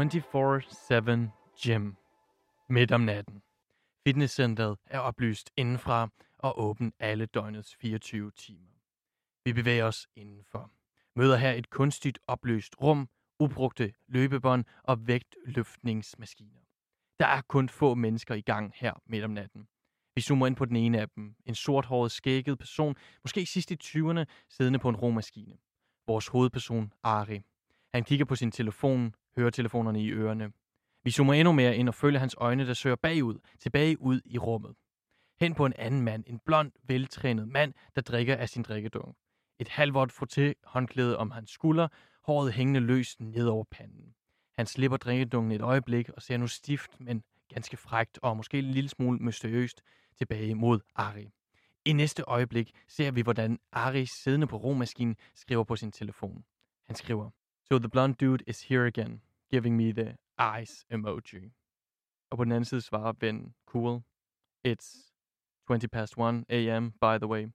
24-7 0.00 0.06
Gym. 1.64 1.96
Midt 2.68 2.92
om 2.92 3.00
natten. 3.00 3.42
Fitnesscenteret 4.06 4.78
er 4.86 4.98
oplyst 4.98 5.50
indenfra 5.56 6.08
og 6.38 6.60
åben 6.60 6.92
alle 6.98 7.26
døgnets 7.26 7.76
24 7.76 8.30
timer. 8.30 8.72
Vi 9.44 9.52
bevæger 9.52 9.84
os 9.84 10.06
indenfor. 10.16 10.70
Møder 11.16 11.36
her 11.36 11.52
et 11.52 11.70
kunstigt 11.70 12.18
opløst 12.26 12.76
rum, 12.80 13.08
ubrugte 13.38 13.92
løbebånd 14.08 14.64
og 14.82 15.06
vægtløftningsmaskiner. 15.06 16.60
Der 17.18 17.26
er 17.26 17.40
kun 17.40 17.68
få 17.68 17.94
mennesker 17.94 18.34
i 18.34 18.40
gang 18.40 18.72
her 18.76 18.92
midt 19.06 19.24
om 19.24 19.30
natten. 19.30 19.68
Vi 20.14 20.20
zoomer 20.20 20.46
ind 20.46 20.56
på 20.56 20.64
den 20.64 20.76
ene 20.76 21.00
af 21.00 21.08
dem. 21.08 21.34
En 21.46 21.54
sorthåret, 21.54 22.12
skægget 22.12 22.58
person, 22.58 22.96
måske 23.24 23.46
sidst 23.46 23.70
i 23.70 23.76
20'erne, 23.84 24.24
siddende 24.48 24.78
på 24.78 24.88
en 24.88 24.96
romaskine. 24.96 25.56
Vores 26.06 26.28
hovedperson, 26.28 26.92
Ari. 27.02 27.40
Han 27.94 28.04
kigger 28.04 28.24
på 28.24 28.36
sin 28.36 28.50
telefon, 28.50 29.14
hører 29.40 29.50
telefonerne 29.50 30.02
i 30.02 30.10
ørerne. 30.10 30.52
Vi 31.04 31.10
zoomer 31.10 31.34
endnu 31.34 31.52
mere 31.52 31.76
ind 31.76 31.88
og 31.88 31.94
følger 31.94 32.20
hans 32.20 32.34
øjne, 32.38 32.66
der 32.66 32.74
søger 32.74 32.96
bagud, 32.96 33.38
tilbage 33.58 34.00
ud 34.00 34.20
i 34.24 34.38
rummet. 34.38 34.74
Hen 35.40 35.54
på 35.54 35.66
en 35.66 35.72
anden 35.78 36.00
mand, 36.00 36.24
en 36.26 36.40
blond, 36.44 36.72
veltrænet 36.82 37.48
mand, 37.48 37.74
der 37.94 38.00
drikker 38.00 38.36
af 38.36 38.48
sin 38.48 38.62
drikkedunk. 38.62 39.16
Et 39.58 39.68
halvvådt 39.68 40.12
frotté 40.12 40.52
håndklæde 40.64 41.18
om 41.18 41.30
hans 41.30 41.50
skulder, 41.50 41.88
håret 42.22 42.52
hængende 42.52 42.80
løst 42.80 43.20
ned 43.20 43.46
over 43.46 43.64
panden. 43.70 44.14
Han 44.56 44.66
slipper 44.66 44.96
drikkedunken 44.96 45.52
et 45.52 45.60
øjeblik 45.60 46.08
og 46.08 46.22
ser 46.22 46.36
nu 46.36 46.46
stift, 46.46 47.00
men 47.00 47.22
ganske 47.48 47.76
frægt 47.76 48.18
og 48.22 48.36
måske 48.36 48.58
en 48.58 48.64
lille 48.64 48.90
smule 48.90 49.18
mysteriøst 49.18 49.82
tilbage 50.18 50.54
mod 50.54 50.80
Ari. 50.94 51.30
I 51.84 51.92
næste 51.92 52.22
øjeblik 52.26 52.72
ser 52.88 53.10
vi, 53.10 53.20
hvordan 53.20 53.58
Ari 53.72 54.06
siddende 54.06 54.46
på 54.46 54.56
romaskinen 54.56 55.16
skriver 55.34 55.64
på 55.64 55.76
sin 55.76 55.92
telefon. 55.92 56.44
Han 56.86 56.96
skriver, 56.96 57.30
So 57.68 57.78
the 57.78 57.88
blonde 57.88 58.14
dude 58.14 58.44
is 58.46 58.62
here 58.62 58.86
again, 58.86 59.20
giving 59.50 59.76
me 59.76 59.92
the 59.92 60.16
eyes 60.38 60.84
emoji. 60.90 61.52
Og 62.30 62.36
på 62.38 62.44
den 62.44 62.52
anden 62.52 62.64
side 62.64 62.80
svarer 62.80 63.12
Ben, 63.12 63.54
cool, 63.66 64.02
it's 64.68 65.12
20 65.66 65.88
past 65.88 66.18
1 66.18 66.44
a.m. 66.48 66.92
by 66.92 67.18
the 67.18 67.28
way. 67.28 67.48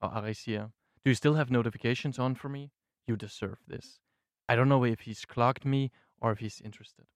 Og 0.00 0.16
Ari 0.16 0.34
siger, 0.34 0.62
Do 1.04 1.10
you 1.10 1.14
still 1.14 1.34
have 1.34 1.50
notifications 1.50 2.18
on 2.18 2.36
for 2.36 2.48
me? 2.48 2.70
You 3.08 3.16
deserve 3.16 3.58
this. 3.68 4.00
I 4.48 4.54
don't 4.56 4.68
know 4.68 4.84
if 4.84 5.00
he's 5.00 5.24
clocked 5.24 5.64
me 5.64 5.90
or 6.20 6.32
if 6.32 6.38
he's 6.40 6.60
interested. 6.60 7.06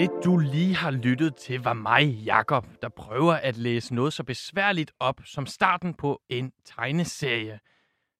Det 0.00 0.10
du 0.24 0.36
lige 0.36 0.74
har 0.74 0.90
lyttet 0.90 1.36
til 1.36 1.62
var 1.62 1.72
mig, 1.72 2.06
Jakob, 2.06 2.66
der 2.82 2.88
prøver 2.88 3.34
at 3.34 3.56
læse 3.56 3.94
noget 3.94 4.12
så 4.12 4.24
besværligt 4.24 4.92
op 5.00 5.20
som 5.24 5.46
starten 5.46 5.94
på 5.94 6.22
en 6.28 6.52
tegneserie. 6.64 7.60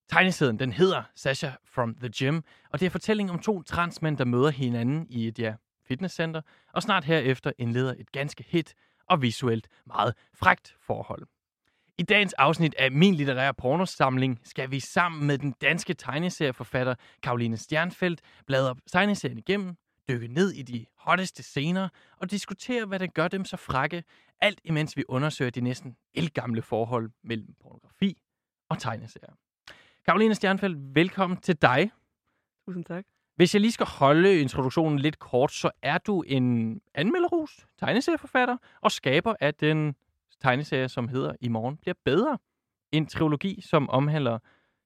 Tegneserien 0.08 0.58
den 0.58 0.72
hedder 0.72 1.02
Sasha 1.14 1.50
from 1.64 1.94
the 1.94 2.10
Gym, 2.18 2.40
og 2.72 2.80
det 2.80 2.86
er 2.86 2.90
fortælling 2.90 3.30
om 3.30 3.38
to 3.38 3.62
transmænd, 3.62 4.18
der 4.18 4.24
møder 4.24 4.50
hinanden 4.50 5.06
i 5.08 5.28
et 5.28 5.38
ja, 5.38 5.54
fitnesscenter, 5.88 6.40
og 6.72 6.82
snart 6.82 7.04
herefter 7.04 7.52
indleder 7.58 7.94
et 7.98 8.12
ganske 8.12 8.44
hit 8.48 8.74
og 9.08 9.22
visuelt 9.22 9.68
meget 9.86 10.14
frægt 10.34 10.76
forhold. 10.80 11.26
I 11.98 12.02
dagens 12.02 12.32
afsnit 12.32 12.74
af 12.78 12.92
Min 12.92 13.14
Litterære 13.14 13.54
Pornosamling 13.54 14.40
skal 14.44 14.70
vi 14.70 14.80
sammen 14.80 15.26
med 15.26 15.38
den 15.38 15.54
danske 15.60 15.94
tegneserieforfatter 15.94 16.94
Karoline 17.22 17.56
Stjernfeldt 17.56 18.20
bladre 18.46 18.74
tegneserien 18.92 19.38
igennem, 19.38 19.76
dykke 20.08 20.28
ned 20.28 20.50
i 20.50 20.62
de 20.62 20.86
hotteste 21.00 21.42
scener 21.42 21.88
og 22.16 22.30
diskutere, 22.30 22.86
hvad 22.86 22.98
der 22.98 23.06
gør 23.06 23.28
dem 23.28 23.44
så 23.44 23.56
frække, 23.56 24.04
alt 24.40 24.60
imens 24.64 24.96
vi 24.96 25.04
undersøger 25.08 25.50
de 25.50 25.60
næsten 25.60 25.96
elgamle 26.14 26.62
forhold 26.62 27.10
mellem 27.22 27.54
pornografi 27.62 28.22
og 28.68 28.78
tegneserier. 28.78 29.34
Karoline 30.06 30.34
Stjernfeldt, 30.34 30.94
velkommen 30.94 31.40
til 31.40 31.56
dig. 31.56 31.90
Tusind 32.66 32.84
tak. 32.84 33.04
Hvis 33.36 33.54
jeg 33.54 33.60
lige 33.60 33.72
skal 33.72 33.86
holde 33.86 34.40
introduktionen 34.40 34.98
lidt 34.98 35.18
kort, 35.18 35.52
så 35.52 35.70
er 35.82 35.98
du 35.98 36.22
en 36.22 36.80
anmelderus, 36.94 37.66
tegneserieforfatter 37.78 38.56
og 38.80 38.92
skaber 38.92 39.34
af 39.40 39.54
den 39.54 39.94
tegneserie, 40.40 40.88
som 40.88 41.08
hedder 41.08 41.32
I 41.40 41.48
morgen 41.48 41.76
bliver 41.76 41.94
bedre. 42.04 42.38
En 42.92 43.06
trilogi, 43.06 43.60
som 43.60 43.90
omhandler 43.90 44.38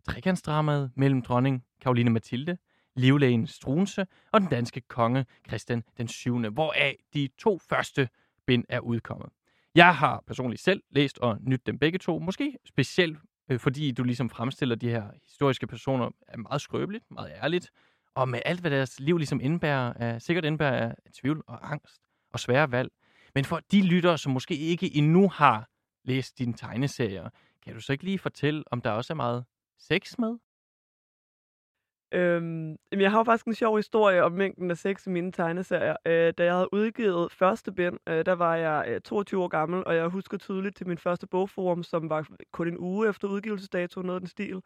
trekantsdramaet 0.08 0.90
mellem 0.96 1.22
dronning 1.22 1.64
Karoline 1.80 2.10
Mathilde, 2.10 2.58
livlægen 2.96 3.46
Strunse 3.46 4.06
og 4.32 4.40
den 4.40 4.48
danske 4.48 4.80
konge 4.80 5.26
Christian 5.48 5.82
den 5.96 6.08
7., 6.08 6.50
hvoraf 6.50 6.96
de 7.14 7.28
to 7.38 7.58
første 7.58 8.08
bind 8.46 8.64
er 8.68 8.80
udkommet. 8.80 9.28
Jeg 9.74 9.96
har 9.96 10.22
personligt 10.26 10.62
selv 10.62 10.82
læst 10.90 11.18
og 11.18 11.38
nydt 11.40 11.66
dem 11.66 11.78
begge 11.78 11.98
to, 11.98 12.18
måske 12.18 12.58
specielt 12.64 13.18
øh, 13.48 13.60
fordi 13.60 13.90
du 13.90 14.02
ligesom 14.04 14.30
fremstiller 14.30 14.74
de 14.74 14.88
her 14.88 15.04
historiske 15.22 15.66
personer 15.66 16.10
er 16.28 16.38
meget 16.38 16.60
skrøbeligt, 16.60 17.04
meget 17.10 17.32
ærligt, 17.42 17.70
og 18.14 18.28
med 18.28 18.40
alt, 18.44 18.60
hvad 18.60 18.70
deres 18.70 19.00
liv 19.00 19.18
ligesom 19.18 19.40
indbærer, 19.40 19.92
er, 19.96 20.18
sikkert 20.18 20.44
indbærer 20.44 20.88
af 20.88 21.12
tvivl 21.12 21.42
og 21.46 21.72
angst 21.72 22.02
og 22.32 22.40
svære 22.40 22.70
valg. 22.70 22.90
Men 23.34 23.44
for 23.44 23.60
de 23.70 23.82
lyttere, 23.82 24.18
som 24.18 24.32
måske 24.32 24.56
ikke 24.56 24.96
endnu 24.96 25.28
har 25.28 25.68
læst 26.04 26.38
dine 26.38 26.52
tegneserier, 26.52 27.28
kan 27.62 27.74
du 27.74 27.80
så 27.80 27.92
ikke 27.92 28.04
lige 28.04 28.18
fortælle, 28.18 28.64
om 28.66 28.80
der 28.80 28.90
også 28.90 29.12
er 29.12 29.14
meget 29.14 29.44
sex 29.78 30.18
med? 30.18 30.38
Øhm, 32.14 32.76
jeg 32.92 33.10
har 33.10 33.18
jo 33.18 33.24
faktisk 33.24 33.46
en 33.46 33.54
sjov 33.54 33.76
historie 33.76 34.24
om 34.24 34.32
mængden 34.32 34.70
af 34.70 34.76
sex 34.76 35.06
i 35.06 35.10
mine 35.10 35.32
tegneserier. 35.32 35.96
Øh, 36.06 36.32
da 36.38 36.44
jeg 36.44 36.54
havde 36.54 36.74
udgivet 36.74 37.32
første 37.32 37.72
bind, 37.72 37.98
øh, 38.08 38.26
der 38.26 38.32
var 38.32 38.56
jeg 38.56 38.84
øh, 38.88 39.00
22 39.00 39.42
år 39.42 39.48
gammel, 39.48 39.84
og 39.86 39.96
jeg 39.96 40.08
husker 40.08 40.38
tydeligt 40.38 40.76
til 40.76 40.88
min 40.88 40.98
første 40.98 41.26
bogforum, 41.26 41.82
som 41.82 42.10
var 42.10 42.26
kun 42.52 42.68
en 42.68 42.78
uge 42.78 43.08
efter 43.08 43.28
udgivelsesdato, 43.28 44.02
noget 44.02 44.16
af 44.16 44.20
den 44.20 44.28
stil. 44.28 44.62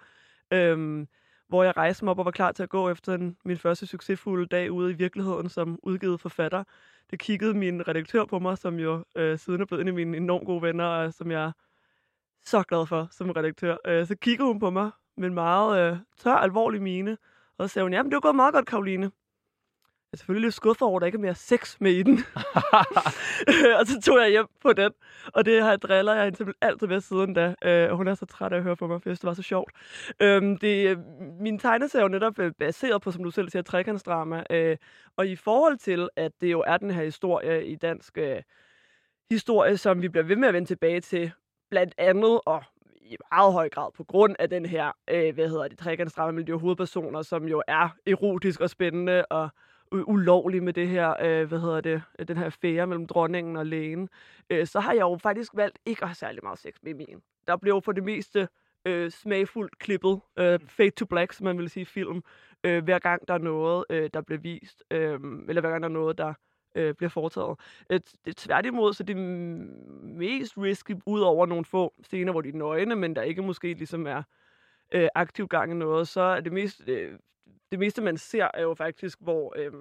Øhm, 0.52 1.08
hvor 1.48 1.62
jeg 1.62 1.76
rejste 1.76 2.04
mig 2.04 2.10
op 2.10 2.18
og 2.18 2.24
var 2.24 2.30
klar 2.30 2.52
til 2.52 2.62
at 2.62 2.68
gå 2.68 2.90
efter 2.90 3.14
en, 3.14 3.36
min 3.44 3.56
første 3.58 3.86
succesfulde 3.86 4.46
dag 4.46 4.72
ude 4.72 4.90
i 4.90 4.94
virkeligheden 4.94 5.48
som 5.48 5.78
udgivet 5.82 6.20
forfatter. 6.20 6.64
Det 7.10 7.18
kiggede 7.18 7.54
min 7.54 7.88
redaktør 7.88 8.24
på 8.24 8.38
mig, 8.38 8.58
som 8.58 8.78
jo 8.78 9.04
øh, 9.16 9.38
siden 9.38 9.60
er 9.60 9.66
blevet 9.66 9.82
en 9.82 9.88
af 9.88 9.94
mine 9.94 10.16
enormt 10.16 10.46
gode 10.46 10.62
venner, 10.62 10.84
og 10.84 11.14
som 11.14 11.30
jeg 11.30 11.44
er 11.44 11.52
så 12.44 12.62
glad 12.62 12.86
for 12.86 13.08
som 13.10 13.30
redaktør. 13.30 13.76
Øh, 13.86 14.06
så 14.06 14.16
kiggede 14.16 14.48
hun 14.48 14.60
på 14.60 14.70
mig 14.70 14.90
med 15.16 15.28
en 15.28 15.34
meget 15.34 15.92
øh, 15.92 15.98
tør, 16.18 16.34
alvorlig 16.34 16.82
mine, 16.82 17.16
og 17.58 17.68
så 17.68 17.72
sagde 17.72 17.84
hun, 17.84 17.92
jamen 17.92 18.10
det 18.10 18.16
var 18.16 18.20
gået 18.20 18.36
meget 18.36 18.54
godt, 18.54 18.66
Karoline. 18.66 19.10
Jeg 20.12 20.12
er 20.12 20.16
selvfølgelig 20.16 20.46
lidt 20.46 20.54
skuffet 20.54 20.82
over, 20.82 20.96
at 20.96 21.00
der 21.00 21.06
ikke 21.06 21.16
er 21.16 21.20
mere 21.20 21.34
sex 21.34 21.76
med 21.80 21.92
i 21.92 22.02
den. 22.02 22.18
og 23.80 23.86
så 23.86 24.00
tog 24.04 24.18
jeg 24.18 24.30
hjem 24.30 24.46
på 24.62 24.72
den, 24.72 24.92
og 25.34 25.44
det 25.44 25.62
har 25.62 25.68
jeg 25.68 25.82
driller 25.82 26.14
jeg 26.14 26.24
hende 26.24 26.52
altid 26.60 26.86
ved 26.86 27.00
siden 27.00 27.34
da. 27.34 27.54
Øh, 27.64 27.90
hun 27.90 28.08
er 28.08 28.14
så 28.14 28.26
træt 28.26 28.52
af 28.52 28.56
at 28.56 28.62
høre 28.62 28.76
på 28.76 28.86
mig, 28.86 29.02
for 29.02 29.10
det 29.10 29.24
var 29.24 29.34
så 29.34 29.42
sjovt. 29.42 29.72
Øhm, 30.20 30.56
det, 30.56 30.98
min 31.40 31.58
tegneserie 31.58 32.00
er 32.00 32.04
jo 32.04 32.08
netop 32.08 32.38
øh, 32.38 32.52
baseret 32.58 33.02
på, 33.02 33.10
som 33.10 33.24
du 33.24 33.30
selv 33.30 33.50
siger, 33.50 33.62
trekantsdrama. 33.62 34.44
Øh, 34.50 34.76
og 35.16 35.26
i 35.26 35.36
forhold 35.36 35.78
til, 35.78 36.08
at 36.16 36.32
det 36.40 36.52
jo 36.52 36.64
er 36.66 36.76
den 36.76 36.90
her 36.90 37.04
historie 37.04 37.66
i 37.66 37.76
dansk 37.76 38.18
øh, 38.18 38.42
historie, 39.30 39.76
som 39.76 40.02
vi 40.02 40.08
bliver 40.08 40.24
ved 40.24 40.36
med 40.36 40.48
at 40.48 40.54
vende 40.54 40.68
tilbage 40.68 41.00
til, 41.00 41.32
blandt 41.70 41.94
andet, 41.98 42.40
og 42.46 42.62
i 43.08 43.16
meget 43.32 43.52
høj 43.52 43.68
grad 43.68 43.92
på 43.92 44.04
grund 44.04 44.36
af 44.38 44.50
den 44.50 44.66
her, 44.66 44.92
øh, 45.10 45.34
hvad 45.34 45.48
hedder 45.48 45.68
det, 45.68 45.78
trekantsdrama 45.78 46.32
med 46.32 46.44
de 46.44 46.52
hovedpersoner, 46.52 47.22
som 47.22 47.48
jo 47.48 47.62
er 47.68 47.88
erotisk 48.06 48.60
og 48.60 48.70
spændende 48.70 49.24
og 49.24 49.48
ulovlig 49.92 50.62
med 50.62 50.72
det 50.72 50.88
her, 50.88 51.14
øh, 51.22 51.48
hvad 51.48 51.60
hedder 51.60 51.80
det, 51.80 52.02
den 52.28 52.36
her 52.36 52.44
affære 52.44 52.86
mellem 52.86 53.06
dronningen 53.06 53.56
og 53.56 53.66
lægen, 53.66 54.08
øh, 54.50 54.66
så 54.66 54.80
har 54.80 54.92
jeg 54.92 55.00
jo 55.00 55.18
faktisk 55.22 55.52
valgt 55.54 55.78
ikke 55.86 56.02
at 56.02 56.08
have 56.08 56.14
særlig 56.14 56.40
meget 56.42 56.58
sex 56.58 56.74
med 56.82 56.94
min. 56.94 57.22
Der 57.46 57.56
blev 57.56 57.82
for 57.82 57.92
det 57.92 58.04
meste 58.04 58.48
øh, 58.84 59.10
smagfuldt 59.10 59.78
klippet, 59.78 60.20
øh, 60.38 60.60
fade 60.66 60.90
to 60.90 61.06
black, 61.06 61.32
som 61.32 61.44
man 61.44 61.58
vil 61.58 61.70
sige 61.70 61.86
film, 61.86 62.22
øh, 62.64 62.84
hver 62.84 62.98
gang 62.98 63.28
der 63.28 63.34
er 63.34 63.38
noget, 63.38 63.84
øh, 63.90 64.10
der 64.14 64.20
bliver 64.20 64.40
vist, 64.40 64.84
øh, 64.90 65.20
eller 65.48 65.60
hver 65.60 65.70
gang 65.70 65.82
der 65.82 65.88
er 65.88 65.92
noget, 65.92 66.18
der 66.18 66.34
øh, 66.74 66.94
bliver 66.94 67.10
foretaget. 67.10 67.60
Øh, 67.90 68.00
det, 68.24 68.36
tværtimod, 68.36 68.92
så 68.92 69.02
det 69.02 69.16
mest 69.16 70.58
risky, 70.58 70.94
ud 71.06 71.20
over 71.20 71.46
nogle 71.46 71.64
få 71.64 71.94
scener, 72.02 72.32
hvor 72.32 72.40
de 72.40 72.48
er 72.48 72.52
nøgne, 72.52 72.96
men 72.96 73.16
der 73.16 73.22
ikke 73.22 73.42
måske 73.42 73.74
ligesom 73.74 74.06
er 74.06 74.22
øh, 74.94 75.08
aktiv 75.14 75.48
gang 75.48 75.72
i 75.72 75.74
noget, 75.74 76.08
så 76.08 76.20
er 76.20 76.40
det 76.40 76.52
mest 76.52 76.82
øh, 76.86 77.18
det 77.70 77.78
meste, 77.78 78.02
man 78.02 78.16
ser, 78.16 78.48
er 78.54 78.62
jo 78.62 78.74
faktisk, 78.74 79.18
hvor 79.20 79.54
øh, 79.56 79.72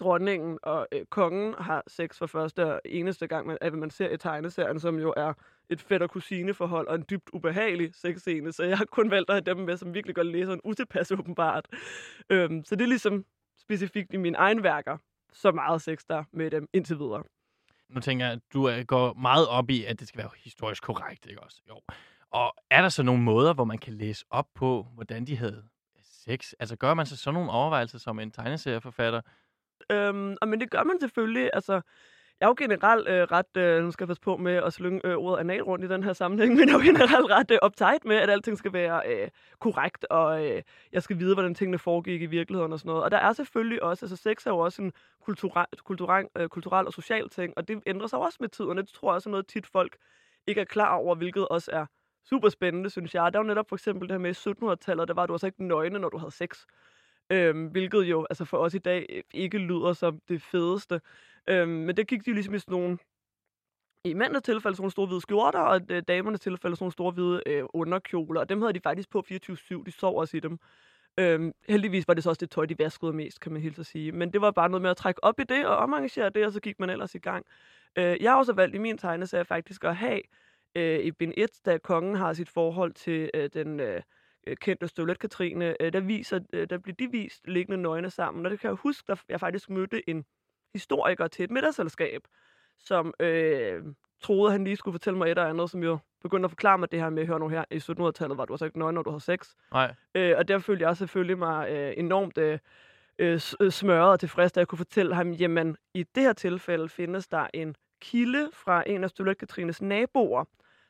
dronningen 0.00 0.58
og 0.62 0.88
øh, 0.92 1.06
kongen 1.06 1.54
har 1.58 1.84
sex 1.86 2.18
for 2.18 2.26
første 2.26 2.74
og 2.74 2.80
eneste 2.84 3.26
gang, 3.26 3.46
man, 3.46 3.58
at 3.60 3.72
man 3.72 3.90
ser 3.90 4.10
i 4.10 4.16
tegneserien, 4.16 4.80
som 4.80 4.98
jo 4.98 5.14
er 5.16 5.32
et 5.70 5.80
fætter 5.80 6.06
kusineforhold 6.06 6.88
og 6.88 6.94
en 6.94 7.04
dybt 7.10 7.30
ubehagelig 7.32 7.94
sexscene. 7.94 8.52
Så 8.52 8.64
jeg 8.64 8.78
har 8.78 8.84
kun 8.84 9.10
valgt 9.10 9.30
at 9.30 9.34
have 9.34 9.56
dem 9.56 9.66
med, 9.66 9.76
som 9.76 9.94
virkelig 9.94 10.16
godt 10.16 10.26
læser 10.26 10.52
en 10.52 10.60
utilpas 10.64 11.12
åbenbart. 11.12 11.68
Øhm, 12.30 12.64
så 12.64 12.76
det 12.76 12.84
er 12.84 12.88
ligesom 12.88 13.24
specifikt 13.58 14.14
i 14.14 14.16
mine 14.16 14.36
egne 14.36 14.62
værker, 14.62 14.98
så 15.40 15.52
meget 15.52 15.82
sex 15.82 16.04
der 16.08 16.24
med 16.32 16.50
dem 16.50 16.68
indtil 16.72 16.98
videre. 16.98 17.22
Nu 17.88 18.00
tænker 18.00 18.24
jeg, 18.24 18.32
at 18.32 18.40
du 18.52 18.82
går 18.86 19.14
meget 19.14 19.48
op 19.48 19.70
i, 19.70 19.84
at 19.84 20.00
det 20.00 20.08
skal 20.08 20.18
være 20.18 20.30
historisk 20.36 20.82
korrekt, 20.82 21.26
ikke 21.26 21.42
også? 21.42 21.62
Jo. 21.68 21.80
Og 22.30 22.54
er 22.70 22.82
der 22.82 22.88
så 22.88 23.02
nogle 23.02 23.22
måder, 23.22 23.54
hvor 23.54 23.64
man 23.64 23.78
kan 23.78 23.92
læse 23.94 24.24
op 24.30 24.48
på, 24.54 24.86
hvordan 24.94 25.24
de 25.24 25.36
havde 25.36 25.64
sex? 26.02 26.52
Altså 26.58 26.76
gør 26.76 26.94
man 26.94 27.06
så 27.06 27.16
sådan 27.16 27.34
nogle 27.34 27.50
overvejelser 27.50 27.98
som 27.98 28.18
en 28.18 28.30
tegneserieforfatter? 28.30 29.20
Øhm, 29.90 30.36
men 30.46 30.60
det 30.60 30.70
gør 30.70 30.82
man 30.84 31.00
selvfølgelig. 31.00 31.50
Altså, 31.52 31.80
jeg 32.40 32.46
er 32.46 32.48
jo 32.48 32.54
generelt 32.58 33.08
øh, 33.08 33.22
ret, 33.22 33.56
øh, 33.56 33.84
nu 33.84 33.90
skal 33.90 34.04
jeg 34.04 34.08
passe 34.08 34.20
på 34.20 34.36
med 34.36 34.54
at 34.54 34.72
slynge 34.72 35.00
øh, 35.06 35.16
ordet 35.16 35.40
anal 35.40 35.62
rundt 35.62 35.84
i 35.84 35.88
den 35.88 36.04
her 36.04 36.12
sammenhæng, 36.12 36.54
men 36.56 36.68
jeg 36.68 36.74
er 36.74 36.78
jo 36.78 36.84
generelt 36.84 37.30
ret 37.30 37.50
øh, 37.50 37.58
optaget 37.62 38.04
med, 38.04 38.16
at 38.16 38.30
alting 38.30 38.58
skal 38.58 38.72
være 38.72 39.02
øh, 39.06 39.28
korrekt, 39.60 40.04
og 40.10 40.46
øh, 40.46 40.62
jeg 40.92 41.02
skal 41.02 41.18
vide, 41.18 41.34
hvordan 41.34 41.54
tingene 41.54 41.78
foregik 41.78 42.22
i 42.22 42.26
virkeligheden 42.26 42.72
og 42.72 42.78
sådan 42.78 42.88
noget. 42.88 43.04
Og 43.04 43.10
der 43.10 43.18
er 43.18 43.32
selvfølgelig 43.32 43.82
også, 43.82 44.04
altså 44.04 44.16
sex 44.16 44.46
er 44.46 44.50
jo 44.50 44.58
også 44.58 44.82
en 44.82 44.92
kulturel, 45.20 45.66
kulturel, 45.84 46.26
øh, 46.36 46.48
kulturel 46.48 46.86
og 46.86 46.92
social 46.92 47.28
ting, 47.28 47.52
og 47.56 47.68
det 47.68 47.82
ændrer 47.86 48.06
sig 48.06 48.18
også 48.18 48.38
med 48.40 48.48
tiden, 48.48 48.70
og 48.70 48.76
det 48.76 48.88
tror 48.88 49.10
jeg 49.10 49.14
også 49.14 49.28
er 49.28 49.30
noget 49.30 49.46
tit 49.46 49.66
folk 49.66 49.96
ikke 50.46 50.60
er 50.60 50.64
klar 50.64 50.94
over, 50.94 51.14
hvilket 51.14 51.48
også 51.48 51.70
er 51.72 51.86
super 52.24 52.48
spændende, 52.48 52.90
synes 52.90 53.14
jeg. 53.14 53.32
Der 53.32 53.38
var 53.38 53.46
netop 53.46 53.68
for 53.68 53.76
eksempel 53.76 54.08
det 54.08 54.14
her 54.14 54.18
med 54.18 54.36
1700-tallet, 54.36 55.08
der 55.08 55.14
var 55.14 55.26
du 55.26 55.32
altså 55.34 55.46
ikke 55.46 55.64
nøgne, 55.64 55.98
når 55.98 56.08
du 56.08 56.18
havde 56.18 56.30
sex. 56.30 56.64
Øhm, 57.30 57.66
hvilket 57.66 58.02
jo 58.02 58.26
altså 58.30 58.44
for 58.44 58.58
os 58.58 58.74
i 58.74 58.78
dag 58.78 59.06
øh, 59.10 59.22
ikke 59.34 59.58
lyder 59.58 59.92
som 59.92 60.20
det 60.28 60.42
fedeste. 60.42 61.00
Øhm, 61.48 61.70
men 61.70 61.96
det 61.96 62.08
gik 62.08 62.24
de 62.24 62.30
jo 62.30 62.34
ligesom 62.34 62.54
i 62.54 62.58
sådan 62.58 62.72
nogle 62.72 62.98
i 64.04 64.14
mændenes 64.14 64.42
tilfælde 64.42 64.76
sådan 64.76 64.82
nogle 64.82 64.90
store 64.90 65.06
hvide 65.06 65.20
skjorter, 65.20 65.58
og 65.60 65.80
øh, 65.90 66.02
damernes 66.08 66.40
tilfælde 66.40 66.76
sådan 66.76 66.84
nogle 66.84 66.92
store 66.92 67.10
hvide 67.12 67.42
øh, 67.46 67.64
underkjoler. 67.74 68.40
Og 68.40 68.48
dem 68.48 68.60
havde 68.60 68.72
de 68.72 68.80
faktisk 68.80 69.10
på 69.10 69.24
24-7. 69.32 69.84
De 69.84 69.90
sov 69.90 70.18
også 70.18 70.36
i 70.36 70.40
dem. 70.40 70.58
Øhm, 71.18 71.52
heldigvis 71.68 72.08
var 72.08 72.14
det 72.14 72.22
så 72.24 72.30
også 72.30 72.40
det 72.40 72.50
tøj, 72.50 72.66
de 72.66 72.78
vaskede 72.78 73.12
mest, 73.12 73.40
kan 73.40 73.52
man 73.52 73.62
helt 73.62 73.76
så 73.76 73.84
sige. 73.84 74.12
Men 74.12 74.32
det 74.32 74.40
var 74.40 74.50
bare 74.50 74.68
noget 74.68 74.82
med 74.82 74.90
at 74.90 74.96
trække 74.96 75.24
op 75.24 75.40
i 75.40 75.44
det 75.44 75.66
og 75.66 75.76
omarrangere 75.76 76.30
det, 76.30 76.46
og 76.46 76.52
så 76.52 76.60
gik 76.60 76.80
man 76.80 76.90
ellers 76.90 77.14
i 77.14 77.18
gang. 77.18 77.46
Øh, 77.96 78.22
jeg 78.22 78.30
har 78.30 78.38
også 78.38 78.52
valgt 78.52 78.74
i 78.74 78.78
min 78.78 78.98
tegneserie 78.98 79.44
faktisk 79.44 79.84
at 79.84 79.96
have 79.96 80.20
øh, 80.74 81.00
i 81.00 81.12
bind 81.12 81.32
1, 81.36 81.50
da 81.66 81.78
kongen 81.78 82.14
har 82.14 82.32
sit 82.32 82.48
forhold 82.48 82.92
til 82.92 83.30
øh, 83.34 83.50
den 83.54 83.80
øh, 83.80 84.02
kendte 84.60 84.88
Støvlet 84.88 85.18
Katrine, 85.18 85.82
øh, 85.82 85.92
der, 85.92 86.00
viser, 86.00 86.40
øh, 86.52 86.70
der 86.70 86.78
bliver 86.78 86.96
de 86.96 87.10
vist 87.10 87.48
liggende 87.48 87.82
nøgne 87.82 88.10
sammen. 88.10 88.46
Og 88.46 88.50
det 88.50 88.60
kan 88.60 88.68
jeg 88.68 88.76
huske, 88.76 89.12
at 89.12 89.24
jeg 89.28 89.40
faktisk 89.40 89.70
mødte 89.70 90.10
en 90.10 90.24
historiker 90.72 91.26
til 91.26 91.44
et 91.44 91.50
middagsselskab, 91.50 92.22
som 92.78 93.14
øh, 93.20 93.82
troede, 94.20 94.52
han 94.52 94.64
lige 94.64 94.76
skulle 94.76 94.94
fortælle 94.94 95.18
mig 95.18 95.26
et 95.26 95.30
eller 95.30 95.46
andet, 95.46 95.70
som 95.70 95.82
jo 95.82 95.98
begyndte 96.22 96.44
at 96.46 96.50
forklare 96.50 96.78
mig 96.78 96.90
det 96.90 97.00
her 97.00 97.10
med, 97.10 97.26
hør 97.26 97.38
nu 97.38 97.48
her, 97.48 97.64
i 97.70 97.76
1700-tallet 97.76 98.38
var 98.38 98.44
du 98.44 98.52
altså 98.52 98.64
ikke 98.64 98.78
nøgen, 98.78 98.94
når 98.94 99.02
du 99.02 99.10
har 99.10 99.18
sex. 99.18 99.54
Nej. 99.72 99.94
Øh, 100.14 100.34
og 100.38 100.48
der 100.48 100.58
følte 100.58 100.86
jeg 100.86 100.96
selvfølgelig 100.96 101.38
mig 101.38 101.70
øh, 101.70 101.94
enormt 101.96 102.38
øh, 102.38 102.58
øh, 103.18 103.40
smørret 103.70 104.12
og 104.12 104.20
tilfreds, 104.20 104.52
da 104.52 104.60
jeg 104.60 104.68
kunne 104.68 104.76
fortælle 104.76 105.14
ham, 105.14 105.30
jamen 105.30 105.76
i 105.94 106.02
det 106.02 106.22
her 106.22 106.32
tilfælde 106.32 106.88
findes 106.88 107.28
der 107.28 107.46
en 107.54 107.74
kilde 108.00 108.50
fra 108.52 108.82
en 108.86 109.04
af 109.04 109.10
Støvlet 109.10 109.38
Katrines 109.38 109.82
naboer, 109.82 110.44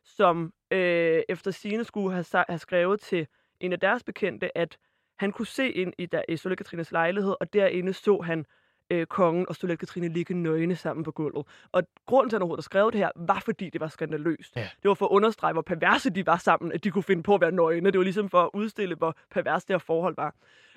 som 0.04 0.52
øh, 0.70 1.22
efter 1.28 1.50
sine 1.50 1.84
skulle 1.84 2.12
have, 2.14 2.44
have 2.48 2.58
skrevet 2.58 3.00
til 3.00 3.26
en 3.60 3.72
af 3.72 3.80
deres 3.80 4.02
bekendte, 4.02 4.58
at 4.58 4.78
han 5.18 5.32
kunne 5.32 5.46
se 5.46 5.70
ind 5.70 5.92
i, 5.98 6.06
der, 6.06 6.22
i 6.28 6.54
Katrines 6.54 6.92
lejlighed, 6.92 7.34
og 7.40 7.52
derinde 7.52 7.92
så 7.92 8.20
han 8.20 8.46
øh, 8.90 9.06
kongen 9.06 9.48
og 9.48 9.54
Støvlet 9.54 9.78
Katrine 9.78 10.08
ligge 10.08 10.34
nøgne 10.34 10.76
sammen 10.76 11.04
på 11.04 11.10
gulvet. 11.10 11.46
Og 11.72 11.82
grunden 12.06 12.30
til, 12.30 12.36
at 12.36 12.38
han 12.38 12.42
overhovedet 12.42 12.64
skrev 12.64 12.92
det 12.92 13.00
her, 13.00 13.10
var 13.16 13.42
fordi 13.44 13.70
det 13.70 13.80
var 13.80 13.88
skandaløst. 13.88 14.56
Ja. 14.56 14.68
Det 14.82 14.88
var 14.88 14.94
for 14.94 15.06
at 15.06 15.10
understrege, 15.10 15.52
hvor 15.52 15.62
perverse 15.62 16.10
de 16.10 16.26
var 16.26 16.36
sammen, 16.36 16.72
at 16.72 16.84
de 16.84 16.90
kunne 16.90 17.02
finde 17.02 17.22
på 17.22 17.34
at 17.34 17.40
være 17.40 17.52
nøgne. 17.52 17.90
Det 17.90 17.98
var 17.98 18.04
ligesom 18.04 18.28
for 18.28 18.42
at 18.42 18.50
udstille, 18.54 18.94
hvor 18.94 19.16
pervers 19.30 19.64
det 19.64 19.74
her 19.74 19.78
forhold 19.78 20.16
var. 20.16 20.34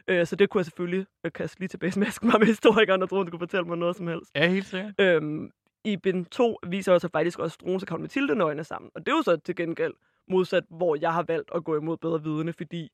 Øh, 0.07 0.25
så 0.25 0.35
det 0.35 0.49
kunne 0.49 0.59
jeg 0.59 0.65
selvfølgelig 0.65 1.05
øh, 1.23 1.31
kaste 1.31 1.59
lige 1.59 1.69
tilbage 1.69 1.99
med 1.99 2.07
mig 2.23 2.39
med 2.39 2.47
historikeren, 2.47 3.03
og 3.03 3.09
troede, 3.09 3.31
kunne 3.31 3.39
fortælle 3.39 3.65
mig 3.65 3.77
noget 3.77 3.95
som 3.95 4.07
helst. 4.07 4.31
Ja, 4.35 4.47
helt 4.47 4.65
sikkert. 4.65 4.93
Øhm, 4.99 5.51
I 5.83 5.97
bind 5.97 6.25
2 6.25 6.59
viser 6.67 6.93
også 6.93 7.09
faktisk 7.11 7.39
også 7.39 7.53
Struens 7.53 7.83
og 7.83 8.01
Mathilde 8.01 8.35
nøgne 8.35 8.63
sammen. 8.63 8.91
Og 8.95 9.05
det 9.05 9.11
er 9.11 9.15
jo 9.15 9.21
så 9.21 9.37
til 9.37 9.55
gengæld 9.55 9.93
modsat, 10.29 10.63
hvor 10.69 10.97
jeg 11.01 11.13
har 11.13 11.23
valgt 11.23 11.51
at 11.55 11.63
gå 11.63 11.77
imod 11.77 11.97
bedre 11.97 12.23
vidne, 12.23 12.53
fordi 12.53 12.91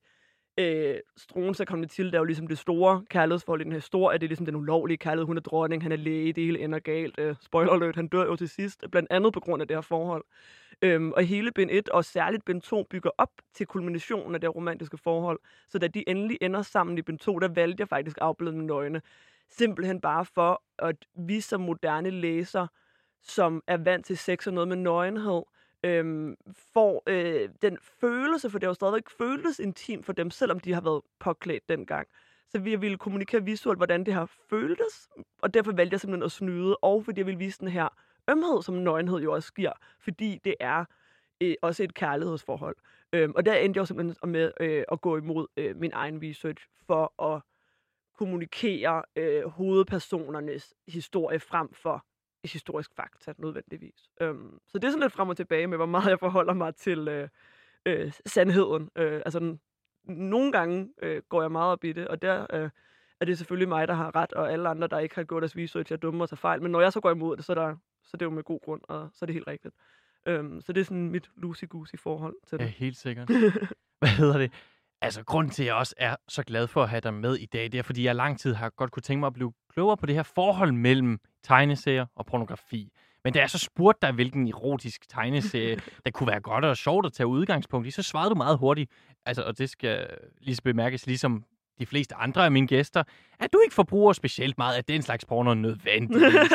øh, 0.58 0.96
Struens 1.16 1.62
til, 1.90 2.12
der 2.12 2.18
er 2.18 2.20
jo 2.20 2.24
ligesom 2.24 2.46
det 2.46 2.58
store 2.58 3.04
kærlighedsforhold 3.10 3.60
i 3.60 3.64
den 3.64 3.72
her 3.72 3.78
historie, 3.78 4.14
at 4.14 4.20
det 4.20 4.26
er 4.26 4.28
ligesom 4.28 4.46
den 4.46 4.56
ulovlige 4.56 4.98
kærlighed. 4.98 5.26
Hun 5.26 5.36
er 5.36 5.40
dronning, 5.40 5.82
han 5.82 5.92
er 5.92 5.96
læge, 5.96 6.32
det 6.32 6.44
hele 6.44 6.60
ender 6.60 6.78
galt. 6.78 7.14
Øh, 7.18 7.34
spoiler 7.40 7.72
alert, 7.72 7.96
han 7.96 8.08
dør 8.08 8.24
jo 8.24 8.36
til 8.36 8.48
sidst, 8.48 8.84
blandt 8.90 9.12
andet 9.12 9.32
på 9.32 9.40
grund 9.40 9.62
af 9.62 9.68
det 9.68 9.76
her 9.76 9.80
forhold. 9.82 10.24
Øhm, 10.82 11.12
og 11.12 11.22
hele 11.22 11.52
bind 11.52 11.70
1 11.70 11.88
og 11.88 12.04
særligt 12.04 12.44
bind 12.44 12.62
2 12.62 12.82
bygger 12.90 13.10
op 13.18 13.30
til 13.54 13.66
kulminationen 13.66 14.34
af 14.34 14.40
det 14.40 14.54
romantiske 14.54 14.96
forhold. 14.96 15.40
Så 15.68 15.78
da 15.78 15.86
de 15.86 16.08
endelig 16.08 16.38
ender 16.40 16.62
sammen 16.62 16.98
i 16.98 17.02
bind 17.02 17.18
2, 17.18 17.38
der 17.38 17.48
valgte 17.48 17.80
jeg 17.80 17.88
faktisk 17.88 18.18
afbilledet 18.20 18.58
med 18.58 18.66
nøgne. 18.66 19.02
Simpelthen 19.50 20.00
bare 20.00 20.24
for, 20.24 20.62
at 20.78 20.96
vi 21.14 21.40
som 21.40 21.60
moderne 21.60 22.10
læser, 22.10 22.66
som 23.22 23.62
er 23.66 23.76
vant 23.76 24.06
til 24.06 24.18
sex 24.18 24.46
og 24.46 24.52
noget 24.52 24.68
med 24.68 24.76
nøgenhed, 24.76 25.42
øhm, 25.84 26.36
får 26.72 27.02
øh, 27.06 27.48
den 27.62 27.78
følelse, 28.00 28.50
for 28.50 28.58
det 28.58 28.66
har 28.66 28.70
jo 28.70 28.74
stadigvæk 28.74 29.10
føltes 29.10 29.58
intim 29.58 30.02
for 30.02 30.12
dem, 30.12 30.30
selvom 30.30 30.60
de 30.60 30.72
har 30.72 30.80
været 30.80 31.02
påklædt 31.18 31.68
dengang. 31.68 32.08
Så 32.48 32.58
vi 32.58 32.76
ville 32.76 32.98
kommunikere 32.98 33.44
visuelt, 33.44 33.78
hvordan 33.78 34.04
det 34.04 34.14
har 34.14 34.30
føltes, 34.50 35.08
og 35.42 35.54
derfor 35.54 35.72
valgte 35.72 35.94
jeg 35.94 36.00
simpelthen 36.00 36.22
at 36.22 36.32
snyde, 36.32 36.76
og 36.76 37.04
fordi 37.04 37.20
jeg 37.20 37.26
ville 37.26 37.38
vise 37.38 37.60
den 37.60 37.68
her 37.68 37.88
ømhed, 38.30 38.62
som 38.62 38.74
nøgenhed 38.74 39.18
jo 39.18 39.32
også 39.32 39.52
giver, 39.52 39.72
fordi 40.00 40.40
det 40.44 40.54
er 40.60 40.84
øh, 41.40 41.54
også 41.62 41.82
et 41.82 41.94
kærlighedsforhold. 41.94 42.76
Øhm, 43.12 43.32
og 43.36 43.46
der 43.46 43.54
endte 43.54 43.78
jeg 43.78 43.80
jo 43.80 43.86
simpelthen 43.86 44.32
med 44.32 44.52
øh, 44.60 44.84
at 44.92 45.00
gå 45.00 45.16
imod 45.16 45.46
øh, 45.56 45.76
min 45.76 45.92
egen 45.94 46.22
research 46.22 46.66
for 46.86 47.22
at 47.34 47.42
kommunikere 48.18 49.02
øh, 49.16 49.44
hovedpersonernes 49.44 50.74
historie 50.88 51.40
frem 51.40 51.74
for 51.74 52.04
historisk 52.52 52.90
fakta 52.96 53.32
nødvendigvis. 53.38 54.10
Øhm, 54.20 54.60
så 54.68 54.78
det 54.78 54.84
er 54.84 54.90
sådan 54.90 55.02
lidt 55.02 55.12
frem 55.12 55.28
og 55.28 55.36
tilbage 55.36 55.66
med, 55.66 55.76
hvor 55.78 55.86
meget 55.86 56.10
jeg 56.10 56.18
forholder 56.18 56.54
mig 56.54 56.74
til 56.74 57.08
øh, 57.08 57.28
øh, 57.86 58.12
sandheden. 58.26 58.90
Øh, 58.96 59.22
altså, 59.24 59.56
nogle 60.04 60.52
gange 60.52 60.88
øh, 61.02 61.22
går 61.28 61.42
jeg 61.42 61.52
meget 61.52 61.72
op 61.72 61.84
i 61.84 61.92
det, 61.92 62.08
og 62.08 62.22
der 62.22 62.46
øh, 62.52 62.70
er 63.20 63.24
det 63.24 63.38
selvfølgelig 63.38 63.68
mig, 63.68 63.88
der 63.88 63.94
har 63.94 64.16
ret, 64.16 64.32
og 64.32 64.52
alle 64.52 64.68
andre, 64.68 64.88
der 64.88 64.98
ikke 64.98 65.14
har 65.14 65.24
gjort 65.24 65.42
deres 65.42 65.56
research, 65.56 65.92
er 65.92 65.96
dumme 65.96 66.24
og 66.24 66.28
tager 66.28 66.36
fejl. 66.36 66.62
Men 66.62 66.72
når 66.72 66.80
jeg 66.80 66.92
så 66.92 67.00
går 67.00 67.10
imod 67.10 67.36
det, 67.36 67.44
så 67.44 67.52
er, 67.52 67.54
der, 67.54 67.76
så 68.04 68.10
er 68.14 68.18
det 68.18 68.24
jo 68.24 68.30
med 68.30 68.42
god 68.42 68.60
grund, 68.60 68.80
og 68.88 69.08
så 69.12 69.24
er 69.24 69.26
det 69.26 69.34
helt 69.34 69.46
rigtigt. 69.46 69.74
Øhm, 70.26 70.60
så 70.60 70.72
det 70.72 70.80
er 70.80 70.84
sådan 70.84 71.10
mit 71.10 71.30
loosey-goosey 71.36 71.96
forhold 71.96 72.36
til 72.46 72.58
det. 72.58 72.64
Ja, 72.64 72.70
helt 72.70 72.96
sikkert. 72.96 73.28
Hvad 74.00 74.08
hedder 74.08 74.38
det? 74.38 74.52
Altså, 75.00 75.24
grunden 75.24 75.50
til, 75.50 75.62
at 75.62 75.66
jeg 75.66 75.74
også 75.74 75.94
er 75.96 76.16
så 76.28 76.42
glad 76.42 76.66
for 76.66 76.82
at 76.82 76.88
have 76.88 77.00
dig 77.00 77.14
med 77.14 77.36
i 77.36 77.46
dag, 77.46 77.72
det 77.72 77.78
er, 77.78 77.82
fordi 77.82 78.04
jeg 78.04 78.16
lang 78.16 78.38
tid 78.38 78.54
har 78.54 78.70
godt 78.70 78.90
kunne 78.90 79.02
tænke 79.02 79.20
mig 79.20 79.26
at 79.26 79.32
blive 79.32 79.52
klogere 79.78 79.96
på 79.96 80.06
det 80.06 80.14
her 80.14 80.22
forhold 80.22 80.72
mellem 80.72 81.18
tegneserier 81.42 82.06
og 82.16 82.26
pornografi. 82.26 82.92
Men 83.24 83.32
da 83.32 83.38
jeg 83.38 83.50
så 83.50 83.58
spurgte 83.58 84.06
dig, 84.06 84.14
hvilken 84.14 84.48
erotisk 84.48 85.08
tegneserie, 85.08 85.76
der 86.04 86.10
kunne 86.10 86.26
være 86.26 86.40
godt 86.40 86.64
og 86.64 86.76
sjovt 86.76 87.06
at 87.06 87.12
tage 87.12 87.26
udgangspunkt 87.26 87.86
i, 87.86 87.90
så 87.90 88.02
svarede 88.02 88.30
du 88.30 88.34
meget 88.34 88.58
hurtigt, 88.58 88.90
altså, 89.26 89.42
og 89.42 89.58
det 89.58 89.70
skal 89.70 90.06
lige 90.40 90.58
bemærkes, 90.64 91.06
ligesom 91.06 91.44
de 91.78 91.86
fleste 91.86 92.14
andre 92.14 92.44
af 92.44 92.52
mine 92.52 92.66
gæster, 92.66 93.02
at 93.40 93.52
du 93.52 93.60
ikke 93.64 93.74
forbruger 93.74 94.12
specielt 94.12 94.58
meget 94.58 94.76
af 94.76 94.84
den 94.84 95.02
slags 95.02 95.24
porno 95.24 95.54
nødvendigvis. 95.54 96.52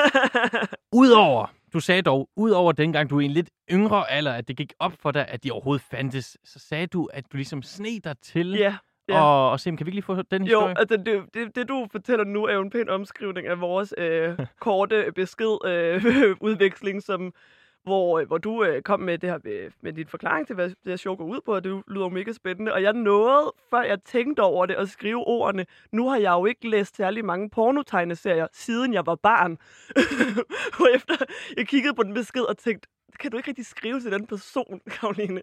Udover, 1.02 1.54
du 1.74 1.80
sagde 1.80 2.02
dog, 2.02 2.30
udover 2.36 2.72
dengang 2.72 3.10
du 3.10 3.18
er 3.18 3.22
i 3.22 3.26
en 3.26 3.32
lidt 3.32 3.50
yngre 3.72 4.12
alder, 4.12 4.34
at 4.34 4.48
det 4.48 4.58
gik 4.58 4.74
op 4.80 4.94
for 5.00 5.12
dig, 5.12 5.28
at 5.28 5.44
de 5.44 5.52
overhovedet 5.52 5.86
fandtes, 5.92 6.38
så 6.44 6.60
sagde 6.60 6.88
du, 6.88 7.10
at 7.14 7.24
du 7.32 7.38
ligesom 7.38 7.62
sned 7.62 8.02
dig 8.02 8.16
til 8.22 8.50
Ja, 8.50 8.78
ja. 9.10 9.22
og, 9.22 9.52
og 9.52 9.60
se, 9.60 9.70
kan 9.70 9.86
vi 9.86 9.90
ikke 9.90 9.92
lige 9.92 10.02
få 10.04 10.22
den 10.22 10.44
Jo, 10.44 10.46
historie? 10.46 10.80
altså 10.80 10.98
det, 10.98 11.24
det, 11.34 11.56
det 11.56 11.68
du 11.68 11.88
fortæller 11.92 12.26
nu 12.26 12.46
er 12.46 12.54
jo 12.54 12.62
en 12.62 12.70
pæn 12.70 12.90
omskrivning 12.90 13.48
af 13.48 13.62
vores 13.62 13.94
øh, 13.98 14.40
korte 14.60 15.12
besked 15.16 15.66
øh, 15.66 16.06
udveksling, 16.48 17.04
som 17.04 17.34
hvor, 17.84 18.20
øh, 18.20 18.28
hvor 18.28 18.38
du 18.38 18.64
øh, 18.64 18.82
kom 18.82 19.00
med 19.00 19.18
det 19.18 19.30
her 19.30 19.40
med, 19.44 19.72
med 19.82 19.94
din 19.94 20.08
forklaring 20.08 20.48
til, 20.48 20.54
hvad 20.54 20.70
det 20.70 20.78
her 20.86 20.96
show 20.96 21.16
går 21.16 21.26
ud 21.26 21.40
på, 21.46 21.56
og 21.56 21.64
det 21.64 21.84
lyder 21.88 22.06
jo 22.06 22.10
mega 22.10 22.32
spændende. 22.32 22.74
Og 22.74 22.84
jeg 22.84 22.94
nåede, 22.94 23.54
før 23.70 23.82
jeg 23.82 24.04
tænkte 24.04 24.40
over 24.40 24.66
det, 24.66 24.74
at 24.74 24.90
skrive 24.90 25.28
ordene. 25.28 25.66
Nu 25.92 26.10
har 26.10 26.18
jeg 26.18 26.32
jo 26.32 26.46
ikke 26.46 26.70
læst 26.70 26.96
særlig 26.96 27.26
mange 27.26 27.50
pornotegneserier, 27.50 28.48
siden 28.54 28.94
jeg 28.94 29.06
var 29.06 29.16
barn. 29.16 29.58
og 30.80 30.88
efter 30.96 31.16
jeg 31.58 31.68
kiggede 31.68 31.94
på 31.96 32.04
den 32.04 32.14
besked 32.14 32.42
og 32.42 32.58
tænkte, 32.58 32.88
kan 33.20 33.32
du 33.32 33.38
ikke 33.38 33.50
rigtig 33.50 33.66
skrive 33.66 34.00
til 34.00 34.12
den 34.12 34.28
person, 34.28 34.82
Karoline? 35.00 35.42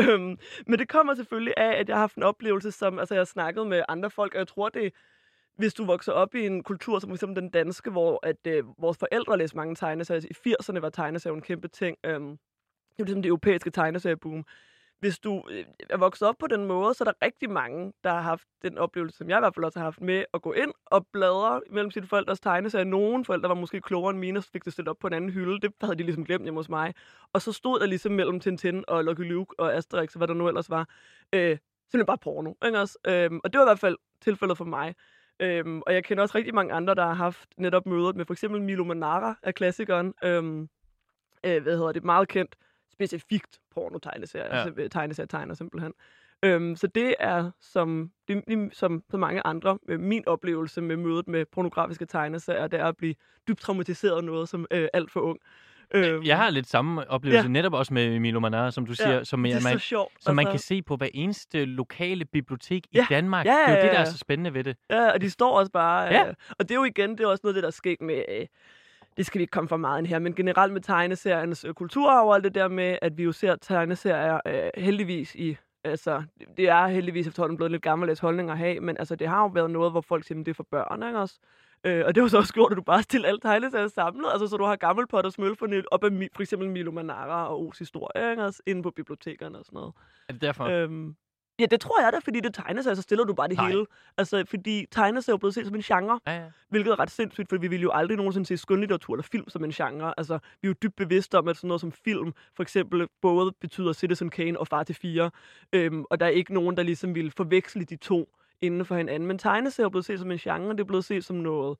øhm, 0.00 0.38
men 0.66 0.78
det 0.78 0.88
kommer 0.88 1.14
selvfølgelig 1.14 1.54
af, 1.56 1.80
at 1.80 1.88
jeg 1.88 1.96
har 1.96 2.00
haft 2.00 2.16
en 2.16 2.22
oplevelse, 2.22 2.70
som 2.72 2.98
altså, 2.98 3.14
jeg 3.14 3.20
har 3.20 3.24
snakket 3.24 3.66
med 3.66 3.82
andre 3.88 4.10
folk, 4.10 4.34
og 4.34 4.38
jeg 4.38 4.48
tror, 4.48 4.68
det 4.68 4.92
hvis 5.56 5.74
du 5.74 5.84
vokser 5.84 6.12
op 6.12 6.34
i 6.34 6.46
en 6.46 6.62
kultur 6.62 6.98
som 6.98 7.10
f.eks. 7.10 7.20
den 7.20 7.50
danske, 7.50 7.90
hvor 7.90 8.20
at, 8.22 8.46
øh, 8.46 8.64
vores 8.78 8.98
forældre 8.98 9.38
læste 9.38 9.56
mange 9.56 9.74
tegneserier. 9.74 10.22
I 10.30 10.48
80'erne 10.48 10.78
var 10.80 10.90
tegneserier 10.90 11.34
en 11.34 11.42
kæmpe 11.42 11.68
ting. 11.68 11.96
Øhm, 12.04 12.28
det 12.28 12.98
var 12.98 13.04
ligesom 13.04 13.22
det 13.22 13.28
europæiske 13.28 13.70
tegneserieboom. 13.70 14.44
Hvis 15.02 15.18
du 15.18 15.42
øh, 15.50 15.64
er 15.90 15.96
vokset 15.96 16.28
op 16.28 16.34
på 16.38 16.46
den 16.46 16.64
måde, 16.64 16.94
så 16.94 17.04
er 17.04 17.12
der 17.12 17.26
rigtig 17.26 17.50
mange, 17.50 17.92
der 18.04 18.10
har 18.10 18.20
haft 18.20 18.48
den 18.62 18.78
oplevelse, 18.78 19.16
som 19.16 19.28
jeg 19.28 19.38
i 19.38 19.40
hvert 19.40 19.54
fald 19.54 19.64
også 19.64 19.78
har 19.78 19.84
haft 19.84 20.00
med 20.00 20.24
at 20.34 20.42
gå 20.42 20.52
ind 20.52 20.72
og 20.86 21.06
bladre 21.12 21.60
mellem 21.70 21.90
sine 21.90 22.06
forældres 22.06 22.40
tegneserier. 22.40 22.84
Nogle 22.84 23.24
forældre 23.24 23.48
var 23.48 23.54
måske 23.54 23.80
klogere 23.80 24.10
end 24.10 24.18
mine, 24.18 24.38
og 24.38 24.44
fik 24.44 24.64
det 24.64 24.72
stillet 24.72 24.88
op 24.88 24.98
på 25.00 25.06
en 25.06 25.12
anden 25.12 25.30
hylde. 25.30 25.60
Det 25.60 25.72
havde 25.80 25.98
de 25.98 26.02
ligesom 26.02 26.24
glemt 26.24 26.44
hjemme 26.44 26.58
hos 26.58 26.68
mig. 26.68 26.94
Og 27.32 27.42
så 27.42 27.52
stod 27.52 27.80
der 27.80 27.86
ligesom 27.86 28.12
mellem 28.12 28.40
Tintin 28.40 28.84
og 28.88 29.04
Lucky 29.04 29.28
Luke 29.28 29.54
og 29.60 29.74
Asterix, 29.74 30.14
og 30.14 30.18
hvad 30.18 30.28
der 30.28 30.34
nu 30.34 30.48
ellers 30.48 30.70
var. 30.70 30.88
Øh, 31.32 31.58
simpelthen 31.90 32.06
bare 32.06 32.18
porno. 32.18 32.54
Ikke 32.64 32.80
også? 32.80 32.98
Øhm, 33.06 33.40
og 33.44 33.52
det 33.52 33.58
var 33.58 33.64
i 33.64 33.68
hvert 33.68 33.78
fald 33.78 33.96
tilfældet 34.20 34.58
for 34.58 34.64
mig. 34.64 34.94
Øhm, 35.40 35.82
og 35.86 35.94
jeg 35.94 36.04
kender 36.04 36.22
også 36.22 36.38
rigtig 36.38 36.54
mange 36.54 36.74
andre, 36.74 36.94
der 36.94 37.06
har 37.06 37.14
haft 37.14 37.48
netop 37.56 37.86
møder 37.86 38.12
med 38.12 38.24
for 38.24 38.34
eksempel 38.34 38.62
Milo 38.62 38.84
Manara 38.84 39.34
af 39.42 39.54
klassikeren. 39.54 40.14
Øhm, 40.24 40.68
øh, 41.44 41.62
hvad 41.62 41.76
hedder 41.76 41.92
det? 41.92 42.04
Meget 42.04 42.28
kendt, 42.28 42.56
specifikt 43.06 43.60
porno-tegneserie. 43.74 44.56
Ja. 44.56 44.66
Ja. 44.78 44.88
tegneserie 44.88 45.26
tegner 45.26 45.54
simpelthen. 45.54 45.92
Øhm, 46.44 46.76
så 46.76 46.86
det 46.86 47.14
er, 47.20 47.50
som, 47.60 48.10
det, 48.28 48.42
som 48.72 49.02
så 49.10 49.16
mange 49.16 49.46
andre, 49.46 49.78
øh, 49.88 50.00
min 50.00 50.28
oplevelse 50.28 50.80
med 50.80 50.96
mødet 50.96 51.28
med 51.28 51.44
pornografiske 51.52 52.06
tegneserier, 52.06 52.66
det 52.66 52.80
er 52.80 52.84
at 52.86 52.96
blive 52.96 53.14
dybt 53.48 53.60
traumatiseret 53.60 54.16
af 54.16 54.24
noget 54.24 54.48
som 54.48 54.66
øh, 54.70 54.88
alt 54.92 55.10
for 55.10 55.20
ung. 55.20 55.38
Øhm, 55.94 56.22
jeg 56.24 56.36
har 56.36 56.50
lidt 56.50 56.66
samme 56.68 57.10
oplevelse, 57.10 57.42
ja. 57.42 57.48
netop 57.48 57.72
også 57.72 57.94
med 57.94 58.20
Milo 58.20 58.40
Manara, 58.40 58.70
som 58.70 58.86
du 58.86 58.94
siger, 58.94 59.12
ja, 59.12 59.24
som, 59.24 59.46
er 59.46 59.60
man, 59.70 59.78
sjovt. 59.78 60.12
som 60.20 60.36
man 60.36 60.46
kan 60.46 60.58
se 60.58 60.82
på 60.82 60.96
hver 60.96 61.08
eneste 61.14 61.64
lokale 61.64 62.24
bibliotek 62.24 62.84
Ja, 62.94 63.02
i 63.02 63.06
Danmark. 63.10 63.46
ja, 63.46 63.50
Det 63.50 63.58
er 63.66 63.70
jo 63.70 63.76
ja, 63.76 63.82
det, 63.82 63.90
der 63.92 63.96
er 63.96 64.00
ja. 64.00 64.10
så 64.10 64.18
spændende 64.18 64.54
ved 64.54 64.64
det. 64.64 64.76
Ja, 64.90 65.10
og 65.12 65.20
de 65.20 65.30
står 65.30 65.58
også 65.58 65.72
bare... 65.72 66.02
Ja. 66.04 66.28
Øh, 66.28 66.34
og 66.58 66.68
det 66.68 66.70
er 66.70 66.78
jo 66.78 66.84
igen, 66.84 67.10
det 67.10 67.20
er 67.20 67.26
også 67.26 67.40
noget 67.44 67.54
af 67.54 67.56
det, 67.56 67.62
der 67.62 67.68
er 67.68 67.72
sket 67.72 68.00
med... 68.00 68.24
Øh, 68.28 68.46
det 69.16 69.26
skal 69.26 69.38
vi 69.38 69.42
ikke 69.42 69.50
komme 69.50 69.68
for 69.68 69.76
meget 69.76 69.98
ind 69.98 70.06
her, 70.06 70.18
men 70.18 70.34
generelt 70.34 70.72
med 70.72 70.80
tegneseriernes 70.80 71.64
øh, 71.64 71.74
kulturarv 71.74 72.28
og 72.28 72.34
alt 72.34 72.44
det 72.44 72.54
der 72.54 72.68
med, 72.68 72.98
at 73.02 73.18
vi 73.18 73.22
jo 73.22 73.32
ser 73.32 73.56
tegneserier 73.56 74.40
øh, 74.46 74.70
heldigvis 74.76 75.34
i... 75.34 75.56
Altså, 75.84 76.22
det 76.56 76.68
er 76.68 76.86
heldigvis 76.86 77.26
efterhånden 77.26 77.56
blevet 77.56 77.70
lidt 77.70 77.82
gammeldags 77.82 78.20
holdning 78.20 78.50
at 78.50 78.58
have, 78.58 78.80
men 78.80 78.96
altså, 78.98 79.16
det 79.16 79.28
har 79.28 79.42
jo 79.42 79.46
været 79.46 79.70
noget, 79.70 79.90
hvor 79.92 80.00
folk 80.00 80.24
siger, 80.24 80.36
"Men 80.36 80.44
det 80.46 80.50
er 80.50 80.54
for 80.54 80.66
børn, 80.70 81.02
ikke 81.02 81.18
også? 81.18 81.38
Øh, 81.84 82.04
og 82.06 82.14
det 82.14 82.20
jo 82.20 82.28
så 82.28 82.38
også 82.38 82.52
gjort, 82.54 82.72
at 82.72 82.76
du 82.76 82.82
bare 82.82 83.02
stiller 83.02 83.28
alle 83.28 83.40
tegneserier 83.40 83.88
samlet, 83.88 84.26
altså 84.32 84.46
så 84.46 84.56
du 84.56 84.64
har 84.64 84.76
gammel 84.76 85.06
pot 85.06 85.26
og 85.26 85.32
smølferne 85.32 85.82
op 85.90 86.04
af 86.04 86.10
for 86.34 86.42
eksempel 86.42 86.70
Milo 86.70 86.90
Manara 86.90 87.48
og 87.48 87.68
Os 87.68 87.78
historie, 87.78 88.30
ikke 88.30 88.44
også? 88.44 88.62
Inde 88.66 88.82
på 88.82 88.90
bibliotekerne 88.90 89.58
og 89.58 89.64
sådan 89.64 89.76
noget. 89.76 89.92
Er 90.28 90.32
det 90.32 90.42
derfor? 90.42 90.64
Øhm, 90.64 91.16
ja, 91.58 91.66
det 91.66 91.80
tror 91.80 92.02
jeg 92.02 92.12
da, 92.12 92.18
fordi 92.18 92.40
det 92.40 92.54
tegneserier, 92.54 92.94
så 92.94 93.02
stiller 93.02 93.24
du 93.24 93.34
bare 93.34 93.48
det 93.48 93.56
Nej. 93.56 93.68
hele. 93.68 93.86
Altså, 94.18 94.44
fordi 94.48 94.86
tegneserier 94.90 95.32
er 95.32 95.36
jo 95.36 95.38
blevet 95.38 95.54
set 95.54 95.66
som 95.66 95.74
en 95.74 95.82
genre, 95.82 96.20
ja, 96.26 96.32
ja. 96.32 96.44
hvilket 96.68 96.90
er 96.90 97.00
ret 97.00 97.10
sindssygt, 97.10 97.48
for 97.48 97.56
vi 97.56 97.68
ville 97.68 97.82
jo 97.82 97.90
aldrig 97.92 98.16
nogensinde 98.16 98.46
se 98.46 98.56
skønlitteratur 98.56 99.14
eller 99.14 99.22
film 99.32 99.48
som 99.48 99.64
en 99.64 99.70
genre. 99.70 100.14
Altså, 100.16 100.34
vi 100.34 100.66
er 100.66 100.68
jo 100.68 100.74
dybt 100.82 100.96
bevidste 100.96 101.38
om, 101.38 101.48
at 101.48 101.56
sådan 101.56 101.68
noget 101.68 101.80
som 101.80 101.92
film, 101.92 102.32
for 102.56 102.62
eksempel, 102.62 103.06
både 103.22 103.52
betyder 103.60 103.92
Citizen 103.92 104.30
Kane 104.30 104.60
og 104.60 104.68
Far 104.68 104.82
til 104.82 104.94
Fire, 104.94 105.30
øhm, 105.72 106.04
og 106.10 106.20
der 106.20 106.26
er 106.26 106.30
ikke 106.30 106.54
nogen, 106.54 106.76
der 106.76 106.82
ligesom 106.82 107.14
ville 107.14 107.30
forveksle 107.30 107.84
de 107.84 107.96
to 107.96 108.28
inden 108.60 108.84
for 108.84 108.96
hinanden. 108.96 109.26
Men 109.26 109.38
tegneserier 109.38 109.86
er 109.86 109.90
blevet 109.90 110.04
set 110.04 110.18
som 110.18 110.30
en 110.30 110.38
genre, 110.38 110.72
det 110.72 110.80
er 110.80 110.84
blevet 110.84 111.04
set 111.04 111.24
som 111.24 111.36
noget 111.36 111.78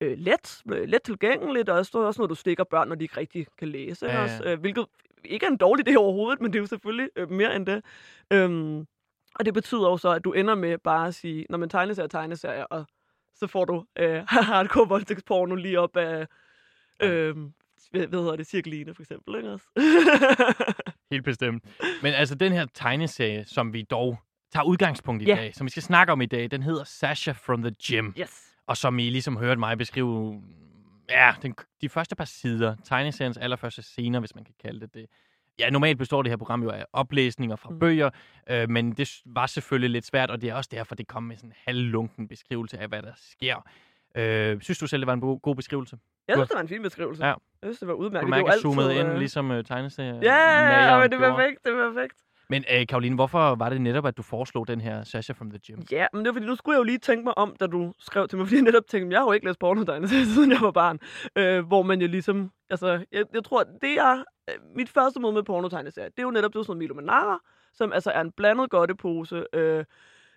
øh, 0.00 0.18
let, 0.18 0.62
øh, 0.72 0.88
let 0.88 1.02
tilgængeligt, 1.02 1.68
og 1.68 1.78
også, 1.78 1.98
også 1.98 2.20
noget, 2.20 2.30
du 2.30 2.34
stikker 2.34 2.64
børn, 2.64 2.88
når 2.88 2.94
de 2.94 3.04
ikke 3.04 3.16
rigtig 3.16 3.46
kan 3.58 3.68
læse. 3.68 4.06
Ja, 4.06 4.16
ja. 4.16 4.22
Også, 4.22 4.44
øh, 4.44 4.60
hvilket 4.60 4.86
ikke 5.24 5.46
er 5.46 5.50
en 5.50 5.56
dårlig 5.56 5.88
idé 5.88 5.96
overhovedet, 5.96 6.40
men 6.40 6.52
det 6.52 6.58
er 6.58 6.62
jo 6.62 6.66
selvfølgelig 6.66 7.10
øh, 7.16 7.30
mere 7.30 7.56
end 7.56 7.66
det. 7.66 7.84
Øhm, 8.32 8.86
og 9.40 9.44
det 9.46 9.54
betyder 9.54 9.88
jo 9.88 9.96
så, 9.96 10.10
at 10.10 10.24
du 10.24 10.32
ender 10.32 10.54
med 10.54 10.78
bare 10.78 11.06
at 11.06 11.14
sige, 11.14 11.46
når 11.50 11.58
man 11.58 11.68
tegneserier 11.68 12.08
tegneserier, 12.08 12.64
og 12.64 12.86
så 13.34 13.46
får 13.46 13.64
du 13.64 13.84
øh, 13.98 14.22
hardcore 14.48 14.88
voldtægtsporno 14.88 15.54
lige 15.54 15.80
op 15.80 15.96
af, 15.96 16.26
øh, 17.02 17.36
hvad, 17.90 18.06
hvad 18.06 18.18
hedder 18.18 18.36
det, 18.36 18.46
cirkeline 18.46 18.94
for 18.94 19.02
eksempel, 19.02 19.36
ikke 19.36 19.50
også? 19.50 19.66
Helt 21.12 21.24
bestemt. 21.24 21.64
Men 22.02 22.14
altså, 22.14 22.34
den 22.34 22.52
her 22.52 22.66
tegneserie, 22.74 23.44
som 23.44 23.72
vi 23.72 23.82
dog 23.82 24.18
tager 24.52 24.64
udgangspunkt 24.64 25.22
i 25.22 25.26
Ja. 25.26 25.34
dag, 25.36 25.54
som 25.54 25.64
vi 25.64 25.70
skal 25.70 25.82
snakke 25.82 26.12
om 26.12 26.20
i 26.20 26.26
dag, 26.26 26.50
den 26.50 26.62
hedder 26.62 26.84
Sasha 26.84 27.32
from 27.32 27.62
the 27.62 27.74
Gym. 27.86 28.12
yes. 28.20 28.46
Og 28.66 28.76
som 28.76 28.98
I 28.98 29.10
ligesom 29.10 29.36
hørte 29.36 29.58
mig 29.58 29.78
beskrive, 29.78 30.42
ja, 31.10 31.34
den, 31.42 31.54
de 31.80 31.88
første 31.88 32.16
par 32.16 32.24
sider, 32.24 32.76
tegneseriens 32.84 33.36
allerførste 33.38 33.82
scener, 33.82 34.18
hvis 34.20 34.34
man 34.34 34.44
kan 34.44 34.54
kalde 34.62 34.80
det 34.80 34.94
det. 34.94 35.06
Ja, 35.60 35.70
normalt 35.70 35.98
består 35.98 36.22
det 36.22 36.30
her 36.32 36.36
program 36.36 36.62
jo 36.62 36.70
af 36.70 36.84
oplæsninger 36.92 37.56
fra 37.56 37.70
Mm. 37.70 37.78
bøger, 37.78 38.10
øh, 38.50 38.70
men 38.70 38.92
det 38.92 39.10
var 39.26 39.46
selvfølgelig 39.46 39.90
lidt 39.90 40.06
svært, 40.06 40.30
og 40.30 40.40
det 40.42 40.50
er 40.50 40.54
også 40.54 40.68
derfor, 40.72 40.94
det 40.94 41.06
kom 41.08 41.22
med 41.22 41.36
sådan 41.36 41.50
en 41.50 41.54
halvlunken 41.66 42.28
beskrivelse 42.28 42.78
af, 42.78 42.88
hvad 42.88 43.02
der 43.02 43.12
sker. 43.16 43.56
Øh, 44.16 44.60
synes 44.60 44.78
du 44.78 44.86
selv, 44.86 45.00
det 45.00 45.06
var 45.06 45.12
en 45.12 45.20
god 45.40 45.54
beskrivelse? 45.56 45.98
Jeg 46.28 46.36
Du- 46.36 46.40
synes, 46.40 46.48
det 46.48 46.54
var 46.54 46.60
en 46.62 46.68
fin 46.68 46.82
beskrivelse. 46.82 47.24
Ja. 47.26 47.28
Jeg 47.28 47.36
synes, 47.62 47.78
det 47.78 47.88
var 47.88 47.94
Du 47.94 48.00
udmærket. 48.00 48.30
mærker 48.30 48.44
det 48.46 48.52
er 48.52 48.56
jo 48.56 48.60
zoomet 48.60 48.84
altid, 48.84 49.00
ind, 49.00 49.08
øh, 49.12 49.18
ligesom 49.18 49.50
øh, 49.50 49.64
tegneserie. 49.64 50.14
Ja, 50.22 50.34
ja, 50.34 50.92
ja, 50.92 50.98
men 51.00 51.10
det 51.12 51.20
er 51.22 51.34
perfekt, 51.36 51.64
det 51.64 51.72
er 51.72 51.90
perfekt. 51.92 52.14
Men 52.50 52.64
øh, 52.74 52.86
Karoline, 52.86 53.14
hvorfor 53.14 53.54
var 53.54 53.68
det 53.68 53.80
netop, 53.80 54.06
at 54.06 54.16
du 54.16 54.22
foreslog 54.22 54.68
den 54.68 54.80
her 54.80 55.04
Sasha 55.04 55.32
from 55.32 55.50
the 55.50 55.58
Gym? 55.66 55.82
Ja, 55.90 56.06
men 56.12 56.24
det 56.24 56.28
var 56.28 56.32
fordi, 56.32 56.46
nu 56.46 56.56
skulle 56.56 56.74
jeg 56.74 56.78
jo 56.78 56.84
lige 56.84 56.98
tænke 56.98 57.24
mig 57.24 57.38
om, 57.38 57.56
da 57.60 57.66
du 57.66 57.92
skrev 57.98 58.28
til 58.28 58.38
mig, 58.38 58.46
fordi 58.46 58.56
jeg 58.56 58.64
netop 58.64 58.82
tænkte, 58.88 59.14
jeg 59.14 59.20
har 59.20 59.26
jo 59.26 59.32
ikke 59.32 59.46
læst 59.46 59.58
pornotegneserier, 59.58 60.24
siden 60.34 60.50
jeg 60.50 60.60
var 60.60 60.70
barn. 60.70 60.98
Øh, 61.36 61.66
hvor 61.66 61.82
man 61.82 62.00
jo 62.00 62.06
ligesom, 62.06 62.50
altså, 62.70 63.04
jeg, 63.12 63.24
jeg 63.34 63.44
tror, 63.44 63.64
det 63.82 63.92
er 63.98 64.24
øh, 64.50 64.54
mit 64.76 64.88
første 64.88 65.20
møde 65.20 65.32
med 65.32 65.42
pornotegneserier, 65.42 66.08
det 66.08 66.18
er 66.18 66.22
jo 66.22 66.30
netop 66.30 66.52
det 66.52 66.58
er 66.58 66.62
sådan 66.62 66.78
Milo 66.78 66.94
Manara, 66.94 67.38
som 67.74 67.92
altså 67.92 68.10
er 68.10 68.20
en 68.20 68.32
blandet 68.32 68.70
godtepose, 68.70 69.44
øh, 69.52 69.84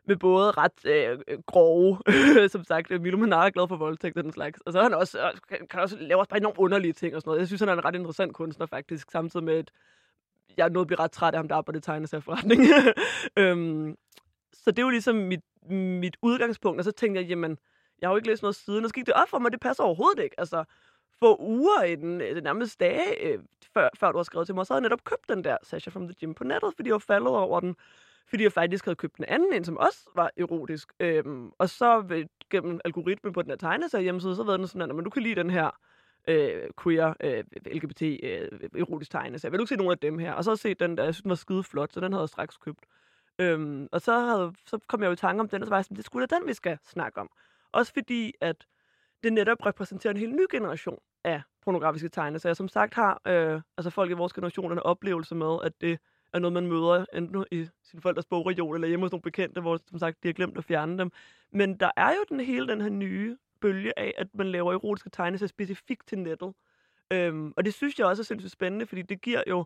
med 0.08 0.16
både 0.16 0.52
ret 0.52 0.86
øh, 0.86 1.20
grove, 1.46 1.98
som 2.54 2.64
sagt, 2.64 2.92
øh, 2.92 3.02
Milo 3.02 3.18
Manara 3.18 3.46
er 3.46 3.50
glad 3.50 3.68
for 3.68 3.76
voldtægt 3.76 4.18
og 4.18 4.24
den 4.24 4.34
slags. 4.34 4.60
Og 4.62 4.74
så 4.74 4.80
er 4.80 4.84
han 4.84 4.94
også, 4.94 5.40
kan, 5.50 5.68
kan 5.70 5.80
også 5.80 5.98
lave 6.00 6.20
også 6.20 6.30
bare 6.30 6.40
enormt 6.40 6.58
underlige 6.58 6.94
ting 6.94 7.16
og 7.16 7.22
sådan 7.22 7.30
noget. 7.30 7.40
Jeg 7.40 7.48
synes, 7.48 7.62
han 7.62 7.70
er 7.70 7.74
en 7.74 7.86
ret 7.86 7.96
interessant 7.96 8.34
kunstner 8.34 8.66
faktisk, 8.66 9.12
samtidig 9.12 9.44
med, 9.44 9.60
et 9.60 9.72
jeg 10.58 10.70
nåede 10.70 10.84
at 10.84 10.88
blive 10.88 11.00
ret 11.00 11.12
træt 11.12 11.34
af 11.34 11.40
ham, 11.40 11.48
der 11.48 11.56
arbejder 11.56 11.78
i 11.78 11.82
tegneserieforretning. 11.82 12.62
øhm, 13.40 13.98
så 14.54 14.72
det 14.72 14.80
er 14.80 14.84
jo 14.84 14.90
ligesom 14.90 15.16
mit, 15.16 15.42
mit 15.72 16.18
udgangspunkt, 16.22 16.80
og 16.80 16.86
så 16.86 16.92
tænkte 16.92 17.22
jeg, 17.22 17.30
jamen, 17.30 17.58
jeg 18.02 18.10
har 18.10 18.14
jo 18.14 18.18
ikke 18.18 18.28
læst 18.28 18.42
noget 18.42 18.56
siden, 18.56 18.84
og 18.84 18.90
så 18.90 18.94
gik 18.94 19.06
det 19.06 19.14
op 19.14 19.30
for 19.30 19.40
mig, 19.40 19.52
det 19.52 19.60
passer 19.60 19.84
overhovedet 19.84 20.24
ikke. 20.24 20.40
Altså, 20.40 20.64
få 21.20 21.38
uger 21.40 21.84
i 21.84 21.96
den, 21.96 22.22
øh, 22.22 22.36
det 22.36 22.44
nærmest 22.44 22.80
dage, 22.80 23.28
øh, 23.28 23.40
før, 23.74 23.90
før 24.00 24.12
du 24.12 24.18
har 24.18 24.24
skrevet 24.24 24.48
til 24.48 24.56
mig, 24.56 24.66
så 24.66 24.74
havde 24.74 24.82
jeg 24.82 24.90
netop 24.90 25.04
købt 25.04 25.30
den 25.30 25.44
der 25.44 25.58
Sasha 25.64 25.92
from 25.92 26.08
the 26.08 26.16
Gym 26.22 26.34
på 26.34 26.44
nettet, 26.44 26.74
fordi 26.76 26.90
jeg 26.90 26.94
var 26.94 27.00
faldet 27.00 27.28
over 27.28 27.60
den, 27.60 27.76
fordi 28.30 28.44
jeg 28.44 28.52
faktisk 28.52 28.86
havde 28.86 28.96
købt 28.96 29.18
en 29.18 29.26
anden 29.28 29.54
en, 29.54 29.64
som 29.64 29.78
også 29.78 30.10
var 30.16 30.32
erotisk. 30.38 30.94
Øhm, 31.00 31.52
og 31.58 31.70
så 31.70 32.02
ved, 32.02 32.26
gennem 32.50 32.80
algoritmen 32.86 33.34
på 33.34 33.42
den 33.42 33.50
her 33.50 33.58
tegneserie 33.58 34.04
hjemmeside, 34.04 34.36
så 34.36 34.44
ved 34.44 34.58
den 34.58 34.68
sådan, 34.68 34.90
at 34.90 34.96
men 34.96 35.04
du 35.04 35.10
kan 35.10 35.24
lide 35.24 35.36
den 35.36 35.50
her 35.50 35.70
øh, 36.28 36.70
queer, 36.84 37.14
øh, 37.20 37.44
LGBT, 37.66 38.02
øh, 38.02 38.50
erotisk 38.80 39.12
tegneserie. 39.12 39.52
Vil 39.52 39.58
du 39.58 39.64
ikke 39.64 39.70
se 39.70 39.76
nogle 39.76 39.92
af 39.92 39.98
dem 39.98 40.20
her? 40.20 40.34
Og 40.34 40.44
så 40.44 40.56
se 40.56 40.74
den 40.74 40.98
der, 40.98 41.04
jeg 41.04 41.14
synes, 41.14 41.22
den 41.22 41.30
var 41.30 41.36
skide 41.36 41.64
flot, 41.64 41.94
så 41.94 42.00
den 42.00 42.14
havde 42.14 42.22
jeg 42.22 42.30
straks 42.30 42.58
købt. 42.58 42.86
Øhm, 43.40 43.88
og 43.92 44.02
så, 44.02 44.20
havde, 44.20 44.54
så 44.66 44.80
kom 44.88 45.02
jeg 45.02 45.08
jo 45.08 45.14
i 45.14 45.16
tanke 45.16 45.42
om 45.42 45.50
den, 45.50 45.62
og 45.62 45.68
så 45.68 45.70
var 45.70 45.78
jeg 45.78 45.86
sådan, 45.86 45.98
det 45.98 46.06
skulle 46.06 46.28
da 46.28 46.36
den, 46.36 46.48
vi 46.48 46.54
skal 46.54 46.78
snakke 46.84 47.20
om. 47.20 47.30
Også 47.72 47.94
fordi, 47.94 48.34
at 48.42 48.68
det 49.24 49.34
netop 49.34 49.66
repræsenterer 49.66 50.12
en 50.12 50.20
helt 50.20 50.36
ny 50.36 50.46
generation 50.52 51.00
af 51.24 51.42
pornografiske 51.62 52.10
tegneserier. 52.10 52.54
Som 52.54 52.68
sagt 52.68 52.94
har 52.94 53.22
øh, 53.28 53.62
altså 53.78 53.90
folk 53.90 54.12
i 54.12 54.14
vores 54.14 54.34
generation 54.34 54.72
en 54.72 54.80
oplevelse 54.80 55.36
med, 55.36 55.58
at 55.64 55.82
det 55.82 56.00
er 56.34 56.40
noget, 56.40 56.54
man 56.54 56.68
møder 56.68 57.06
enten 57.14 57.46
i 57.52 57.68
sin 57.84 58.02
forældres 58.02 58.26
bogreol 58.26 58.76
eller 58.76 58.88
hjemme 58.88 59.06
hos 59.06 59.12
nogle 59.12 59.22
bekendte, 59.22 59.62
hvor 59.62 59.80
som 59.90 60.00
sagt, 60.00 60.24
de 60.24 60.28
har 60.28 60.34
glemt 60.34 60.58
at 60.58 60.64
fjerne 60.64 60.98
dem. 60.98 61.12
Men 61.52 61.80
der 61.80 61.92
er 61.98 62.10
jo 62.10 62.26
den 62.30 62.40
hele 62.40 62.68
den 62.68 62.82
her 62.82 62.90
nye 62.90 63.38
bølge 63.64 64.00
af, 64.00 64.14
at 64.18 64.28
man 64.34 64.48
laver 64.52 64.74
erotiske 64.74 65.10
tegneserier 65.10 65.48
specifikt 65.48 66.08
til 66.08 66.20
nettet. 66.20 66.54
Øhm, 67.14 67.54
og 67.58 67.66
det 67.66 67.74
synes 67.74 68.00
jeg 68.00 68.08
også 68.08 68.22
er 68.22 68.26
sindssygt 68.26 68.52
spændende, 68.52 68.86
fordi 68.86 69.02
det 69.02 69.22
giver 69.22 69.44
jo 69.48 69.66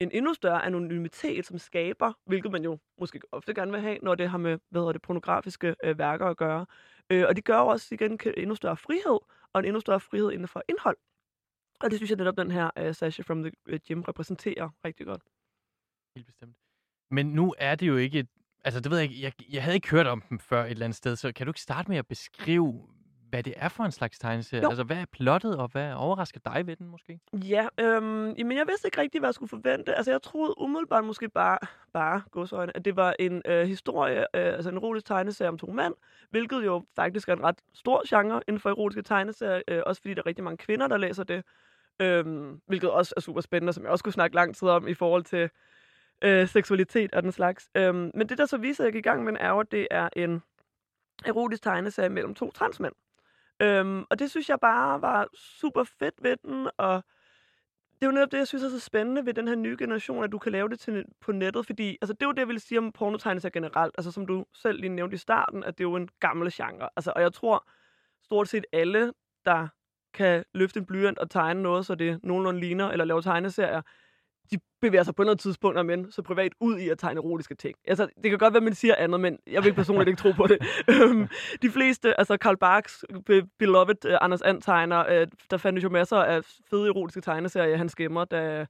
en 0.00 0.10
endnu 0.12 0.34
større 0.34 0.64
anonymitet, 0.64 1.46
som 1.46 1.58
skaber, 1.58 2.12
hvilket 2.26 2.52
man 2.52 2.64
jo 2.64 2.78
måske 3.00 3.20
ofte 3.32 3.54
gerne 3.54 3.72
vil 3.72 3.80
have, 3.80 3.98
når 4.02 4.14
det 4.14 4.30
har 4.30 4.38
med 4.38 4.58
hvad 4.70 4.80
hedder 4.80 4.92
det, 4.92 5.02
pornografiske 5.02 5.74
øh, 5.84 5.98
værker 5.98 6.26
at 6.26 6.36
gøre. 6.36 6.66
Øh, 7.10 7.24
og 7.28 7.36
det 7.36 7.44
gør 7.44 7.58
jo 7.58 7.66
også 7.66 7.94
igen 7.94 8.12
en 8.12 8.18
endnu 8.36 8.54
større 8.54 8.76
frihed, 8.76 9.18
og 9.52 9.58
en 9.58 9.64
endnu 9.64 9.80
større 9.80 10.00
frihed 10.00 10.30
inden 10.32 10.48
for 10.48 10.62
indhold. 10.68 10.96
Og 11.80 11.90
det 11.90 11.98
synes 11.98 12.10
jeg 12.10 12.18
netop, 12.18 12.36
den 12.38 12.50
her 12.50 12.70
uh, 12.80 12.94
Sasha 12.94 13.22
from 13.22 13.42
the 13.42 13.52
øh, 13.66 13.80
Gym 13.88 14.00
repræsenterer 14.00 14.70
rigtig 14.84 15.06
godt. 15.06 15.22
Helt 16.16 16.26
bestemt. 16.26 16.56
Men 17.10 17.26
nu 17.26 17.54
er 17.58 17.74
det 17.74 17.88
jo 17.88 17.96
ikke... 17.96 18.18
et- 18.18 18.28
Altså, 18.64 18.80
det 18.80 18.90
ved 18.90 18.98
jeg 18.98 19.10
ikke. 19.10 19.22
Jeg, 19.22 19.32
jeg 19.52 19.62
havde 19.62 19.74
ikke 19.74 19.90
hørt 19.90 20.06
om 20.06 20.20
dem 20.30 20.38
før 20.38 20.64
et 20.64 20.70
eller 20.70 20.84
andet 20.84 20.96
sted, 20.96 21.16
så 21.16 21.32
kan 21.32 21.46
du 21.46 21.50
ikke 21.50 21.60
starte 21.60 21.88
med 21.90 21.96
at 21.98 22.06
beskrive, 22.06 22.88
hvad 23.30 23.42
det 23.42 23.54
er 23.56 23.68
for 23.68 23.84
en 23.84 23.92
slags 23.92 24.18
tegneserie? 24.18 24.62
Jo. 24.62 24.68
Altså, 24.68 24.84
hvad 24.84 24.96
er 24.96 25.04
plottet, 25.12 25.56
og 25.56 25.68
hvad 25.68 25.92
overrasker 25.92 26.40
dig 26.44 26.66
ved 26.66 26.76
den 26.76 26.88
måske? 26.88 27.20
Ja, 27.32 27.68
øhm, 27.80 28.30
jamen 28.30 28.56
jeg 28.56 28.66
vidste 28.68 28.86
ikke 28.86 29.00
rigtig, 29.00 29.18
hvad 29.20 29.28
jeg 29.28 29.34
skulle 29.34 29.50
forvente. 29.50 29.94
Altså 29.94 30.10
jeg 30.10 30.22
troede 30.22 30.54
umiddelbart 30.60 31.04
måske 31.04 31.28
bare, 31.28 31.58
bare 31.92 32.22
godsøjne, 32.30 32.76
at 32.76 32.84
det 32.84 32.96
var 32.96 33.14
en 33.18 33.42
øh, 33.44 33.66
historie, 33.66 34.20
øh, 34.20 34.26
altså 34.34 34.70
en 34.70 34.76
erotisk 34.76 35.06
tegneserie 35.06 35.48
om 35.48 35.58
to 35.58 35.66
mænd, 35.66 35.94
hvilket 36.30 36.64
jo 36.64 36.84
faktisk 36.96 37.28
er 37.28 37.32
en 37.32 37.44
ret 37.44 37.58
stor 37.74 38.02
genre 38.08 38.40
inden 38.48 38.60
for 38.60 38.70
erotiske 38.70 39.02
tegneserier, 39.02 39.62
øh, 39.68 39.82
også 39.86 40.02
fordi 40.02 40.14
der 40.14 40.20
er 40.20 40.26
rigtig 40.26 40.44
mange 40.44 40.56
kvinder, 40.56 40.86
der 40.88 40.96
læser 40.96 41.24
det. 41.24 41.44
Øhm, 42.00 42.60
hvilket 42.66 42.90
også 42.90 43.14
er 43.16 43.20
super 43.20 43.40
spændende, 43.40 43.72
som 43.72 43.82
jeg 43.82 43.92
også 43.92 44.04
kunne 44.04 44.12
snakke 44.12 44.36
lang 44.36 44.56
tid 44.56 44.68
om 44.68 44.88
i 44.88 44.94
forhold 44.94 45.24
til 45.24 45.50
øh, 46.22 46.48
seksualitet 46.48 47.14
og 47.14 47.22
den 47.22 47.32
slags. 47.32 47.70
Øhm, 47.74 48.10
men 48.14 48.28
det, 48.28 48.38
der 48.38 48.46
så 48.46 48.56
viser, 48.56 48.84
at 48.84 48.86
jeg 48.86 48.92
gik 48.92 49.06
i 49.06 49.08
gang 49.08 49.24
med, 49.24 49.32
er 49.40 49.48
jo, 49.48 49.60
at 49.60 49.72
det 49.72 49.88
er 49.90 50.08
en 50.16 50.42
erotisk 51.24 51.62
tegneserie 51.62 52.08
mellem 52.08 52.34
to 52.34 52.50
transmænd. 52.50 52.92
Øhm, 53.62 54.04
og 54.10 54.18
det 54.18 54.30
synes 54.30 54.48
jeg 54.48 54.60
bare 54.60 55.02
var 55.02 55.28
super 55.34 55.84
fedt 55.84 56.14
ved 56.22 56.36
den, 56.36 56.68
og 56.78 57.04
det 57.94 58.02
er 58.02 58.06
jo 58.06 58.12
netop 58.12 58.32
det, 58.32 58.38
jeg 58.38 58.48
synes 58.48 58.64
er 58.64 58.68
så 58.68 58.80
spændende 58.80 59.26
ved 59.26 59.34
den 59.34 59.48
her 59.48 59.54
nye 59.54 59.76
generation, 59.78 60.24
at 60.24 60.32
du 60.32 60.38
kan 60.38 60.52
lave 60.52 60.68
det 60.68 60.80
til, 60.80 61.04
på 61.20 61.32
nettet, 61.32 61.66
fordi 61.66 61.98
altså, 62.02 62.12
det 62.12 62.22
er 62.22 62.26
jo 62.26 62.32
det, 62.32 62.38
jeg 62.38 62.48
vil 62.48 62.60
sige 62.60 62.78
om 62.78 62.92
pornotegnelser 62.92 63.50
generelt. 63.50 63.94
Altså 63.98 64.10
som 64.10 64.26
du 64.26 64.44
selv 64.54 64.80
lige 64.80 64.90
nævnte 64.90 65.14
i 65.14 65.18
starten, 65.18 65.64
at 65.64 65.78
det 65.78 65.84
er 65.84 65.88
jo 65.88 65.96
en 65.96 66.08
gammel 66.20 66.52
genre. 66.52 66.88
Altså, 66.96 67.12
og 67.16 67.22
jeg 67.22 67.32
tror 67.32 67.68
stort 68.22 68.48
set 68.48 68.64
alle, 68.72 69.12
der 69.44 69.68
kan 70.14 70.44
løfte 70.54 70.80
en 70.80 70.86
blyant 70.86 71.18
og 71.18 71.30
tegne 71.30 71.62
noget, 71.62 71.86
så 71.86 71.94
det 71.94 72.20
nogenlunde 72.22 72.60
ligner, 72.60 72.88
eller 72.88 73.04
lave 73.04 73.22
tegneserier, 73.22 73.82
de 74.50 74.58
bevæger 74.80 75.02
sig 75.02 75.14
på 75.14 75.22
noget 75.22 75.40
tidspunkt, 75.40 75.78
om 75.78 75.90
end 75.90 76.12
så 76.12 76.22
privat, 76.22 76.52
ud 76.60 76.78
i 76.78 76.88
at 76.88 76.98
tegne 76.98 77.18
erotiske 77.20 77.54
ting. 77.54 77.74
Altså, 77.84 78.08
det 78.22 78.30
kan 78.30 78.38
godt 78.38 78.54
være, 78.54 78.60
at 78.60 78.64
man 78.64 78.74
siger 78.74 78.94
andet, 78.98 79.20
men 79.20 79.38
jeg 79.46 79.64
vil 79.64 79.74
personligt 79.74 80.08
ikke 80.08 80.20
tro 80.20 80.32
på 80.32 80.46
det. 80.46 80.58
Øhm, 81.02 81.28
de 81.62 81.70
fleste, 81.70 82.20
altså 82.20 82.36
Karl 82.36 82.56
Barks 82.56 83.04
be- 83.26 83.48
beloved 83.58 84.04
uh, 84.04 84.16
Anders 84.20 84.42
And 84.42 84.62
tegner, 84.62 85.22
uh, 85.22 85.28
der 85.50 85.56
fandt 85.56 85.84
jo 85.84 85.88
masser 85.88 86.16
af 86.16 86.44
fede 86.70 86.86
erotiske 86.88 87.20
tegneserier, 87.20 87.76
han 87.76 87.88
skimmer, 87.88 88.24
da 88.24 88.66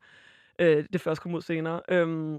uh, 0.62 0.66
det 0.66 1.00
først 1.00 1.20
kom 1.20 1.34
ud 1.34 1.42
senere. 1.42 1.80
Øhm, 1.88 2.38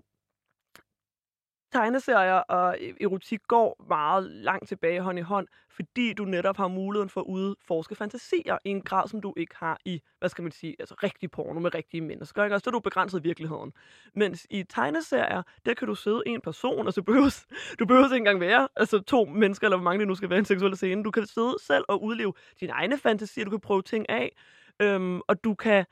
tegneserier 1.72 2.34
og 2.34 2.78
e-, 2.80 3.04
erotik 3.04 3.40
går 3.48 3.86
meget 3.90 4.24
langt 4.24 4.68
tilbage 4.68 5.02
hånd 5.02 5.20
i 5.20 5.22
hånd, 5.22 5.48
fordi 5.70 6.14
du 6.14 6.26
netop 6.26 6.58
har 6.58 6.68
muligheden 6.68 7.10
for 7.10 7.22
at 7.22 7.26
udforske 7.26 7.96
fantasier 7.96 8.58
i 8.66 8.70
en 8.70 8.82
grad, 8.82 9.08
som 9.08 9.22
du 9.22 9.34
ikke 9.38 9.56
har 9.58 9.80
i, 9.86 10.02
hvad 10.20 10.30
skal 10.30 10.42
man 10.42 10.52
sige, 10.52 10.76
altså 10.80 10.96
rigtig 11.04 11.32
porno 11.32 11.60
med 11.60 11.76
rigtige 11.76 12.02
mennesker. 12.02 12.44
Ikke? 12.44 12.54
Altså, 12.54 12.64
så 12.64 12.70
er 12.70 12.72
du 12.72 12.80
begrænset 12.80 13.20
i 13.20 13.24
virkeligheden. 13.24 13.74
Mens 14.16 14.48
i 14.50 14.64
tegneserier, 14.64 15.44
der 15.66 15.74
kan 15.74 15.88
du 15.88 15.96
sidde 15.96 16.22
en 16.26 16.42
person, 16.42 16.88
og 16.88 16.94
så 16.94 17.02
behøves, 17.02 17.48
du 17.80 17.86
behøver 17.86 18.06
ikke 18.06 18.16
engang 18.16 18.40
være 18.40 18.68
altså 18.76 19.00
to 19.00 19.26
mennesker, 19.26 19.68
eller 19.68 19.78
hvor 19.78 19.84
mange 19.84 20.00
det 20.00 20.08
nu 20.08 20.16
skal 20.16 20.30
være 20.30 20.38
i 20.38 20.40
en 20.40 20.46
seksuel 20.46 20.78
scene. 20.78 21.04
Du 21.04 21.12
kan 21.12 21.26
sidde 21.26 21.56
selv 21.62 21.86
og 21.88 22.04
udleve 22.04 22.34
dine 22.60 22.72
egne 22.72 22.98
fantasier, 22.98 23.44
du 23.44 23.50
kan 23.50 23.60
prøve 23.60 23.82
ting 23.82 24.10
af, 24.10 24.36
øhm, 24.82 25.22
og 25.28 25.44
du 25.44 25.56
kan 25.56 25.86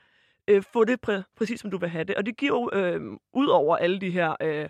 øh, 0.48 0.62
få 0.62 0.84
det 0.84 0.98
præ- 1.08 1.34
præcis, 1.36 1.60
som 1.60 1.70
du 1.70 1.78
vil 1.78 1.88
have 1.88 2.04
det. 2.04 2.16
Og 2.16 2.26
det 2.26 2.36
giver 2.36 2.52
jo, 2.52 2.70
øh, 2.72 3.00
ud 3.32 3.46
over 3.46 3.76
alle 3.76 4.00
de 4.00 4.10
her... 4.10 4.36
Øh, 4.42 4.68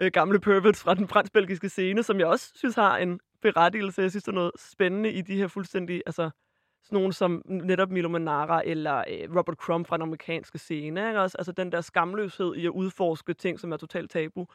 øh, 0.00 0.10
gamle 0.12 0.40
perverts 0.40 0.82
fra 0.82 0.94
den 0.94 1.08
fransk-belgiske 1.08 1.68
scene, 1.68 2.02
som 2.02 2.18
jeg 2.18 2.26
også 2.26 2.52
synes 2.54 2.74
har 2.74 2.96
en 2.96 3.20
berettigelse. 3.42 4.02
Jeg 4.02 4.10
synes, 4.10 4.24
der 4.24 4.32
er 4.32 4.34
noget 4.34 4.52
spændende 4.56 5.12
i 5.12 5.22
de 5.22 5.36
her 5.36 5.48
fuldstændig, 5.48 6.02
altså 6.06 6.30
sådan 6.82 6.96
nogen 6.96 7.12
som 7.12 7.42
netop 7.46 7.90
Milo 7.90 8.08
Manara 8.08 8.62
eller 8.64 8.98
øh, 8.98 9.36
Robert 9.36 9.56
Crumb 9.56 9.86
fra 9.86 9.96
den 9.96 10.02
amerikanske 10.02 10.58
scene. 10.58 11.08
Ikke? 11.08 11.20
Også, 11.20 11.38
altså 11.38 11.52
den 11.52 11.72
der 11.72 11.80
skamløshed 11.80 12.54
i 12.56 12.66
at 12.66 12.70
udforske 12.70 13.34
ting, 13.34 13.60
som 13.60 13.72
er 13.72 13.76
totalt 13.76 14.10
tabu. 14.10 14.46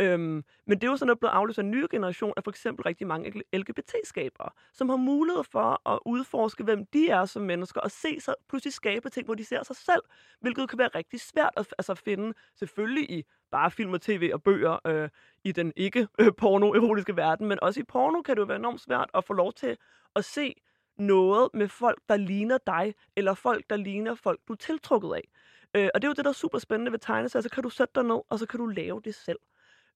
Øhm, 0.00 0.44
men 0.66 0.80
det 0.80 0.84
er 0.84 0.90
jo 0.90 0.96
sådan 0.96 1.06
noget 1.06 1.18
blevet 1.18 1.32
afløst 1.32 1.58
af 1.58 1.62
en 1.62 1.70
ny 1.70 1.84
generation 1.90 2.32
af 2.36 2.44
for 2.44 2.50
eksempel 2.50 2.82
rigtig 2.82 3.06
mange 3.06 3.42
LGBT-skabere, 3.52 4.50
som 4.72 4.88
har 4.88 4.96
mulighed 4.96 5.44
for 5.44 5.88
at 5.88 5.98
udforske, 6.06 6.64
hvem 6.64 6.86
de 6.86 7.08
er 7.08 7.24
som 7.24 7.42
mennesker, 7.42 7.80
og 7.80 7.90
se 7.90 8.20
sig 8.20 8.34
pludselig 8.48 8.72
skabe 8.72 9.10
ting, 9.10 9.24
hvor 9.24 9.34
de 9.34 9.44
ser 9.44 9.62
sig 9.62 9.76
selv, 9.76 10.02
hvilket 10.40 10.68
kan 10.68 10.78
være 10.78 10.90
rigtig 10.94 11.20
svært 11.20 11.50
at 11.56 11.66
altså, 11.78 11.94
finde 11.94 12.34
selvfølgelig 12.54 13.10
i 13.10 13.24
bare 13.50 13.70
film 13.70 13.92
og 13.92 14.00
tv 14.00 14.30
og 14.34 14.42
bøger 14.42 14.86
øh, 14.86 15.08
i 15.44 15.52
den 15.52 15.72
ikke 15.76 16.08
øh, 16.20 16.32
porno-erotiske 16.38 17.16
verden, 17.16 17.46
men 17.46 17.58
også 17.62 17.80
i 17.80 17.82
porno 17.82 18.22
kan 18.22 18.36
det 18.36 18.40
jo 18.40 18.46
være 18.46 18.56
enormt 18.56 18.80
svært 18.80 19.10
at 19.14 19.24
få 19.24 19.32
lov 19.32 19.52
til 19.52 19.76
at 20.16 20.24
se 20.24 20.54
noget 20.98 21.48
med 21.54 21.68
folk, 21.68 21.98
der 22.08 22.16
ligner 22.16 22.58
dig, 22.66 22.94
eller 23.16 23.34
folk, 23.34 23.64
der 23.70 23.76
ligner 23.76 24.14
folk, 24.14 24.40
du 24.48 24.52
er 24.52 24.56
tiltrukket 24.56 25.14
af. 25.14 25.28
Øh, 25.74 25.88
og 25.94 26.02
det 26.02 26.08
er 26.08 26.10
jo 26.10 26.14
det, 26.14 26.24
der 26.24 26.30
er 26.30 26.34
super 26.34 26.58
spændende 26.58 26.92
ved 26.92 26.98
tegneserier, 26.98 27.42
så 27.42 27.48
kan 27.48 27.62
du 27.62 27.70
sætte 27.70 27.92
dig 27.94 28.04
ned, 28.04 28.20
og 28.28 28.38
så 28.38 28.46
kan 28.46 28.60
du 28.60 28.66
lave 28.66 29.00
det 29.04 29.14
selv. 29.14 29.38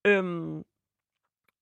Øhm, 0.06 0.64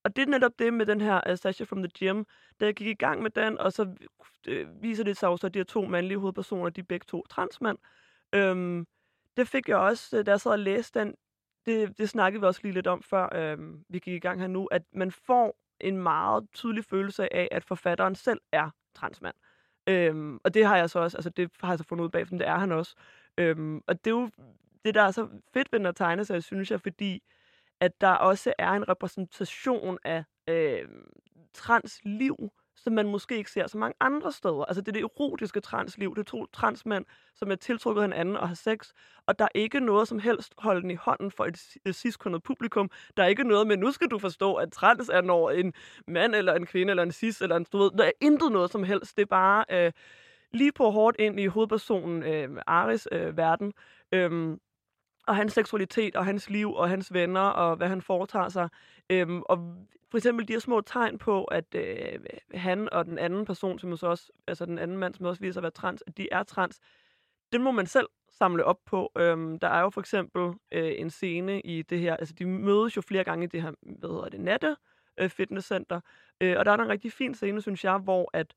og 0.03 0.15
det 0.15 0.21
er 0.21 0.25
netop 0.25 0.59
det 0.59 0.73
med 0.73 0.85
den 0.85 1.01
her 1.01 1.21
uh, 1.29 1.37
Sasha 1.37 1.63
from 1.63 1.83
the 1.83 1.91
Gym. 1.99 2.23
Da 2.59 2.65
jeg 2.65 2.75
gik 2.75 2.87
i 2.87 2.93
gang 2.93 3.21
med 3.21 3.31
den, 3.31 3.57
og 3.57 3.73
så 3.73 3.95
øh, 4.47 4.83
viser 4.83 5.03
det 5.03 5.17
sig 5.17 5.29
også, 5.29 5.47
at 5.47 5.53
de 5.53 5.59
her 5.59 5.63
to 5.63 5.85
mandlige 5.85 6.19
hovedpersoner, 6.19 6.69
de 6.69 6.81
er 6.81 6.85
begge 6.85 7.05
to 7.07 7.25
transmænd. 7.29 7.77
Øhm, 8.33 8.87
det 9.37 9.47
fik 9.47 9.69
jeg 9.69 9.77
også, 9.77 10.17
øh, 10.17 10.25
da 10.25 10.31
jeg 10.31 10.41
sad 10.41 10.51
og 10.51 10.59
læste 10.59 10.99
den, 10.99 11.15
det, 11.65 11.97
det 11.97 12.09
snakkede 12.09 12.41
vi 12.41 12.47
også 12.47 12.59
lige 12.63 12.73
lidt 12.73 12.87
om, 12.87 13.03
før 13.03 13.29
øh, 13.35 13.57
vi 13.89 13.99
gik 13.99 14.13
i 14.13 14.19
gang 14.19 14.39
her 14.39 14.47
nu, 14.47 14.65
at 14.65 14.83
man 14.93 15.11
får 15.11 15.57
en 15.79 15.97
meget 15.97 16.47
tydelig 16.53 16.85
følelse 16.85 17.33
af, 17.33 17.47
at 17.51 17.63
forfatteren 17.63 18.15
selv 18.15 18.41
er 18.51 18.69
transmand. 18.95 19.35
Øhm, 19.87 20.39
og 20.43 20.53
det 20.53 20.65
har 20.65 20.77
jeg 20.77 20.89
så 20.89 20.99
også, 20.99 21.17
altså 21.17 21.29
det 21.29 21.51
har 21.61 21.69
jeg 21.69 21.77
så 21.77 21.83
fundet 21.83 22.03
ud 22.03 22.09
bag, 22.09 22.27
for 22.27 22.35
det 22.35 22.47
er 22.47 22.57
han 22.57 22.71
også. 22.71 22.95
Øhm, 23.37 23.81
og 23.87 24.05
det 24.05 24.11
er 24.11 24.15
jo 24.15 24.29
det, 24.85 24.95
der 24.95 25.01
er 25.01 25.11
så 25.11 25.27
fedt 25.53 25.71
ved 25.71 25.79
den 25.79 25.85
her 25.85 25.91
tegneserie, 25.91 26.41
synes 26.41 26.71
jeg, 26.71 26.81
fordi 26.81 27.23
at 27.79 28.01
der 28.01 28.11
også 28.11 28.53
er 28.57 28.71
en 28.71 28.89
repræsentation 28.89 29.97
af 30.03 30.23
øh, 30.47 30.87
transliv, 31.53 32.51
som 32.75 32.93
man 32.93 33.07
måske 33.07 33.37
ikke 33.37 33.51
ser 33.51 33.67
så 33.67 33.77
mange 33.77 33.95
andre 33.99 34.31
steder. 34.31 34.65
Altså 34.65 34.81
det 34.81 34.87
er 34.87 34.91
det 34.91 35.01
erotiske 35.01 35.59
transliv, 35.59 36.15
det 36.15 36.19
er 36.19 36.25
to 36.25 36.45
transmænd, 36.45 37.05
som 37.35 37.51
er 37.51 37.55
tiltrukket 37.55 38.03
hinanden 38.03 38.37
og 38.37 38.47
har 38.47 38.55
sex, 38.55 38.91
og 39.25 39.39
der 39.39 39.45
er 39.45 39.59
ikke 39.59 39.79
noget 39.79 40.07
som 40.07 40.19
helst 40.19 40.53
holden 40.57 40.91
i 40.91 40.95
hånden 40.95 41.31
for 41.31 41.45
et, 41.45 41.77
et 41.85 41.95
ciskundet 41.95 42.43
publikum. 42.43 42.89
Der 43.17 43.23
er 43.23 43.27
ikke 43.27 43.43
noget 43.43 43.67
med, 43.67 43.77
nu 43.77 43.91
skal 43.91 44.07
du 44.07 44.19
forstå, 44.19 44.53
at 44.53 44.71
trans 44.71 45.09
er 45.09 45.21
når 45.21 45.49
en 45.49 45.73
mand 46.07 46.35
eller 46.35 46.53
en 46.53 46.65
kvinde 46.65 46.91
eller 46.91 47.03
en 47.03 47.11
cis 47.11 47.41
eller 47.41 47.55
en, 47.55 47.65
du 47.71 47.77
ved, 47.77 47.91
der 47.97 48.03
er 48.03 48.11
intet 48.21 48.51
noget 48.51 48.71
som 48.71 48.83
helst. 48.83 49.17
Det 49.17 49.21
er 49.21 49.25
bare 49.25 49.65
øh, 49.69 49.91
lige 50.53 50.71
på 50.71 50.89
hårdt 50.89 51.17
ind 51.19 51.39
i 51.39 51.45
hovedpersonen 51.45 52.23
øh, 52.23 52.49
Aris 52.67 53.07
øh, 53.11 53.37
verden. 53.37 53.73
Øh, 54.11 54.57
og 55.27 55.35
hans 55.35 55.53
seksualitet, 55.53 56.15
og 56.15 56.25
hans 56.25 56.49
liv, 56.49 56.73
og 56.73 56.89
hans 56.89 57.13
venner, 57.13 57.41
og 57.41 57.75
hvad 57.75 57.87
han 57.87 58.01
foretager 58.01 58.49
sig. 58.49 58.69
Øhm, 59.09 59.41
og 59.41 59.75
for 60.11 60.17
eksempel 60.17 60.47
de 60.47 60.53
her 60.53 60.59
små 60.59 60.81
tegn 60.81 61.17
på, 61.17 61.43
at 61.43 61.75
øh, 61.75 62.19
han 62.53 62.93
og 62.93 63.05
den 63.05 63.17
anden 63.17 63.45
person, 63.45 63.79
som 63.79 63.97
så 63.97 64.07
også, 64.07 64.31
altså 64.47 64.65
den 64.65 64.79
anden 64.79 64.97
mand, 64.97 65.13
som 65.13 65.25
også 65.25 65.41
viser 65.41 65.53
sig 65.53 65.59
at 65.59 65.63
være 65.63 65.71
trans, 65.71 66.03
at 66.07 66.17
de 66.17 66.27
er 66.31 66.43
trans, 66.43 66.79
den 67.53 67.63
må 67.63 67.71
man 67.71 67.85
selv 67.85 68.07
samle 68.29 68.65
op 68.65 68.79
på. 68.85 69.11
Øhm, 69.17 69.59
der 69.59 69.67
er 69.67 69.81
jo 69.81 69.89
for 69.89 70.01
eksempel 70.01 70.53
øh, 70.71 70.93
en 70.97 71.09
scene 71.09 71.61
i 71.61 71.81
det 71.81 71.99
her, 71.99 72.15
altså 72.15 72.33
de 72.39 72.45
mødes 72.45 72.97
jo 72.97 73.01
flere 73.01 73.23
gange 73.23 73.43
i 73.43 73.47
det 73.47 73.61
her, 73.61 73.71
hvad 73.81 74.09
hedder 74.09 74.29
det, 74.29 74.39
natte 74.39 74.75
øh, 75.17 75.29
fitnesscenter, 75.29 76.01
øh, 76.41 76.55
og 76.59 76.65
der 76.65 76.71
er 76.71 76.77
der 76.77 76.83
en 76.83 76.89
rigtig 76.89 77.11
fin 77.11 77.33
scene, 77.33 77.61
synes 77.61 77.83
jeg, 77.83 77.97
hvor 77.97 78.29
at 78.33 78.53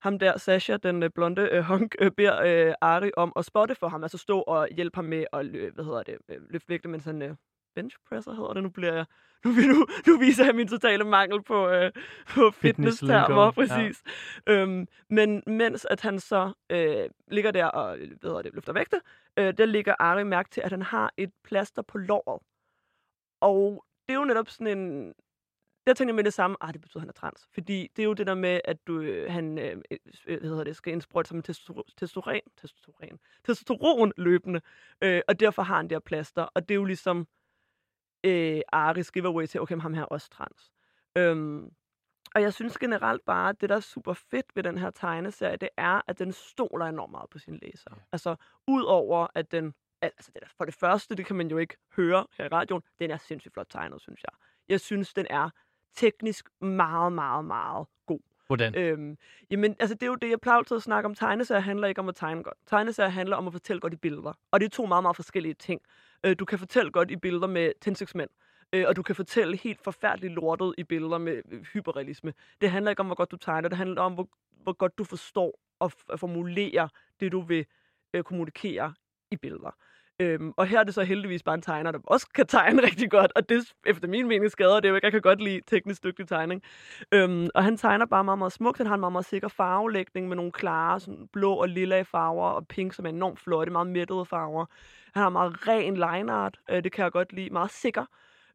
ham 0.00 0.18
der, 0.18 0.38
Sasha, 0.38 0.76
den 0.76 1.02
øh, 1.02 1.10
blonde 1.14 1.48
øh, 1.52 1.62
hunk, 1.62 1.94
øh, 1.98 2.10
beder 2.10 2.42
øh, 2.42 2.74
Ari 2.80 3.10
om 3.16 3.32
at 3.36 3.44
spotte 3.44 3.74
for 3.74 3.88
ham, 3.88 4.02
altså 4.02 4.18
stå 4.18 4.40
og 4.40 4.68
hjælpe 4.68 4.96
ham 4.96 5.04
med 5.04 5.24
at 5.32 5.46
øh, 5.46 5.74
hvad 5.74 5.84
hedder 5.84 6.02
det, 6.02 6.18
øh, 6.28 6.36
løfte 6.50 6.68
vægte, 6.68 6.88
mens 6.88 7.04
han 7.04 7.22
øh, 7.22 7.34
benchpresser 7.74 8.32
hedder 8.32 8.52
det. 8.52 8.62
Nu 8.62 8.68
bliver 8.68 8.94
jeg, 8.94 9.06
nu, 9.44 9.50
nu, 9.50 9.86
nu 10.06 10.18
viser 10.18 10.44
jeg 10.44 10.54
min 10.54 10.68
totale 10.68 11.04
mangel 11.04 11.42
på, 11.42 11.68
øh, 11.68 11.92
på 12.28 12.50
fitness-termer, 12.50 13.50
præcis. 13.50 14.02
Ja. 14.46 14.52
Øhm, 14.52 14.88
men 15.10 15.42
mens 15.46 15.86
at 15.90 16.00
han 16.00 16.20
så 16.20 16.52
øh, 16.70 17.10
ligger 17.28 17.50
der 17.50 17.66
og 17.66 17.96
hvad 17.96 18.42
det, 18.42 18.54
løfter 18.54 18.72
vægte, 18.72 19.00
øh, 19.36 19.54
der 19.58 19.66
ligger 19.66 19.94
Ari 19.98 20.24
mærke 20.24 20.50
til, 20.50 20.60
at 20.60 20.70
han 20.70 20.82
har 20.82 21.12
et 21.16 21.30
plaster 21.44 21.82
på 21.82 21.98
låret. 21.98 22.42
Og 23.40 23.84
det 24.08 24.14
er 24.14 24.18
jo 24.18 24.24
netop 24.24 24.48
sådan 24.48 24.78
en 24.78 25.14
der 25.86 25.94
tænker 25.94 26.10
jeg 26.10 26.16
med 26.16 26.24
det 26.24 26.34
samme, 26.34 26.56
ah, 26.60 26.72
det 26.72 26.80
betyder, 26.80 26.98
at 26.98 27.02
han 27.02 27.08
er 27.08 27.12
trans. 27.12 27.48
Fordi 27.54 27.90
det 27.96 28.02
er 28.02 28.06
jo 28.06 28.12
det 28.12 28.26
der 28.26 28.34
med, 28.34 28.60
at 28.64 28.86
du, 28.86 29.00
øh, 29.00 29.32
han 29.32 29.58
øh, 29.58 29.76
øh 30.26 30.38
hvad 30.38 30.48
hedder 30.48 30.64
det, 30.64 30.76
skal 30.76 30.92
indsprøjte 30.92 31.28
sig 31.28 31.34
med 31.34 31.42
testosteron, 31.42 31.84
testosteron, 31.96 33.18
testosteron 33.44 34.12
løbende, 34.16 34.60
øh, 35.02 35.20
og 35.28 35.40
derfor 35.40 35.62
har 35.62 35.76
han 35.76 35.90
der 35.90 35.98
plaster. 35.98 36.42
Og 36.42 36.68
det 36.68 36.74
er 36.74 36.76
jo 36.76 36.84
ligesom 36.84 37.26
øh, 38.24 38.60
Aris 38.72 39.10
giveaway 39.10 39.46
til, 39.46 39.60
okay, 39.60 39.80
ham 39.80 39.94
her 39.94 40.02
er 40.02 40.06
også 40.06 40.30
trans. 40.30 40.72
Øhm, 41.16 41.70
og 42.34 42.42
jeg 42.42 42.54
synes 42.54 42.78
generelt 42.78 43.24
bare, 43.24 43.48
at 43.48 43.60
det, 43.60 43.68
der 43.68 43.76
er 43.76 43.80
super 43.80 44.12
fedt 44.12 44.46
ved 44.54 44.62
den 44.62 44.78
her 44.78 44.90
tegneserie, 44.90 45.56
det 45.56 45.68
er, 45.76 46.00
at 46.06 46.18
den 46.18 46.32
stoler 46.32 46.86
enormt 46.86 47.10
meget 47.10 47.30
på 47.30 47.38
sin 47.38 47.58
læser. 47.62 47.90
Ja. 47.90 48.02
Altså, 48.12 48.36
udover 48.66 49.26
at 49.34 49.52
den, 49.52 49.74
altså 50.02 50.30
det 50.34 50.42
der, 50.42 50.48
for 50.56 50.64
det 50.64 50.74
første, 50.74 51.14
det 51.14 51.26
kan 51.26 51.36
man 51.36 51.48
jo 51.50 51.58
ikke 51.58 51.76
høre 51.96 52.26
her 52.38 52.44
i 52.44 52.48
radioen, 52.48 52.82
den 52.98 53.10
er 53.10 53.16
sindssygt 53.16 53.54
flot 53.54 53.66
tegnet, 53.70 54.00
synes 54.02 54.22
jeg. 54.22 54.32
Jeg 54.68 54.80
synes, 54.80 55.14
den 55.14 55.26
er 55.30 55.50
teknisk 55.94 56.48
meget, 56.60 57.12
meget, 57.12 57.44
meget 57.44 57.86
god. 58.06 58.20
Hvordan? 58.50 58.74
Øhm, 58.74 59.18
jamen, 59.50 59.76
altså 59.80 59.94
det 59.94 60.02
er 60.02 60.06
jo 60.06 60.14
det, 60.14 60.30
jeg 60.30 60.40
plejer 60.40 60.58
altid 60.58 60.76
at 60.76 60.82
snakke 60.82 61.06
om. 61.06 61.14
Tegneserier 61.14 61.60
handler 61.60 61.88
ikke 61.88 62.00
om 62.00 62.08
at 62.08 62.14
tegne 62.14 62.42
godt. 62.42 62.58
Tegneserier 62.66 63.10
handler 63.10 63.36
om 63.36 63.46
at 63.46 63.52
fortælle 63.52 63.80
godt 63.80 63.92
i 63.92 63.96
billeder. 63.96 64.32
Og 64.50 64.60
det 64.60 64.66
er 64.66 64.70
to 64.70 64.86
meget, 64.86 65.04
meget 65.04 65.16
forskellige 65.16 65.54
ting. 65.54 65.80
Øh, 66.24 66.36
du 66.38 66.44
kan 66.44 66.58
fortælle 66.58 66.90
godt 66.90 67.10
i 67.10 67.16
billeder 67.16 67.46
med 67.46 67.72
tændstiksmænd. 67.80 68.30
Øh, 68.72 68.84
og 68.88 68.96
du 68.96 69.02
kan 69.02 69.14
fortælle 69.14 69.56
helt 69.56 69.80
forfærdeligt 69.84 70.32
lortet 70.32 70.74
i 70.78 70.84
billeder 70.84 71.18
med 71.18 71.42
øh, 71.50 71.62
hyperrealisme. 71.62 72.34
Det 72.60 72.70
handler 72.70 72.90
ikke 72.90 73.00
om, 73.00 73.06
hvor 73.06 73.14
godt 73.14 73.30
du 73.30 73.36
tegner. 73.36 73.68
Det 73.68 73.78
handler 73.78 74.02
om, 74.02 74.12
hvor, 74.12 74.28
hvor 74.62 74.72
godt 74.72 74.98
du 74.98 75.04
forstår 75.04 75.60
og 75.78 75.92
formulerer 76.16 76.88
det, 77.20 77.32
du 77.32 77.40
vil 77.40 77.66
øh, 78.14 78.22
kommunikere 78.22 78.94
i 79.30 79.36
billeder. 79.36 79.76
Øhm, 80.20 80.52
og 80.56 80.66
her 80.66 80.80
er 80.80 80.84
det 80.84 80.94
så 80.94 81.02
heldigvis 81.02 81.42
bare 81.42 81.54
en 81.54 81.62
tegner, 81.62 81.90
der 81.90 81.98
også 82.04 82.26
kan 82.34 82.46
tegne 82.46 82.82
rigtig 82.88 83.10
godt, 83.10 83.32
og 83.36 83.48
det 83.48 83.72
efter 83.86 84.08
min 84.08 84.28
mening 84.28 84.50
skader 84.50 84.80
det 84.80 84.88
jo 84.88 84.94
ikke. 84.94 85.04
Jeg 85.04 85.12
kan 85.12 85.20
godt 85.20 85.42
lide 85.42 85.60
teknisk 85.66 86.04
dygtig 86.04 86.28
tegning. 86.28 86.62
Øhm, 87.12 87.48
og 87.54 87.64
han 87.64 87.76
tegner 87.76 88.06
bare 88.06 88.24
meget, 88.24 88.38
meget 88.38 88.52
smukt. 88.52 88.78
Han 88.78 88.86
har 88.86 88.94
en 88.94 89.00
meget, 89.00 89.12
meget 89.12 89.24
sikker 89.24 89.48
farvelægning 89.48 90.28
med 90.28 90.36
nogle 90.36 90.52
klare 90.52 91.00
sådan 91.00 91.28
blå 91.32 91.54
og 91.54 91.68
lilla 91.68 92.02
farver, 92.02 92.48
og 92.48 92.66
pink, 92.68 92.94
som 92.94 93.06
er 93.06 93.10
enormt 93.10 93.40
flotte, 93.40 93.72
meget 93.72 93.86
mættede 93.86 94.24
farver. 94.24 94.66
Han 95.14 95.22
har 95.22 95.30
meget 95.30 95.68
ren 95.68 95.94
line 95.94 96.32
art, 96.32 96.58
øh, 96.70 96.84
det 96.84 96.92
kan 96.92 97.04
jeg 97.04 97.12
godt 97.12 97.32
lide. 97.32 97.50
Meget 97.50 97.70
sikker. 97.70 98.04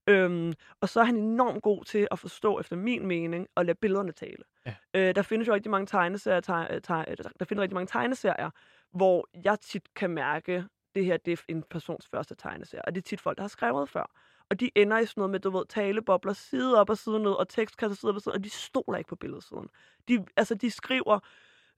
Øhm, 0.08 0.54
og 0.82 0.89
så 0.89 0.99
er 0.99 1.04
han 1.04 1.15
enormt 1.15 1.63
god 1.63 1.84
til 1.84 2.08
at 2.12 2.19
forstå, 2.19 2.60
efter 2.60 2.75
min 2.75 3.08
mening, 3.08 3.47
at 3.58 3.65
lade 3.65 3.78
billederne 3.82 4.12
tale. 4.12 4.43
Ja. 4.65 4.75
Øh, 4.93 5.15
der 5.15 5.21
findes 5.21 5.47
jo 5.47 5.54
rigtig 5.54 5.71
mange 5.71 5.86
tegneserier, 5.86 6.39
teg, 6.39 6.80
teg, 6.84 7.06
der 7.39 7.45
findes 7.45 7.62
rigtig 7.62 7.73
mange 7.75 7.88
tegneserier, 7.88 8.49
hvor 8.91 9.28
jeg 9.45 9.60
tit 9.60 9.84
kan 9.95 10.10
mærke, 10.10 10.65
det 10.95 11.05
her 11.05 11.17
det 11.17 11.31
er 11.31 11.43
en 11.47 11.63
persons 11.63 12.08
første 12.08 12.36
tegneserie. 12.36 12.86
Og 12.86 12.95
det 12.95 13.01
er 13.01 13.05
tit 13.05 13.21
folk, 13.21 13.38
der 13.38 13.43
har 13.43 13.47
skrevet 13.47 13.89
før. 13.89 14.12
Og 14.49 14.60
de 14.60 14.69
ender 14.75 14.97
i 14.97 15.05
sådan 15.05 15.21
noget 15.21 15.31
med, 15.31 15.39
du 15.39 15.49
ved, 15.49 15.65
talebobler 15.69 16.34
side 16.34 16.79
op 16.79 16.89
og 16.89 16.97
side 16.97 17.19
ned, 17.19 17.31
og 17.31 17.49
tekstkasser 17.49 17.95
side 17.95 18.10
op 18.10 18.15
og 18.15 18.21
side 18.21 18.34
og 18.34 18.43
de 18.43 18.49
stoler 18.49 18.97
ikke 18.97 19.08
på 19.08 19.15
billedsiden. 19.15 19.67
De, 20.08 20.25
altså, 20.38 20.55
de 20.55 20.71
skriver, 20.71 21.19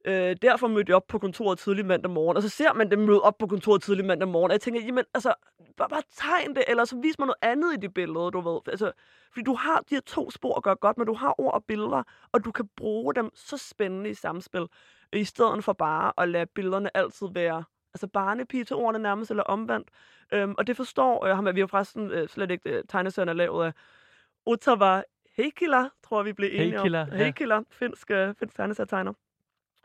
øh, 0.06 0.36
derfor 0.42 0.68
mødte 0.68 0.90
jeg 0.90 0.96
op 0.96 1.08
på 1.08 1.20
kontoret 1.20 1.60
tidlig 1.60 1.86
mandag 1.86 2.12
morgen, 2.12 2.38
og 2.38 2.44
så 2.44 2.50
ser 2.50 2.74
man 2.74 2.92
dem 2.92 3.00
møde 3.00 3.22
op 3.22 3.38
på 3.38 3.48
kontoret 3.48 3.82
tidlig 3.82 4.06
mandag 4.06 4.28
morgen, 4.28 4.52
og 4.52 4.54
jeg 4.54 4.62
tænker, 4.62 4.82
jamen, 4.82 5.06
altså, 5.14 5.34
bare, 5.78 5.90
bare 5.90 6.04
tegn 6.16 6.56
det, 6.56 6.64
eller 6.68 6.86
så 6.86 6.98
vis 6.98 7.20
mig 7.20 7.26
noget 7.26 7.38
andet 7.42 7.74
i 7.74 7.78
det 7.78 7.94
billede, 7.94 8.32
du 8.32 8.42
ved. 8.42 8.60
Altså, 8.68 8.92
fordi 9.32 9.44
du 9.44 9.54
har 9.54 9.80
de 9.80 9.96
her 9.96 10.02
to 10.02 10.32
spor 10.32 10.56
at 10.56 10.64
gøre 10.64 10.76
godt, 10.76 10.98
men 10.98 11.08
du 11.08 11.14
har 11.14 11.40
ord 11.40 11.54
og 11.54 11.64
billeder, 11.64 12.04
og 12.32 12.46
du 12.46 12.52
kan 12.52 12.70
bruge 12.76 13.16
dem 13.16 13.30
så 13.36 13.58
spændende 13.58 14.10
i 14.10 14.14
samspil, 14.14 14.68
i 15.14 15.24
stedet 15.24 15.64
for 15.64 15.74
bare 15.74 16.14
at 16.18 16.30
lade 16.30 16.46
billederne 16.46 16.98
altid 16.98 17.28
være 17.34 17.64
altså 17.98 18.08
barnepige 18.08 18.64
til 18.64 18.76
ordene 18.76 19.04
nærmest, 19.04 19.32
eller 19.32 19.44
omvendt. 19.44 19.88
Øhm, 20.32 20.56
og 20.58 20.68
det 20.68 20.78
forstår 20.78 21.26
øh, 21.26 21.36
ham, 21.36 21.48
at 21.48 21.56
vi 21.56 21.60
har 21.60 21.68
forresten 21.68 22.12
øh, 22.12 22.28
slet 22.28 22.52
ikke 22.52 22.70
øh, 22.70 22.84
tegneserien 22.90 23.30
er 23.30 23.34
lavet 23.34 23.66
af 23.66 23.74
Ottawa 24.46 25.04
Heikkila, 25.38 25.90
tror 26.04 26.24
vi 26.24 26.34
blev 26.34 26.50
enige 26.54 26.72
Heikkila, 26.72 27.58
om. 27.58 27.64
ja. 27.64 27.64
Finsk, 27.70 28.12
øh, 28.12 28.36
finsk 28.40 28.56
tegneserietegner. 28.56 29.14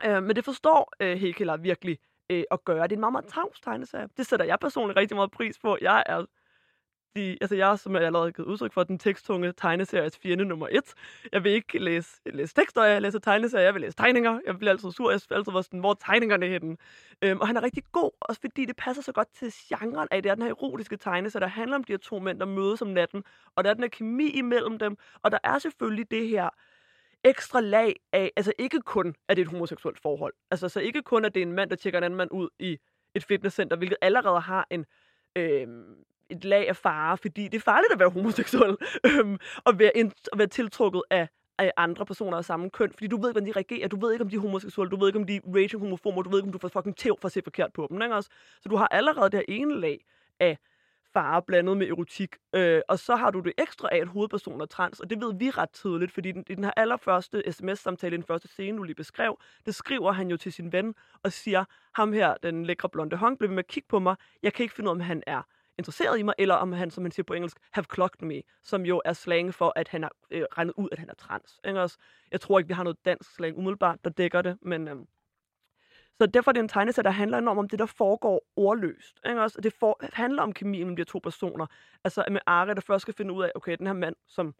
Øh, 0.05 0.23
men 0.23 0.35
det 0.35 0.45
forstår 0.45 0.93
øh, 0.99 1.17
Heikkila 1.17 1.55
virkelig 1.55 1.99
øh, 2.29 2.43
at 2.51 2.65
gøre. 2.65 2.83
Det 2.83 2.91
er 2.91 2.95
en 2.95 2.99
meget, 2.99 3.11
meget 3.11 3.25
tavs 3.25 3.61
tegneserie. 3.61 4.07
Det 4.17 4.25
sætter 4.25 4.45
jeg 4.45 4.59
personligt 4.59 4.99
rigtig 4.99 5.15
meget 5.15 5.31
pris 5.31 5.59
på. 5.59 5.77
Jeg 5.81 6.03
er 6.05 6.25
de, 7.15 7.37
altså 7.41 7.55
jeg 7.55 7.79
som 7.79 7.95
jeg 7.95 8.03
allerede 8.03 8.27
har 8.27 8.31
givet 8.31 8.47
udtryk 8.47 8.73
for, 8.73 8.83
den 8.83 8.99
teksttunge 8.99 9.51
tegneseries 9.51 10.17
fjende 10.17 10.45
nummer 10.45 10.67
et. 10.71 10.93
Jeg 11.31 11.43
vil 11.43 11.51
ikke 11.51 11.79
læse, 11.79 12.21
læse 12.25 12.53
tekster, 12.55 12.83
jeg 12.83 13.01
læser 13.01 13.19
tegneserier, 13.19 13.65
jeg 13.65 13.73
vil 13.73 13.81
læse 13.81 13.97
tegninger. 13.97 14.39
Jeg 14.45 14.57
bliver 14.57 14.71
altid 14.71 14.91
sur, 14.91 15.11
jeg 15.11 15.19
vil 15.29 15.35
altid 15.35 15.51
være 15.51 15.63
sådan, 15.63 15.79
hvor 15.79 15.93
tegningerne 15.93 16.47
henne? 16.47 16.77
Øhm, 17.21 17.39
og 17.39 17.47
han 17.47 17.57
er 17.57 17.63
rigtig 17.63 17.83
god, 17.91 18.11
også 18.21 18.41
fordi 18.41 18.65
det 18.65 18.75
passer 18.75 19.03
så 19.03 19.11
godt 19.11 19.27
til 19.33 19.53
genren 19.69 20.07
af, 20.11 20.23
det 20.23 20.29
er 20.29 20.35
den 20.35 20.43
her 20.43 20.49
erotiske 20.49 20.97
tegneserie, 20.97 21.41
der 21.41 21.47
handler 21.47 21.75
om 21.75 21.83
de 21.83 21.93
her 21.93 21.97
to 21.97 22.19
mænd, 22.19 22.39
der 22.39 22.45
mødes 22.45 22.81
om 22.81 22.87
natten, 22.87 23.23
og 23.55 23.63
der 23.63 23.69
er 23.69 23.73
den 23.73 23.83
her 23.83 23.89
kemi 23.89 24.29
imellem 24.29 24.79
dem, 24.79 24.97
og 25.23 25.31
der 25.31 25.37
er 25.43 25.59
selvfølgelig 25.59 26.11
det 26.11 26.27
her 26.27 26.49
ekstra 27.23 27.59
lag 27.59 27.95
af, 28.13 28.31
altså 28.35 28.53
ikke 28.57 28.81
kun, 28.81 29.15
at 29.27 29.37
det 29.37 29.43
er 29.43 29.45
et 29.45 29.51
homoseksuelt 29.51 29.99
forhold. 29.99 30.33
Altså 30.51 30.69
så 30.69 30.79
ikke 30.79 31.01
kun, 31.01 31.25
at 31.25 31.35
det 31.35 31.41
er 31.41 31.45
en 31.45 31.53
mand, 31.53 31.69
der 31.69 31.75
tjekker 31.75 31.97
en 31.97 32.03
anden 32.03 32.17
mand 32.17 32.31
ud 32.31 32.49
i 32.59 32.77
et 33.15 33.23
fitnesscenter, 33.23 33.77
hvilket 33.77 33.97
allerede 34.01 34.39
har 34.39 34.67
en, 34.69 34.85
øh, 35.35 35.67
et 36.29 36.45
lag 36.45 36.69
af 36.69 36.75
fare, 36.75 37.17
fordi 37.17 37.43
det 37.43 37.57
er 37.57 37.61
farligt 37.61 37.93
at 37.93 37.99
være 37.99 38.09
homoseksuel, 38.09 38.77
øhm, 39.07 39.37
og 39.65 39.79
være, 39.79 39.91
ind, 39.97 40.11
at 40.31 40.37
være 40.37 40.47
tiltrukket 40.47 41.01
af, 41.09 41.27
af 41.57 41.71
andre 41.77 42.05
personer 42.05 42.37
af 42.37 42.45
samme 42.45 42.69
køn, 42.69 42.91
fordi 42.91 43.07
du 43.07 43.17
ved 43.21 43.29
ikke, 43.29 43.39
hvordan 43.39 43.47
de 43.47 43.51
reagerer, 43.51 43.87
du 43.87 43.99
ved 43.99 44.11
ikke, 44.11 44.23
om 44.23 44.29
de 44.29 44.35
er 44.35 44.39
homoseksuelle, 44.39 44.91
du 44.91 44.95
ved 44.95 45.07
ikke, 45.07 45.19
om 45.19 45.25
de 45.25 45.35
er 45.35 45.39
raging 45.55 45.81
homofomer, 45.81 46.21
du 46.21 46.29
ved 46.29 46.39
ikke, 46.39 46.47
om 46.47 46.51
du 46.51 46.57
får 46.57 46.67
fucking 46.67 46.97
tæv 46.97 47.17
for 47.21 47.25
at 47.25 47.31
se 47.31 47.41
forkert 47.43 47.73
på 47.73 47.87
dem, 47.89 48.01
ikke 48.01 48.15
også? 48.15 48.29
Så 48.61 48.69
du 48.69 48.75
har 48.75 48.87
allerede 48.87 49.29
det 49.29 49.39
her 49.39 49.55
ene 49.55 49.79
lag 49.79 50.05
af 50.39 50.57
fare 51.13 51.41
blandet 51.41 51.77
med 51.77 51.87
erotik, 51.87 52.35
øh, 52.55 52.81
og 52.87 52.99
så 52.99 53.15
har 53.15 53.31
du 53.31 53.39
det 53.39 53.53
ekstra 53.57 53.89
af, 53.91 53.97
at 53.97 54.07
hovedpersonen 54.07 54.61
er 54.61 54.65
trans, 54.65 54.99
og 54.99 55.09
det 55.09 55.21
ved 55.21 55.33
vi 55.35 55.49
ret 55.49 55.71
tydeligt, 55.73 56.11
fordi 56.11 56.31
den, 56.31 56.43
i 56.49 56.55
den 56.55 56.63
her 56.63 56.71
allerførste 56.77 57.43
sms-samtale, 57.51 58.13
i 58.13 58.17
den 58.17 58.25
første 58.25 58.47
scene, 58.47 58.77
du 58.77 58.83
lige 58.83 58.95
beskrev, 58.95 59.39
det 59.65 59.75
skriver 59.75 60.11
han 60.11 60.29
jo 60.29 60.37
til 60.37 60.53
sin 60.53 60.71
ven 60.71 60.95
og 61.23 61.31
siger, 61.31 61.65
ham 61.95 62.13
her, 62.13 62.33
den 62.43 62.65
lækre 62.65 62.89
blonde 62.89 63.15
hånd, 63.15 63.37
blev 63.37 63.49
med 63.49 63.59
at 63.59 63.67
kigge 63.67 63.87
på 63.89 63.99
mig, 63.99 64.15
jeg 64.43 64.53
kan 64.53 64.63
ikke 64.63 64.75
finde 64.75 64.87
ud 64.87 64.91
af, 64.91 64.95
om 64.95 64.99
han 64.99 65.23
er 65.27 65.41
interesseret 65.77 66.19
i 66.19 66.23
mig, 66.23 66.33
eller 66.37 66.55
om 66.55 66.71
han, 66.71 66.91
som 66.91 67.03
man 67.03 67.11
siger 67.11 67.23
på 67.23 67.33
engelsk, 67.33 67.57
have 67.71 67.85
clocked 67.93 68.27
me, 68.27 68.41
som 68.61 68.85
jo 68.85 69.01
er 69.05 69.13
slang 69.13 69.53
for, 69.53 69.73
at 69.75 69.87
han 69.87 70.03
har 70.03 70.11
øh, 70.31 70.43
regnet 70.57 70.73
ud, 70.77 70.89
at 70.91 70.99
han 70.99 71.09
er 71.09 71.13
trans. 71.13 71.59
Ikke 71.65 71.81
også? 71.81 71.97
Jeg 72.31 72.41
tror 72.41 72.59
ikke, 72.59 72.67
vi 72.67 72.73
har 72.73 72.83
noget 72.83 73.05
dansk 73.05 73.35
slang 73.35 73.57
umiddelbart, 73.57 73.99
der 74.03 74.09
dækker 74.09 74.41
det, 74.41 74.57
men... 74.61 74.87
Øh, 74.87 74.95
så 76.19 76.25
derfor 76.25 76.51
er 76.51 76.53
det 76.53 76.59
en 76.59 76.67
tegneserie, 76.67 77.03
der 77.03 77.11
handler 77.11 77.37
enormt 77.37 77.59
om 77.59 77.69
det, 77.69 77.79
der 77.79 77.85
foregår 77.85 78.47
ordløst. 78.55 79.19
Ikke 79.25 79.41
også? 79.41 79.61
Det 79.61 79.73
for, 79.73 79.99
handler 80.13 80.43
om 80.43 80.53
kemien 80.53 80.79
mellem 80.81 80.95
de 80.95 81.03
to 81.03 81.19
personer. 81.19 81.65
Altså 82.03 82.25
med 82.31 82.39
Ari, 82.45 82.73
der 82.73 82.81
først 82.81 83.01
skal 83.01 83.13
finde 83.13 83.33
ud 83.33 83.43
af, 83.43 83.51
okay, 83.55 83.77
den 83.77 83.87
her 83.87 83.93
mand, 83.93 84.15
som 84.27 84.55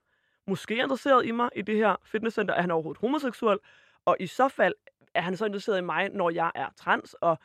måske 0.47 0.79
er 0.79 0.83
interesseret 0.83 1.25
i 1.25 1.31
mig 1.31 1.49
i 1.55 1.61
det 1.61 1.75
her 1.75 1.95
fitnesscenter, 2.03 2.53
er 2.53 2.61
han 2.61 2.71
overhovedet 2.71 3.01
homoseksuel? 3.01 3.59
Og 4.05 4.17
i 4.19 4.27
så 4.27 4.47
fald 4.47 4.73
er 5.13 5.21
han 5.21 5.37
så 5.37 5.45
interesseret 5.45 5.77
i 5.77 5.81
mig, 5.81 6.09
når 6.09 6.29
jeg 6.29 6.51
er 6.55 6.69
trans, 6.77 7.13
og 7.13 7.39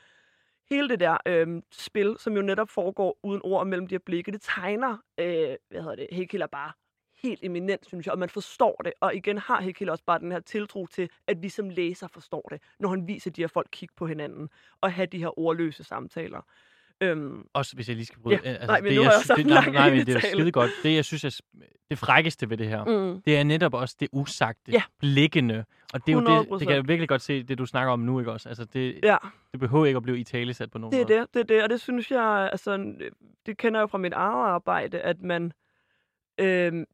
hele 0.71 0.89
det 0.89 1.01
der 1.01 1.17
øh, 1.27 1.63
spil, 1.73 2.17
som 2.19 2.37
jo 2.37 2.43
netop 2.43 2.71
foregår 2.71 3.19
uden 3.23 3.41
ord 3.45 3.61
og 3.61 3.67
mellem 3.67 3.87
de 3.87 3.95
her 3.95 4.01
blikke, 4.07 4.33
det 4.33 4.43
tegner, 4.43 4.97
øh, 5.19 5.57
hvad 5.69 5.83
hedder 5.83 5.97
det, 5.97 6.09
Hekiller 6.13 6.47
bare 6.47 6.73
helt 7.23 7.45
eminent, 7.45 7.87
synes 7.87 8.07
jeg, 8.07 8.13
og 8.13 8.19
man 8.19 8.29
forstår 8.29 8.81
det. 8.85 8.93
Og 9.01 9.15
igen 9.15 9.39
har 9.39 9.61
Hekila 9.61 9.93
også 9.93 10.05
bare 10.05 10.19
den 10.19 10.33
her 10.33 10.41
tiltro 10.41 10.87
til, 10.87 11.11
at 11.27 11.43
vi 11.43 11.49
som 11.49 11.71
læser 11.71 12.09
forstår 12.09 12.47
det, 12.51 12.63
når 12.79 12.89
han 12.89 13.09
viser 13.09 13.31
de 13.31 13.43
her 13.43 13.49
folk 13.49 13.69
kigge 13.73 13.95
på 13.97 14.07
hinanden, 14.07 14.51
og 14.81 14.93
have 14.93 15.07
de 15.07 15.19
her 15.19 15.39
ordløse 15.39 15.85
samtaler. 15.85 16.41
Øhm, 17.01 17.45
Også 17.55 17.75
hvis 17.75 17.89
jeg 17.89 17.97
lige 17.97 18.07
skal 18.07 18.19
bryde. 18.23 18.39
Ja, 18.45 18.51
øh, 18.51 18.55
altså, 18.55 18.67
nej, 18.67 18.81
men 18.81 18.91
det, 18.91 18.97
nu 18.97 19.03
jeg 19.03 19.13
jeg 19.29 19.37
det, 19.37 19.47
nej, 19.47 19.71
nej, 19.71 19.91
men 19.95 20.07
det 20.07 20.17
er 20.17 20.21
skide 20.21 20.53
godt. 20.53 20.71
Det, 20.83 20.95
jeg 20.95 21.05
synes 21.05 21.25
er 21.25 21.41
det 21.91 21.99
frækkeste 21.99 22.51
ved 22.51 22.57
det 22.57 22.69
her, 22.69 22.85
mm, 22.85 23.23
det 23.23 23.37
er 23.39 23.43
netop 23.45 23.75
også 23.75 23.97
det 24.01 24.09
usagte, 24.13 24.73
Ja. 24.73 24.83
blikkende. 24.99 25.65
Og 25.95 26.07
det 26.07 26.13
er 26.13 26.17
jo 26.17 26.21
det, 26.21 26.61
det 26.61 26.69
kan 26.69 26.69
100%. 26.69 26.75
jeg 26.75 26.89
virkelig 26.89 27.09
godt 27.09 27.23
se, 27.23 27.43
det 27.43 27.59
du 27.59 27.67
snakker 27.67 27.93
om 27.93 28.01
nu, 28.01 28.19
ikke 28.19 28.33
også? 28.33 28.49
Altså, 28.49 28.65
det, 28.65 29.01
ja, 29.03 29.17
det 29.53 29.61
behøver 29.61 29.87
ikke 29.87 29.97
at 29.97 30.03
blive 30.03 30.19
i 30.19 30.25
talesat 30.25 30.71
på 30.71 30.79
nogen 30.79 30.93
det 30.93 31.01
er 31.01 31.05
måde. 31.19 31.21
det, 31.21 31.35
det 31.35 31.41
er 31.41 31.45
det, 31.45 31.63
og 31.63 31.71
det 31.71 31.81
synes 31.81 32.11
jeg, 32.11 32.49
altså, 32.53 32.93
det 33.47 33.59
kender 33.59 33.81
jeg 33.81 33.83
jo 33.83 33.87
fra 33.87 33.99
mit 33.99 34.13
eget 34.13 34.47
arbejde, 34.49 35.01
at 35.01 35.23
man 35.23 35.53
øh, 36.41 36.85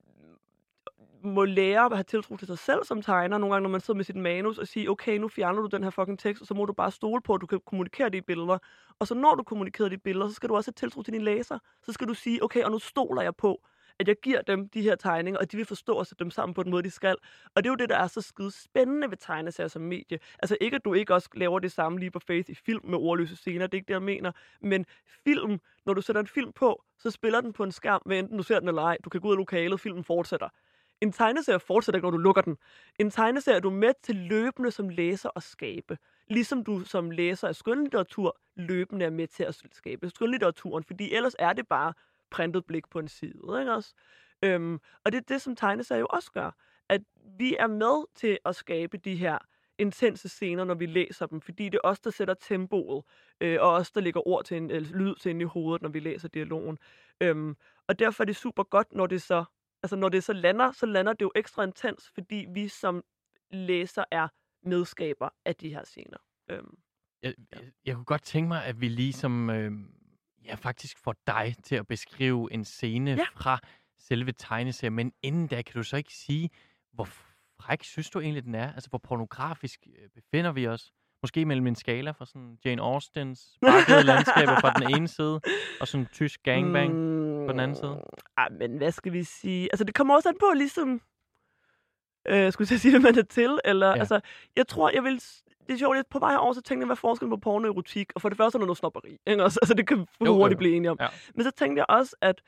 må 1.25 1.45
lære 1.45 1.85
at 1.85 1.93
have 1.93 2.05
tiltro 2.05 2.37
til 2.37 2.47
sig 2.47 2.59
selv 2.59 2.85
som 2.85 3.03
tegner, 3.03 3.39
nogle 3.39 3.55
gange, 3.55 3.63
når 3.63 3.71
man 3.71 3.81
sidder 3.81 3.97
med 3.97 4.05
sit 4.05 4.17
manus 4.17 4.59
og 4.59 4.69
siger, 4.69 4.91
okay, 4.91 5.19
nu 5.19 5.29
fjerner 5.29 5.63
du 5.63 5.67
den 5.67 5.83
her 5.83 5.91
fucking 5.91 6.19
tekst, 6.19 6.41
og 6.41 6.47
så 6.47 6.55
må 6.55 6.65
du 6.65 6.73
bare 6.73 6.91
stole 6.91 7.23
på, 7.23 7.35
at 7.35 7.41
du 7.41 7.47
kan 7.47 7.61
kommunikere 7.67 8.09
de 8.09 8.23
billeder. 8.23 8.59
Og 8.99 9.07
så 9.07 9.15
når 9.15 9.35
du 9.35 9.43
kommunikerer 9.43 9.89
de 9.89 9.99
billeder, 9.99 10.29
så 10.29 10.35
skal 10.35 10.49
du 10.49 10.57
også 10.57 10.69
have 10.69 10.89
tiltro 10.89 11.03
til 11.03 11.13
dine 11.13 11.25
læser. 11.25 11.59
Så 11.83 11.93
skal 11.93 12.09
du 12.09 12.15
sige, 12.15 12.45
okay, 12.45 12.65
og 12.65 12.71
nu 12.71 12.79
stoler 12.79 13.23
jeg 13.23 13.37
på, 13.37 13.61
at 13.99 14.09
jeg 14.09 14.17
giver 14.23 14.43
dem 14.43 14.69
de 14.69 14.83
her 14.83 14.97
tegninger, 14.97 15.41
og 15.41 15.53
de 15.53 15.57
vil 15.57 15.67
forstå 15.67 15.95
og 15.95 16.07
sætte 16.07 16.25
dem 16.25 16.31
sammen 16.31 16.55
på 16.55 16.63
den 16.63 16.71
måde, 16.71 16.83
de 16.83 16.91
skal. 16.91 17.17
Og 17.55 17.65
det 17.65 17.69
er 17.69 17.73
jo 17.73 17.77
det, 17.77 17.89
der 17.89 17.99
er 17.99 18.07
så 18.07 18.21
skide 18.21 18.51
spændende 18.51 19.11
ved 19.11 19.17
tegneserier 19.17 19.69
som 19.69 19.83
medie. 19.83 20.19
Altså 20.39 20.57
ikke, 20.61 20.75
at 20.75 20.85
du 20.85 20.95
ikke 20.95 21.15
også 21.15 21.29
laver 21.35 21.59
det 21.59 21.73
samme 21.73 21.99
lige 21.99 22.11
på 22.11 22.19
face 22.19 22.53
i 22.53 22.55
film 22.55 22.81
med 22.85 22.99
ordløse 22.99 23.37
scener, 23.37 23.67
det 23.67 23.75
er 23.75 23.79
ikke 23.79 23.89
det, 23.89 23.95
jeg 23.95 24.03
mener. 24.03 24.33
Men 24.61 24.87
film, 25.25 25.61
når 25.87 25.95
du 25.95 26.01
sætter 26.01 26.21
en 26.21 26.27
film 26.27 26.53
på, 26.53 26.83
så 26.99 27.11
spiller 27.11 27.41
den 27.41 27.53
på 27.53 27.65
en 27.65 27.73
skærm, 27.73 28.03
hvad 28.07 28.19
enten 28.19 28.37
du 28.37 28.43
ser 28.43 28.59
den 28.61 28.69
eller 28.69 28.83
ej. 28.83 28.97
Du 29.05 29.11
kan 29.11 29.21
gå 29.21 29.29
ud 29.29 29.33
af 29.33 29.39
lokalet, 29.39 29.81
filmen 29.81 30.05
fortsætter. 30.05 30.49
En 31.05 31.13
tegneserie 31.13 31.61
fortsætter 31.61 31.97
ikke, 31.97 32.07
når 32.07 32.11
du 32.11 32.17
lukker 32.17 32.43
den. 32.43 32.57
En 32.99 33.11
tegneserie 33.11 33.57
er 33.57 33.61
du 33.61 33.71
med 33.71 33.93
til 34.03 34.17
løbende 34.17 34.71
som 34.71 34.89
læser 34.89 35.31
at 35.37 35.43
skabe. 35.43 35.99
Ligesom 36.29 36.65
du 36.65 36.81
som 36.81 37.11
læser 37.11 37.49
af 37.49 37.55
skønlitteratur 37.55 38.37
løbende 38.57 39.05
er 39.05 39.11
med 39.11 39.27
til 39.27 39.45
at 39.45 39.63
skabe 39.73 40.11
skønlitteraturen, 40.11 40.85
fordi 40.85 41.15
ellers 41.15 41.35
er 41.39 41.53
det 41.53 41.69
bare 41.69 41.93
printet 42.31 42.65
blik 42.65 42.89
på 42.91 42.99
en 42.99 43.09
side, 43.09 43.59
ikke 43.61 43.73
også? 43.73 43.95
Øhm, 44.43 44.81
og 45.05 45.13
det 45.13 45.19
er 45.19 45.23
det, 45.29 45.43
som 45.43 45.57
tegneserier 45.57 46.01
jo 46.01 46.07
også 46.11 46.33
gør. 46.33 46.51
At 46.89 47.01
vi 47.39 47.57
er 47.59 47.67
med 47.67 48.07
til 48.15 48.39
at 48.45 48.57
skabe 48.57 48.97
de 48.97 49.17
her 49.17 49.39
intense 49.79 50.29
scener, 50.29 50.65
når 50.65 50.75
vi 50.75 50.87
læser 50.87 51.27
dem, 51.27 51.41
fordi 51.41 51.65
det 51.65 51.75
er 51.85 51.89
os, 51.89 52.01
der 52.01 52.11
sætter 52.11 52.35
tempoet, 52.35 53.05
øh, 53.41 53.59
og 53.61 53.73
os, 53.73 53.91
der 53.91 54.01
lægger 54.01 54.29
ord 54.29 54.45
til 54.45 54.57
en, 54.57 54.71
eller 54.71 54.89
lyd 54.99 55.15
til 55.15 55.31
ind 55.31 55.41
i 55.41 55.45
hovedet, 55.45 55.83
når 55.83 55.89
vi 55.89 56.01
læser 56.01 56.29
dialogen. 56.29 56.79
Øhm, 57.21 57.57
og 57.89 57.99
derfor 57.99 58.23
er 58.23 58.27
det 58.27 58.37
super 58.37 58.63
godt, 58.63 58.93
når 58.93 59.07
det 59.07 59.23
så, 59.23 59.45
altså 59.85 59.97
når 59.97 60.09
det 60.09 60.25
så 60.25 60.33
lander, 60.33 60.73
så 60.73 60.87
lander 60.87 61.13
det 61.13 61.21
jo 61.23 61.33
ekstra 61.35 61.63
intens, 61.63 62.11
fordi 62.15 62.47
vi 62.55 62.69
som 62.69 63.03
læser 63.51 64.05
er 64.11 64.29
medskaber 64.69 65.29
af 65.45 65.57
de 65.57 65.69
her 65.69 65.85
scener. 65.85 66.19
Øhm, 66.51 66.75
Jeg, 67.23 67.35
jeg, 67.53 67.61
jeg 67.87 67.95
kunne 67.95 68.05
godt 68.05 68.23
tænke 68.23 68.49
mig, 68.49 68.65
at 68.65 68.81
vi 68.81 68.89
ligesom 68.89 69.51
øh, 69.51 69.73
ja, 70.45 70.55
faktisk 70.55 70.99
får 70.99 71.15
dig 71.27 71.55
til 71.65 71.75
at 71.77 71.87
beskrive 71.87 72.53
en 72.53 72.65
scene 72.65 73.11
Ja. 73.11 73.17
ja. 73.17 73.25
fra 73.37 73.59
selve 73.99 74.33
tegneserien. 74.33 74.93
Men 74.95 75.13
inden 75.23 75.47
da, 75.47 75.63
kan 75.63 75.75
du 75.75 75.83
så 75.83 75.97
ikke 75.97 76.13
sige, 76.15 76.51
hvor 76.93 77.05
fræk 77.61 77.83
synes 77.85 78.11
du 78.11 78.21
egentlig, 78.21 78.45
den 78.45 78.55
er? 78.55 78.73
Altså, 78.73 78.89
hvor 78.91 78.99
pornografisk 78.99 79.81
øh, 80.03 80.09
befinder 80.15 80.53
vi 80.53 80.67
os? 80.67 80.93
Måske 81.23 81.45
mellem 81.45 81.67
en 81.67 81.75
skala 81.75 82.11
fra 82.11 82.27
sådan 82.27 82.59
Jane 82.65 82.83
Austens 82.83 83.57
bakkede 83.63 84.03
landskaber 84.03 84.61
fra 84.61 84.73
den 84.73 84.97
ene 84.97 85.09
side, 85.09 85.41
og 85.81 85.89
sådan 85.89 86.07
tysk 86.07 86.43
gangbang 86.43 86.93
på 87.47 87.53
den 87.53 87.61
anden 87.61 87.77
side. 87.77 88.03
Ah, 88.37 88.53
men 88.53 88.77
hvad 88.77 88.93
skal 88.93 89.13
vi 89.13 89.25
sige? 89.25 89.69
Altså, 89.73 89.85
det 89.85 89.95
kommer 89.95 90.15
også 90.15 90.29
an 90.29 90.37
på, 90.41 90.47
ligesom... 90.57 91.01
Øh, 92.29 92.53
skulle 92.53 92.69
jeg 92.71 92.81
sige, 92.81 92.93
hvad 92.93 93.01
man 93.01 93.19
er 93.19 93.23
til? 93.23 93.59
Eller, 93.65 93.89
ja. 93.89 93.95
Altså, 93.95 94.21
jeg 94.57 94.67
tror, 94.69 94.91
jeg 94.95 95.05
vil... 95.05 95.15
Det 95.67 95.75
er 95.75 95.79
sjovt, 95.79 95.97
at 95.97 96.07
på 96.11 96.19
vej 96.19 96.37
over, 96.39 96.53
så 96.53 96.63
tænkte 96.63 96.83
jeg, 96.83 96.87
hvad 96.87 96.97
er 96.97 97.01
forskellen 97.01 97.31
på 97.31 97.37
porno 97.37 97.69
og 97.69 97.75
erotik? 97.75 98.13
Og 98.15 98.21
for 98.21 98.29
det 98.29 98.39
første 98.39 98.57
er 98.57 98.59
der 98.59 98.67
noget 98.67 98.79
snopperi. 98.79 99.19
Ikke? 99.27 99.45
også? 99.45 99.59
Altså, 99.63 99.75
det 99.75 99.87
kan 99.87 99.99
vi 99.99 100.27
hurtigt 100.27 100.57
jo. 100.57 100.59
blive 100.59 100.77
enige 100.77 100.91
om. 100.91 100.97
Ja. 101.01 101.09
Men 101.35 101.45
så 101.45 101.51
tænkte 101.51 101.79
jeg 101.79 101.87
også, 101.89 102.17
at 102.21 102.43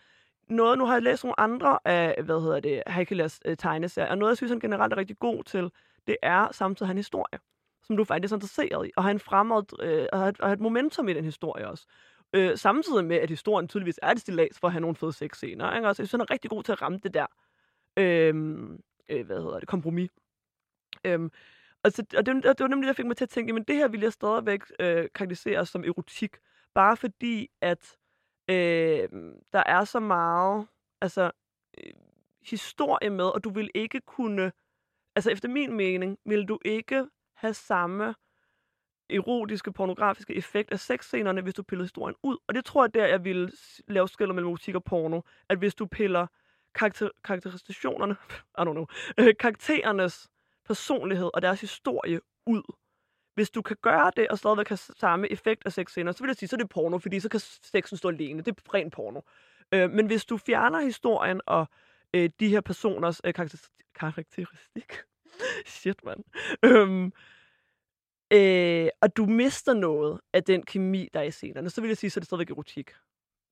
noget, 0.49 0.79
nu 0.79 0.87
har 0.87 0.93
jeg 0.93 1.03
læst 1.03 1.25
nogle 1.25 1.41
andre 1.41 1.79
af, 1.85 2.23
hvad 2.25 2.41
hedder 2.41 2.61
det, 2.61 2.83
Haikelas 2.87 3.41
øh, 3.45 3.57
tegneserier, 3.57 4.11
og 4.11 4.19
noget, 4.19 4.31
jeg 4.31 4.37
synes, 4.37 4.51
han 4.51 4.61
generelt 4.61 4.93
er 4.93 4.97
rigtig 4.97 5.19
god 5.19 5.45
til, 5.45 5.71
det 6.07 6.17
er 6.23 6.49
samtidig 6.53 6.91
en 6.91 6.97
historie, 6.97 7.39
som 7.85 7.97
du 7.97 8.05
faktisk 8.05 8.33
er 8.33 8.37
interesseret 8.37 8.87
i, 8.87 8.91
og 8.97 9.05
have 9.05 9.11
en 9.11 9.21
fremad, 9.21 9.83
øh, 9.83 10.07
og 10.13 10.19
have, 10.19 10.35
og 10.41 10.47
have 10.49 10.55
et 10.55 10.61
momentum 10.61 11.09
i 11.09 11.13
den 11.13 11.25
historie 11.25 11.69
også. 11.69 11.87
Øh, 12.33 12.59
samtidig 12.59 13.05
med, 13.05 13.17
at 13.17 13.31
historien 13.31 13.69
tydeligvis 13.69 13.99
er 14.03 14.11
et 14.11 14.21
stillads 14.21 14.59
for 14.59 14.67
at 14.67 14.73
have 14.73 14.81
nogle 14.81 14.97
fede 14.97 15.13
sexscener. 15.13 15.75
Ikke? 15.77 15.89
Altså, 15.89 16.03
jeg 16.03 16.09
synes, 16.09 16.11
han 16.11 16.21
er 16.21 16.31
rigtig 16.31 16.51
god 16.51 16.63
til 16.63 16.73
at 16.73 16.83
ramme 16.83 16.99
det 17.03 17.15
der, 17.15 17.27
øh, 17.97 18.35
øh, 19.09 19.27
hvad 19.27 19.43
hedder 19.43 19.59
det, 19.59 19.69
kompromis. 19.69 20.11
Øh, 21.05 21.31
og, 21.83 21.93
så, 21.93 22.05
og, 22.17 22.27
det, 22.27 22.47
og 22.47 22.59
det 22.59 22.65
var 22.65 22.69
nemlig 22.69 22.87
det, 22.87 22.97
der 22.97 23.03
fik 23.03 23.07
mig 23.07 23.17
til 23.17 23.25
at 23.25 23.29
tænke, 23.29 23.53
men 23.53 23.63
det 23.63 23.77
her 23.77 23.89
vil 23.89 24.01
jeg 24.01 24.13
stadigvæk 24.13 24.61
øh, 24.81 25.09
karakterisere 25.15 25.67
som 25.67 25.85
erotik, 25.85 26.37
bare 26.75 26.97
fordi, 26.97 27.51
at 27.61 27.97
øh, 28.49 29.09
der 29.53 29.63
er 29.67 29.85
så 29.85 30.01
meget 30.01 30.67
altså, 31.01 31.31
øh, 31.79 31.93
historie 32.43 33.11
med, 33.11 33.25
og 33.25 33.45
du 33.45 33.51
vil 33.51 33.71
ikke 33.75 34.01
kunne, 34.01 34.53
altså 35.17 35.31
efter 35.31 35.49
min 35.49 35.77
mening, 35.77 36.19
vil 36.25 36.45
du 36.45 36.59
ikke 36.65 37.07
have 37.35 37.55
samme 37.55 38.15
erotiske, 39.11 39.73
pornografiske 39.73 40.35
effekt 40.35 40.73
af 40.73 40.81
sexscenerne, 40.81 41.41
hvis 41.41 41.55
du 41.55 41.63
piller 41.63 41.85
historien 41.85 42.17
ud. 42.23 42.37
Og 42.49 42.55
det 42.55 42.65
tror 42.65 42.85
jeg 42.85 42.95
der, 42.95 43.07
jeg 43.07 43.25
ville 43.25 43.51
lave 43.89 44.09
skiller 44.09 44.35
mellem 44.35 44.51
musik 44.51 44.75
og 44.75 44.85
porno. 44.85 45.21
At 45.49 45.59
hvis 45.59 45.75
du 45.75 45.87
piller 45.87 46.27
karakter, 46.75 47.09
karakterisationerne, 47.25 48.17
I 48.59 48.61
don't 48.61 48.73
know, 48.73 48.87
øh, 49.19 49.35
karakterernes 49.41 50.29
personlighed 50.67 51.31
og 51.35 51.43
deres 51.43 51.61
historie 51.61 52.21
ud, 52.47 52.63
hvis 53.35 53.51
du 53.51 53.63
kan 53.63 53.77
gøre 53.83 54.13
det, 54.17 54.29
og 54.29 54.39
stadigvæk 54.39 54.69
have 54.69 54.77
samme 54.77 55.33
effekt 55.33 55.63
af 55.67 55.73
sexscener, 55.73 56.13
så 56.13 56.23
vil 56.23 56.29
jeg 56.29 56.37
sige, 56.37 56.49
så 56.49 56.57
er 56.57 56.59
det 56.59 56.69
porno, 56.69 56.99
fordi 56.99 57.21
så 57.21 57.29
kan 57.29 57.41
sexen 57.41 57.97
stå 57.97 58.09
alene. 58.09 58.43
Det 58.43 58.49
er 58.49 58.75
ren 58.75 58.91
porno. 58.91 59.21
Øh, 59.73 59.91
men 59.91 60.07
hvis 60.07 60.25
du 60.25 60.37
fjerner 60.37 60.81
historien 60.81 61.41
og 61.47 61.67
øh, 62.15 62.31
de 62.41 62.49
her 62.49 62.61
personers 62.61 63.21
øh, 63.25 63.35
karakteristik. 63.35 63.85
karakteristik. 63.95 64.93
Shit, 65.67 66.05
mand. 66.05 66.25
Øhm, 66.63 67.13
øh, 68.33 68.89
og 69.03 69.17
du 69.17 69.27
mister 69.27 69.75
noget 69.75 70.21
af 70.33 70.45
den 70.45 70.63
kemi, 70.63 71.09
der 71.15 71.21
er 71.21 71.25
i 71.25 71.31
scenerne. 71.31 71.71
Så 71.71 71.81
vil 71.81 71.89
jeg 71.89 71.97
sige, 71.97 72.11
så 72.11 72.19
er 72.19 72.21
det 72.21 72.27
stadigvæk 72.27 72.51
erotik. 72.51 72.91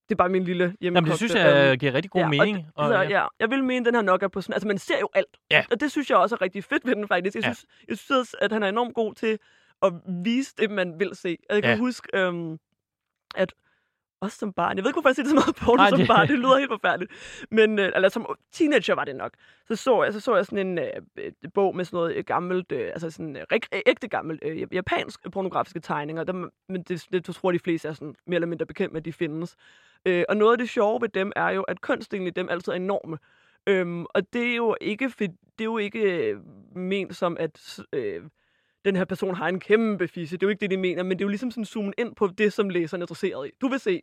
Det 0.08 0.14
er 0.14 0.16
bare 0.16 0.28
min 0.28 0.44
lille 0.44 0.76
hjemmekogte. 0.80 0.84
Jamen, 0.84 1.10
det 1.10 1.16
synes 1.16 1.34
jeg 1.34 1.72
øh, 1.72 1.78
giver 1.80 1.94
rigtig 1.94 2.10
god 2.10 2.20
ja, 2.20 2.28
mening. 2.28 2.56
Og, 2.74 2.84
og, 2.84 2.88
så, 2.88 2.94
ja. 2.94 3.02
ja. 3.08 3.26
Jeg 3.40 3.50
vil 3.50 3.64
mene, 3.64 3.84
den 3.84 3.94
her 3.94 4.02
nok 4.02 4.22
er 4.22 4.28
på 4.28 4.40
sådan... 4.40 4.52
Altså, 4.54 4.66
man 4.68 4.78
ser 4.78 4.98
jo 5.00 5.08
alt. 5.14 5.36
Ja. 5.50 5.64
Og 5.70 5.80
det 5.80 5.90
synes 5.90 6.10
jeg 6.10 6.18
også 6.18 6.34
er 6.34 6.42
rigtig 6.42 6.64
fedt 6.64 6.86
ved 6.86 6.94
den, 6.96 7.08
faktisk. 7.08 7.34
Jeg 7.34 7.44
Ja. 7.44 7.52
synes, 7.52 7.66
jeg 7.88 7.98
synes 7.98 8.36
at 8.40 8.52
han 8.52 8.62
er 8.62 8.68
enormt 8.68 8.94
god 8.94 9.14
til 9.14 9.38
at 9.82 9.92
vise 10.24 10.54
det, 10.58 10.70
man 10.70 10.98
vil 11.00 11.10
se. 11.14 11.36
Jeg 11.50 11.62
kan 11.62 11.70
Ja. 11.72 11.78
huske, 11.78 12.08
øhm, 12.14 12.58
at 13.34 13.54
også 14.24 14.38
som 14.38 14.52
barn, 14.52 14.76
jeg 14.76 14.84
ved 14.84 14.90
ikke, 14.90 14.94
hvorfor 14.94 15.08
jeg 15.08 15.14
siger 15.14 15.24
det 15.24 15.30
så 15.30 15.34
meget 15.34 15.56
porno 15.56 15.82
som 15.88 15.98
det- 15.98 16.08
barn, 16.08 16.28
det 16.28 16.38
lyder 16.38 16.58
helt 16.58 16.70
forfærdeligt. 16.70 17.12
Men, 17.50 17.78
øh, 17.78 17.92
eller 17.94 18.08
som 18.08 18.26
teenager 18.52 18.94
var 18.94 19.04
det 19.04 19.16
nok. 19.16 19.32
Så 19.68 19.76
så 19.76 20.02
jeg, 20.02 20.12
så, 20.12 20.20
så 20.20 20.36
jeg 20.36 20.46
sådan 20.46 20.66
en 20.66 20.78
øh, 20.78 21.32
bog 21.54 21.76
med 21.76 21.84
sådan 21.84 21.96
noget 21.96 22.14
øh, 22.16 22.24
gammelt, 22.24 22.72
øh, 22.72 22.86
altså 22.88 23.10
sådan 23.10 23.36
øh, 23.36 23.58
ægte 23.86 24.08
gammelt, 24.08 24.42
øh, 24.44 24.66
japansk 24.74 25.30
pornografiske 25.32 25.80
tegninger. 25.80 26.24
Der, 26.24 26.32
men 26.68 26.82
det, 26.82 27.06
det 27.12 27.24
tror 27.24 27.52
de 27.52 27.58
fleste 27.58 27.88
er 27.88 27.92
sådan 27.92 28.14
mere 28.26 28.34
eller 28.36 28.46
mindre 28.48 28.66
bekendt 28.66 28.92
med, 28.92 29.00
at 29.00 29.04
de 29.04 29.12
findes. 29.12 29.56
Øh, 30.06 30.24
og 30.28 30.36
noget 30.36 30.52
af 30.52 30.58
det 30.58 30.68
sjove 30.68 31.00
ved 31.02 31.08
dem 31.08 31.32
er 31.36 31.50
jo, 31.50 31.62
at 31.62 31.80
kønsdelene 31.80 32.28
i 32.28 32.30
dem 32.30 32.48
altid 32.48 32.72
er 32.72 32.76
enorme. 32.76 33.18
Øhm, 33.66 34.04
og 34.14 34.32
det 34.32 34.50
er 34.50 34.56
jo 34.56 34.76
ikke, 34.80 35.08
det 35.18 35.30
er 35.60 35.64
jo 35.64 35.78
ikke 35.78 36.00
øh, 36.30 36.36
ment 36.76 37.16
som, 37.16 37.36
at 37.40 37.80
øh, 37.92 38.22
den 38.84 38.96
her 38.96 39.04
person 39.04 39.34
har 39.34 39.48
en 39.48 39.60
kæmpe 39.60 40.08
fisse. 40.08 40.36
Det 40.36 40.42
er 40.42 40.46
jo 40.46 40.50
ikke 40.50 40.60
det, 40.60 40.70
de 40.70 40.76
mener, 40.76 41.02
men 41.02 41.10
det 41.10 41.20
er 41.20 41.24
jo 41.24 41.28
ligesom 41.28 41.50
sådan 41.50 41.64
zoomen 41.64 41.94
ind 41.98 42.14
på 42.14 42.26
det, 42.26 42.52
som 42.52 42.68
læseren 42.68 43.02
er 43.02 43.04
interesseret 43.04 43.48
i. 43.48 43.50
Du 43.60 43.68
vil 43.68 43.80
se, 43.80 44.00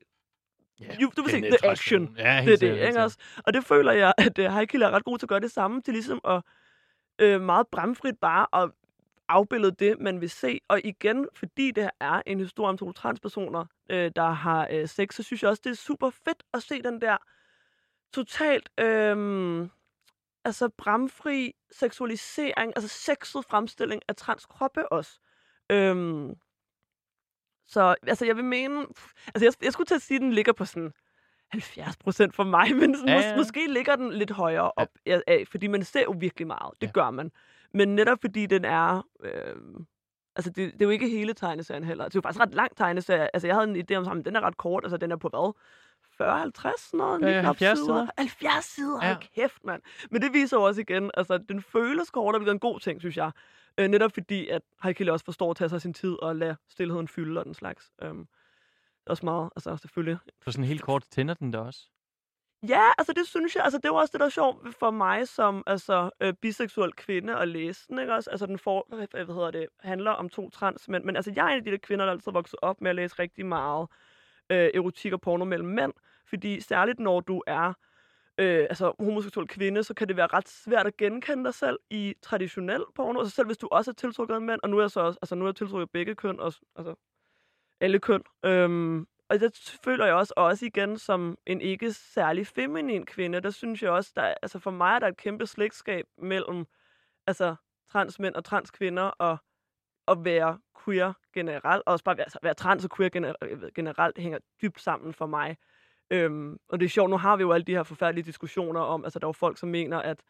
Ja, 0.82 0.96
you, 1.02 1.12
du 1.18 1.22
vil 1.22 1.32
se 1.32 1.42
the 1.42 1.70
action. 1.70 2.16
Ja, 2.18 2.42
Det 2.46 2.54
er 2.54 2.58
det, 2.58 2.88
ikke 2.88 3.04
også? 3.04 3.18
Og 3.38 3.54
det 3.54 3.66
føler 3.66 3.92
jeg, 3.92 4.14
at 4.18 4.40
uh, 4.40 4.46
Heikil 4.46 4.82
er 4.82 4.92
ret 4.92 5.04
god 5.04 5.18
til 5.18 5.26
at 5.26 5.30
gøre 5.30 5.40
det 5.40 5.52
samme, 5.52 5.82
til 5.82 5.94
ligesom 5.94 6.22
at 6.26 6.42
øh, 7.20 7.42
meget 7.42 7.68
bramfrit 7.68 8.18
bare 8.22 8.64
at 8.64 8.72
afbillede 9.28 9.76
det, 9.80 10.00
man 10.00 10.22
vil 10.22 10.30
se. 10.30 10.60
Og 10.68 10.82
igen, 10.84 11.28
fordi 11.34 11.72
det 11.72 11.84
her 11.84 11.92
er 12.00 12.22
en 12.26 12.40
historie 12.40 12.70
om 12.70 12.78
to 12.78 12.92
transpersoner, 12.92 13.66
øh, 13.90 14.12
der 14.16 14.30
har 14.30 14.68
øh, 14.72 14.88
sex, 14.88 15.16
så 15.16 15.24
synes 15.24 15.44
jeg 15.44 15.50
også, 15.50 15.62
det 15.64 15.70
er 15.70 15.76
super 15.76 16.10
fedt 16.10 16.44
at 16.54 16.64
se 16.64 16.82
den 16.82 17.02
der 17.02 17.18
totalt 18.14 18.70
øh, 18.80 19.68
altså 20.46 20.70
bramfri 20.78 21.54
seksualisering, 21.72 22.74
altså 22.76 22.88
sexet 22.88 23.46
fremstilling 23.46 24.02
af 24.08 24.16
transkroppe 24.16 24.92
også. 24.92 25.20
Øhm, 25.70 26.36
så 27.72 27.96
altså, 28.08 28.26
jeg 28.26 28.36
vil 28.36 28.46
mene... 28.46 28.86
Altså, 29.28 29.46
jeg, 29.46 29.54
jeg 29.64 29.74
skulle 29.74 29.88
til 29.88 29.96
at 29.96 30.02
sige, 30.02 30.16
at 30.16 30.22
den 30.22 30.34
ligger 30.34 30.54
på 30.54 30.66
sådan 30.66 30.92
70 31.52 31.98
procent 31.98 32.36
for 32.36 32.44
mig, 32.44 32.76
men 32.82 32.96
Ja, 33.08 33.14
ja. 33.14 33.34
Mås- 33.34 33.38
måske 33.38 33.68
ligger 33.74 33.96
den 33.96 34.14
lidt 34.14 34.32
højere 34.32 34.72
op 34.76 34.88
ja. 35.06 35.20
af, 35.28 35.44
fordi 35.52 35.68
man 35.68 35.84
ser 35.84 36.02
jo 36.02 36.16
virkelig 36.20 36.48
meget. 36.48 36.72
Det 36.82 36.88
Ja. 36.88 36.92
gør 36.92 37.10
man. 37.10 37.32
Men 37.74 37.96
netop 37.96 38.18
fordi 38.22 38.46
den 38.46 38.66
er... 38.66 39.08
Øh, 39.24 39.56
altså, 40.36 40.50
det, 40.52 40.74
det 40.74 40.82
er 40.82 40.86
jo 40.86 40.90
ikke 40.90 41.10
hele 41.10 41.34
tegneserien 41.34 41.84
heller. 41.84 42.04
Det 42.06 42.16
er 42.16 42.18
jo 42.18 42.22
faktisk 42.22 42.42
ret 42.42 42.54
lang 42.54 42.78
tegneserie. 42.78 43.30
Altså, 43.36 43.48
jeg 43.48 43.56
havde 43.56 43.70
en 43.80 43.86
idé 43.92 43.96
om 43.96 44.06
sammen, 44.06 44.26
den 44.26 44.36
er 44.36 44.42
ret 44.42 44.58
kort. 44.58 44.84
Altså, 44.84 44.98
den 44.98 45.12
er 45.12 45.16
på 45.16 45.30
hvad? 45.30 45.54
40-50 46.12 46.18
sådan 46.78 46.98
noget? 46.98 47.22
Ja, 47.22 47.26
lige 47.28 47.40
knap 47.40 47.46
70 47.58 47.78
sider. 47.80 47.86
sider. 47.88 48.08
70 48.18 48.66
sider, 48.66 49.06
ja. 49.08 49.16
kæft, 49.36 49.66
mand. 49.66 49.82
Men 50.12 50.22
det 50.22 50.34
viser 50.34 50.58
jo 50.58 50.64
også 50.64 50.82
igen, 50.82 51.12
altså, 51.14 51.38
den 51.38 51.62
føles 51.62 52.10
kortere, 52.10 52.40
hvilket 52.40 52.50
er 52.50 52.54
en 52.54 52.60
god 52.60 52.80
ting, 52.80 53.00
synes 53.00 53.18
jeg. 53.18 53.32
Øh, 53.78 53.88
netop 53.88 54.12
fordi, 54.14 54.48
at 54.48 54.62
Heikile 54.84 55.14
også 55.14 55.26
forstår 55.26 55.52
at 55.52 55.58
tage 55.58 55.70
sig 55.70 55.82
sin 55.82 55.94
tid 55.94 56.14
og 56.22 56.36
lade 56.36 56.56
stillheden 56.70 57.08
fylde 57.08 57.40
og 57.40 57.46
den 57.46 57.54
slags. 57.54 57.92
Øhm, 58.02 58.28
også 59.06 59.26
meget, 59.26 59.50
altså 59.56 59.78
selvfølgelig. 59.78 60.18
For 60.42 60.52
sådan 60.52 60.66
helt 60.66 60.82
kort 60.82 61.04
tænder 61.10 61.34
den 61.34 61.54
der 61.54 61.60
også. 61.60 61.88
Ja, 62.70 62.84
altså 62.98 63.14
det 63.14 63.28
synes 63.28 63.56
jeg, 63.56 63.64
altså 63.64 63.80
det 63.84 63.92
var 63.92 63.98
også 63.98 64.12
det, 64.12 64.20
der 64.20 64.26
er 64.26 64.30
sjovt 64.30 64.76
for 64.76 64.92
mig 64.92 65.28
som 65.28 65.64
altså, 65.68 66.10
øh, 66.20 66.34
biseksuel 66.34 66.94
kvinde 66.94 67.36
at 67.36 67.48
læse 67.48 67.88
den, 67.88 68.00
ikke 68.00 68.14
også? 68.14 68.30
Altså 68.30 68.46
den 68.46 68.60
øh, 68.68 69.26
hvad 69.26 69.36
hedder 69.36 69.52
det, 69.52 69.68
handler 69.80 70.12
om 70.12 70.30
to 70.30 70.50
transmænd, 70.50 71.04
men 71.04 71.16
altså 71.16 71.34
jeg 71.36 71.46
er 71.46 71.50
en 71.50 71.58
af 71.58 71.64
de 71.64 71.72
der 71.72 71.78
kvinder, 71.78 72.06
der 72.06 72.12
altid 72.12 72.32
vokset 72.32 72.60
op 72.62 72.82
med 72.82 72.90
at 72.90 72.96
læse 72.96 73.16
rigtig 73.20 73.46
meget 73.46 73.88
øh, 74.50 74.70
erotik 74.74 75.14
og 75.14 75.22
porno 75.22 75.46
mellem 75.46 75.70
mænd, 75.70 75.94
fordi 76.26 76.62
særligt 76.62 77.00
når 77.00 77.20
du 77.20 77.42
er 77.48 77.74
øh, 78.38 78.64
altså 78.70 78.94
homoseksuel 79.00 79.48
kvinde, 79.48 79.84
så 79.84 79.94
kan 79.94 80.08
det 80.08 80.18
være 80.18 80.28
ret 80.28 80.50
svært 80.50 80.88
at 80.88 80.98
genkende 80.98 81.44
dig 81.44 81.54
selv 81.54 81.80
i 81.90 82.14
traditionel 82.22 82.84
porno, 82.96 83.20
altså 83.20 83.36
selv 83.36 83.46
hvis 83.46 83.58
du 83.58 83.68
også 83.72 83.92
er 83.92 83.96
tiltrukket 83.96 84.36
af 84.36 84.42
mænd, 84.42 84.60
og 84.64 84.70
nu 84.70 84.78
er 84.78 84.82
jeg 84.82 84.92
så 84.92 85.02
også, 85.02 85.20
altså 85.22 85.36
nu 85.36 85.46
er 85.46 85.50
jeg 85.50 85.56
tiltrukket 85.56 85.86
af 85.86 85.90
begge 85.90 86.16
køn, 86.16 86.40
og, 86.40 86.54
altså 86.76 86.96
alle 87.80 88.00
køn, 88.00 88.24
øhm, 88.46 89.08
og 89.30 89.40
det 89.40 89.80
føler 89.84 90.06
jeg 90.06 90.16
også, 90.16 90.34
og 90.38 90.46
også 90.46 90.66
igen 90.66 90.98
som 90.98 91.38
en 91.46 91.62
ikke 91.62 91.94
særlig 91.94 92.48
feminin 92.48 93.06
kvinde, 93.06 93.42
der 93.42 93.50
synes 93.50 93.84
jeg 93.84 93.92
også, 93.92 94.12
der, 94.16 94.34
altså 94.42 94.60
for 94.60 94.72
mig 94.72 94.96
er 94.96 95.00
der 95.00 95.08
et 95.08 95.18
kæmpe 95.18 95.46
slægtskab 95.46 96.06
mellem 96.18 96.66
altså 97.28 97.56
transmænd 97.92 98.36
og 98.36 98.44
transkvinder, 98.44 99.04
og 99.04 99.38
at 100.08 100.18
være 100.26 100.60
queer 100.86 101.14
generelt, 101.34 101.84
og 101.86 101.92
også 101.94 102.04
bare 102.04 102.18
være, 102.18 102.26
altså, 102.26 102.40
være 102.44 102.54
trans 102.54 102.86
og 102.86 102.92
queer 102.98 103.10
generelt, 103.10 103.38
øh, 103.44 103.72
generelt 103.76 104.18
hænger 104.18 104.40
dybt 104.62 104.82
sammen 104.82 105.14
for 105.14 105.26
mig. 105.26 105.58
Øhm, 106.12 106.58
og 106.70 106.80
det 106.80 106.86
er 106.86 106.90
sjovt, 106.90 107.10
nu 107.10 107.18
har 107.18 107.36
vi 107.38 107.42
jo 107.42 107.52
alle 107.52 107.64
de 107.64 107.72
her 107.72 107.84
forfærdelige 107.84 108.26
diskussioner 108.26 108.80
om, 108.80 109.04
altså 109.04 109.20
der 109.20 109.26
er 109.26 109.30
jo 109.30 109.34
folk, 109.34 109.58
som 109.58 109.70
mener, 109.70 109.98
at 109.98 110.24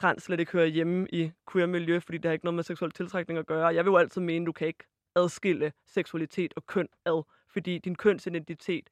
trans 0.00 0.22
slet 0.22 0.40
ikke 0.40 0.52
hører 0.52 0.66
hjemme 0.66 1.08
i 1.12 1.32
queer-miljø, 1.52 1.98
fordi 1.98 2.18
det 2.18 2.24
har 2.24 2.32
ikke 2.32 2.44
noget 2.44 2.54
med 2.54 2.64
seksuel 2.64 2.90
tiltrækning 2.90 3.38
at 3.38 3.46
gøre. 3.46 3.66
Jeg 3.66 3.84
vil 3.84 3.90
jo 3.90 3.96
altid 3.96 4.20
mene, 4.20 4.46
du 4.46 4.52
kan 4.52 4.66
ikke 4.66 4.84
adskille 5.16 5.72
seksualitet 5.86 6.52
og 6.56 6.66
køn 6.66 6.88
ad, 7.06 7.22
fordi 7.48 7.78
din 7.78 7.94
kønsidentitet, 7.94 8.90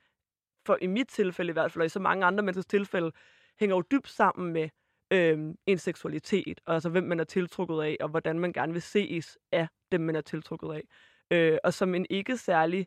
for 0.67 0.79
i 0.83 0.87
mit 0.87 1.09
tilfælde 1.09 1.51
i 1.51 1.53
hvert 1.53 1.73
fald, 1.73 1.83
og 1.83 1.87
i 1.87 1.89
så 1.89 2.01
mange 2.01 2.27
andre 2.27 2.45
menneskers 2.45 2.67
tilfælde, 2.67 3.13
hænger 3.61 3.77
jo 3.77 3.83
dybt 3.91 4.09
sammen 4.09 4.53
med 4.53 4.69
øhm, 5.13 5.57
en 5.67 5.79
seksualitet, 5.79 6.61
og 6.67 6.75
altså 6.75 6.89
hvem 6.89 7.05
man 7.05 7.21
er 7.21 7.25
tiltrukket 7.25 7.83
af, 7.83 7.97
og 8.01 8.09
hvordan 8.09 8.39
man 8.39 8.53
gerne 8.53 8.73
vil 8.73 8.83
ses 8.83 9.39
af 9.53 9.69
dem, 9.93 10.01
man 10.01 10.17
er 10.17 10.21
tiltrukket 10.21 10.69
af. 10.69 10.83
Øh, 11.31 11.59
og 11.65 11.75
som 11.75 11.95
en 11.95 12.07
ikke 12.11 12.37
særlig 12.37 12.87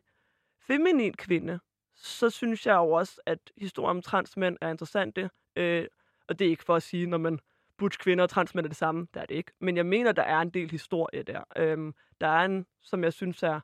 feminin 0.60 1.12
kvinde, 1.14 1.60
så 1.94 2.30
synes 2.30 2.66
jeg 2.66 2.74
jo 2.74 2.90
også, 2.90 3.20
at 3.26 3.38
historien 3.56 3.96
om 3.96 4.02
transmænd 4.02 4.56
er 4.60 4.70
interessante. 4.70 5.30
Øh, 5.56 5.86
og 6.28 6.38
det 6.38 6.46
er 6.46 6.50
ikke 6.50 6.64
for 6.64 6.74
at 6.76 6.82
sige, 6.82 7.06
når 7.06 7.18
man 7.18 7.38
butch 7.76 7.98
kvinder 7.98 8.24
og 8.24 8.30
transmænd 8.30 8.66
er 8.66 8.68
det 8.68 8.76
samme. 8.76 9.06
Det 9.14 9.22
er 9.22 9.26
det 9.26 9.34
ikke. 9.34 9.52
Men 9.60 9.76
jeg 9.76 9.86
mener, 9.86 10.12
der 10.12 10.22
er 10.22 10.40
en 10.40 10.50
del 10.50 10.70
historie 10.70 11.22
der. 11.22 11.42
Øhm, 11.56 11.94
der 12.20 12.26
er 12.26 12.44
en, 12.44 12.66
som 12.82 13.04
jeg 13.04 13.12
synes 13.12 13.42
er 13.42 13.60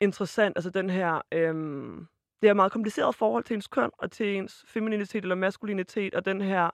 interessant, 0.00 0.56
altså 0.56 0.70
den 0.70 0.90
her... 0.90 1.22
Øhm, 1.32 2.06
det 2.42 2.50
er 2.50 2.54
meget 2.54 2.72
kompliceret 2.72 3.14
forhold 3.14 3.44
til 3.44 3.54
ens 3.54 3.66
køn 3.66 3.90
og 3.98 4.10
til 4.10 4.36
ens 4.36 4.64
femininitet 4.68 5.22
eller 5.22 5.34
maskulinitet, 5.34 6.14
og 6.14 6.24
den 6.24 6.40
her... 6.40 6.70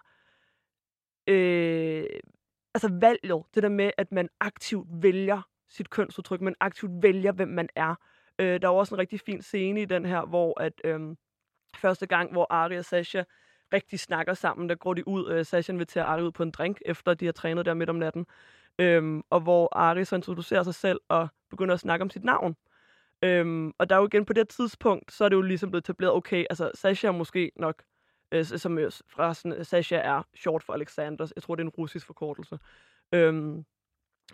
Øh, 1.27 2.05
altså 2.75 2.89
valget, 3.01 3.45
det 3.55 3.63
der 3.63 3.69
med, 3.69 3.91
at 3.99 4.13
man 4.13 4.29
aktivt 4.41 4.89
vælger 4.91 5.43
sit 5.69 5.91
kønsudtryk, 5.91 6.41
man 6.41 6.55
aktivt 6.61 7.03
vælger, 7.03 7.33
hvem 7.33 7.49
man 7.49 7.69
er. 7.75 7.95
Øh, 8.41 8.63
der 8.63 8.69
var 8.69 8.75
også 8.75 8.95
en 8.95 8.99
rigtig 8.99 9.21
fin 9.21 9.43
scene 9.43 9.83
i 9.83 9.85
den 9.85 10.07
her, 10.07 10.27
hvor 10.27 10.61
at 10.61 10.73
øh, 10.85 11.01
første 11.77 12.07
gang, 12.07 12.33
hvor 12.33 12.47
Ari 12.51 12.79
og 12.79 12.85
Sasha 12.85 13.23
rigtig 13.73 14.01
snakker 14.01 14.35
sammen, 14.35 14.69
der 14.69 14.75
går 14.75 14.95
de 14.95 15.09
ud, 15.09 15.31
øh, 15.31 15.47
Sasha 15.47 15.73
inviterer 15.73 16.05
Ari 16.05 16.23
ud 16.23 16.33
på 16.33 16.43
en 16.43 16.51
drink, 16.51 16.83
efter 16.87 17.15
de 17.15 17.25
har 17.25 17.33
trænet 17.33 17.67
der 17.67 17.75
midt 17.75 17.91
om 17.91 17.97
natten, 17.97 18.27
Øh, 18.81 19.23
og 19.31 19.41
hvor 19.41 19.77
Ari 19.77 20.05
så 20.05 20.17
introducerer 20.17 20.63
sig 20.63 20.75
selv 20.75 21.01
og 21.09 21.29
begynder 21.51 21.75
at 21.75 21.81
snakke 21.81 22.03
om 22.03 22.11
sit 22.11 22.25
navn. 22.25 22.57
Øhm, 23.23 23.73
og 23.79 23.91
der 23.91 23.97
er 23.97 24.01
jo 24.01 24.07
igen 24.07 24.25
på 24.25 24.33
det 24.33 24.49
tidspunkt, 24.49 25.13
så 25.13 25.25
er 25.25 25.29
det 25.29 25.37
jo 25.37 25.43
ligesom 25.43 25.71
blevet 25.71 25.85
etableret, 25.85 26.15
okay, 26.15 26.45
altså 26.51 26.71
Sasha 26.75 27.09
er 27.09 27.13
måske 27.13 27.53
nok, 27.57 27.83
øh, 28.33 28.45
som 28.45 28.79
øh, 28.79 28.93
fra 29.09 29.35
sådan, 29.35 29.59
øh, 29.59 29.65
Sasha 29.67 29.97
er 29.97 30.23
short 30.35 30.63
for 30.63 30.73
Alexander, 30.73 31.33
jeg 31.37 31.43
tror 31.43 31.55
det 31.55 31.63
er 31.63 31.67
en 31.67 31.75
russisk 31.79 32.07
forkortelse. 32.07 32.59
Øhm, 33.13 33.65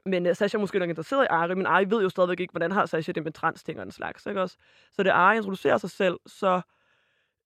men 0.04 0.26
øh, 0.26 0.30
uh, 0.30 0.37
Sasha 0.37 0.59
er 0.59 0.61
måske 0.61 0.78
nok 0.78 0.88
interesseret 0.88 1.24
i 1.24 1.26
Ari, 1.30 1.54
men 1.54 1.66
Ari 1.66 1.90
ved 1.90 2.02
jo 2.02 2.09
stadigvæk 2.09 2.40
ikke, 2.40 2.52
hvordan 2.52 2.72
har 2.72 2.87
Sasha 2.87 3.12
det 3.12 3.24
med 3.24 3.32
trans-ting 3.32 3.78
og 3.78 3.85
den 3.85 3.92
slags, 3.92 4.26
ikke 4.26 4.42
også? 4.42 4.56
Så 4.92 5.02
det 5.02 5.11
Ari 5.11 5.37
introducerer 5.37 5.78
sig 5.78 5.90
selv, 5.90 6.18
så, 6.26 6.61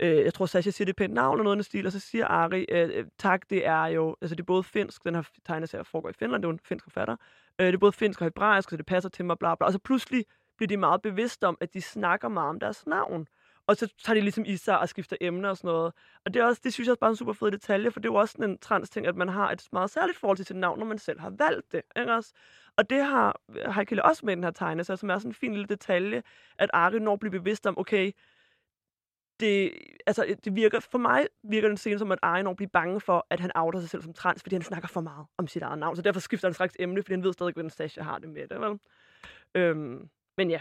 øh, 0.00 0.16
jeg 0.16 0.34
tror 0.34 0.46
Sasha 0.46 0.70
siger 0.70 0.86
det 0.86 0.96
pænt 0.96 1.14
navn 1.14 1.34
eller 1.34 1.44
noget 1.44 1.56
i 1.56 1.58
den 1.58 1.64
stil, 1.64 1.86
og 1.86 1.92
så 1.92 2.00
siger 2.00 2.26
Ari, 2.26 2.66
øh, 2.68 2.90
øh, 2.94 3.04
tak, 3.18 3.50
det 3.50 3.66
er 3.66 3.86
jo, 3.86 4.16
altså 4.20 4.34
det 4.34 4.40
er 4.40 4.46
både 4.46 4.62
finsk, 4.62 5.04
den 5.04 5.14
her 5.14 5.22
tegneserie 5.46 5.84
foregår 5.84 6.08
i 6.08 6.12
Finland, 6.12 6.42
det 6.42 6.46
er 6.46 6.50
jo 6.50 6.52
en 6.52 6.60
finsk 6.64 6.84
forfatter, 6.84 7.16
øh, 7.58 7.66
det 7.66 7.74
er 7.74 7.78
både 7.78 7.92
finsk 7.92 8.20
og 8.20 8.24
hebraisk, 8.24 8.70
så 8.70 8.76
det 8.76 8.86
passer 8.86 9.10
til 9.10 9.24
mig, 9.24 9.38
bla 9.38 9.54
bla, 9.54 9.66
og 9.66 9.72
så 9.72 9.78
pludselig 9.78 10.24
bliver 10.56 10.68
de 10.68 10.76
meget 10.76 11.02
bevidste 11.02 11.46
om, 11.46 11.58
at 11.60 11.74
de 11.74 11.82
snakker 11.82 12.28
meget 12.28 12.48
om 12.48 12.60
deres 12.60 12.86
navn. 12.86 13.28
Og 13.70 13.76
så 13.76 13.94
tager 14.04 14.14
de 14.14 14.20
ligesom 14.20 14.44
i 14.46 14.56
sig 14.56 14.78
og 14.78 14.88
skifter 14.88 15.16
emner 15.20 15.48
og 15.48 15.56
sådan 15.56 15.68
noget. 15.68 15.92
Og 16.24 16.34
det, 16.34 16.40
er 16.40 16.44
også, 16.44 16.60
det 16.64 16.72
synes 16.72 16.86
jeg 16.86 16.92
også 16.92 17.00
bare 17.00 17.08
er 17.08 17.12
en 17.12 17.16
super 17.16 17.32
fed 17.32 17.50
detalje, 17.50 17.90
for 17.90 18.00
det 18.00 18.08
er 18.08 18.12
jo 18.12 18.18
også 18.18 18.32
sådan 18.32 18.50
en 18.50 18.58
trans-ting, 18.58 19.06
at 19.06 19.16
man 19.16 19.28
har 19.28 19.50
et 19.50 19.68
meget 19.72 19.90
særligt 19.90 20.18
forhold 20.18 20.36
til 20.36 20.46
sit 20.46 20.56
navn, 20.56 20.78
når 20.78 20.86
man 20.86 20.98
selv 20.98 21.20
har 21.20 21.30
valgt 21.38 21.72
det. 21.72 21.82
Ikke 21.96 22.12
også? 22.12 22.32
Og 22.76 22.90
det 22.90 23.04
har 23.04 23.40
øh, 23.56 23.74
Heikele 23.74 24.04
også 24.04 24.26
med 24.26 24.32
i 24.32 24.36
den 24.36 24.44
her 24.44 24.82
så 24.82 24.96
som 24.96 25.10
er 25.10 25.18
sådan 25.18 25.30
en 25.30 25.34
fin 25.34 25.52
lille 25.52 25.66
detalje, 25.66 26.22
at 26.58 26.70
Ari 26.72 26.98
når 26.98 27.16
bliver 27.16 27.30
bevidst 27.30 27.66
om, 27.66 27.78
okay, 27.78 28.12
det, 29.40 29.72
altså, 30.06 30.24
øh, 30.24 30.36
det 30.44 30.56
virker, 30.56 30.80
for 30.80 30.98
mig 30.98 31.26
virker 31.42 31.68
den 31.68 31.76
scene 31.76 31.98
som, 31.98 32.12
at 32.12 32.18
Ari 32.22 32.42
når 32.42 32.54
bliver 32.54 32.70
bange 32.72 33.00
for, 33.00 33.26
at 33.30 33.40
han 33.40 33.50
outer 33.54 33.80
sig 33.80 33.90
selv 33.90 34.02
som 34.02 34.12
trans, 34.12 34.42
fordi 34.42 34.54
han 34.54 34.62
snakker 34.62 34.88
for 34.88 35.00
meget 35.00 35.26
om 35.38 35.46
sit 35.46 35.62
eget 35.62 35.78
navn. 35.78 35.96
Så 35.96 36.02
derfor 36.02 36.20
skifter 36.20 36.48
han 36.48 36.54
straks 36.54 36.74
emne, 36.78 37.02
fordi 37.02 37.12
han 37.12 37.24
ved 37.24 37.32
stadig, 37.32 37.52
hvordan 37.52 37.70
Sasha 37.70 38.02
har 38.02 38.18
det 38.18 38.28
med 38.28 38.48
det. 38.48 38.60
Vel? 38.60 38.78
Øhm, 39.54 40.08
men 40.36 40.50
ja, 40.50 40.60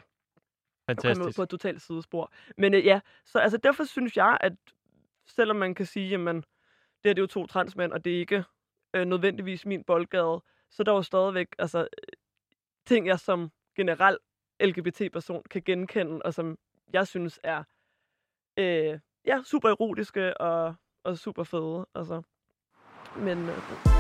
og 0.98 0.98
komme 0.98 1.12
ud 1.12 1.16
Fantastisk. 1.16 1.36
på 1.36 1.44
et 1.44 1.50
totalt 1.50 1.82
sidespor. 1.82 2.32
Men 2.58 2.74
øh, 2.74 2.86
ja, 2.86 3.00
så 3.26 3.40
altså, 3.40 3.58
derfor 3.58 3.84
synes 3.84 4.18
jeg, 4.18 4.38
at 4.42 4.54
selvom 5.28 5.58
man 5.58 5.76
kan 5.76 5.86
sige, 5.86 6.10
jamen, 6.10 6.36
det 6.36 6.46
her 7.06 7.14
det 7.14 7.20
er 7.20 7.24
jo 7.24 7.28
to 7.28 7.46
transmænd, 7.46 7.92
og 7.92 8.06
det 8.06 8.16
er 8.16 8.20
ikke 8.20 8.44
øh, 8.94 9.06
nødvendigvis 9.06 9.66
min 9.66 9.84
boldgade. 9.84 10.42
Så 10.70 10.84
der 10.84 10.92
er 10.92 10.96
jo 10.96 11.02
stadigvæk 11.02 11.48
altså, 11.60 11.88
ting, 12.86 13.08
jeg 13.08 13.20
som 13.20 13.52
generelt 13.76 14.20
LGBT-person 14.62 15.44
kan 15.50 15.62
genkende, 15.62 16.22
og 16.22 16.34
som 16.34 16.58
jeg 16.94 17.08
synes 17.08 17.40
er 17.44 17.64
øh, 18.58 19.00
ja, 19.26 19.42
super 19.46 19.70
erotiske 19.70 20.38
og, 20.38 20.76
og 21.04 21.18
super 21.18 21.44
fede. 21.44 21.86
Altså. 21.96 22.22
Men, 23.16 23.38
øh, 23.38 23.99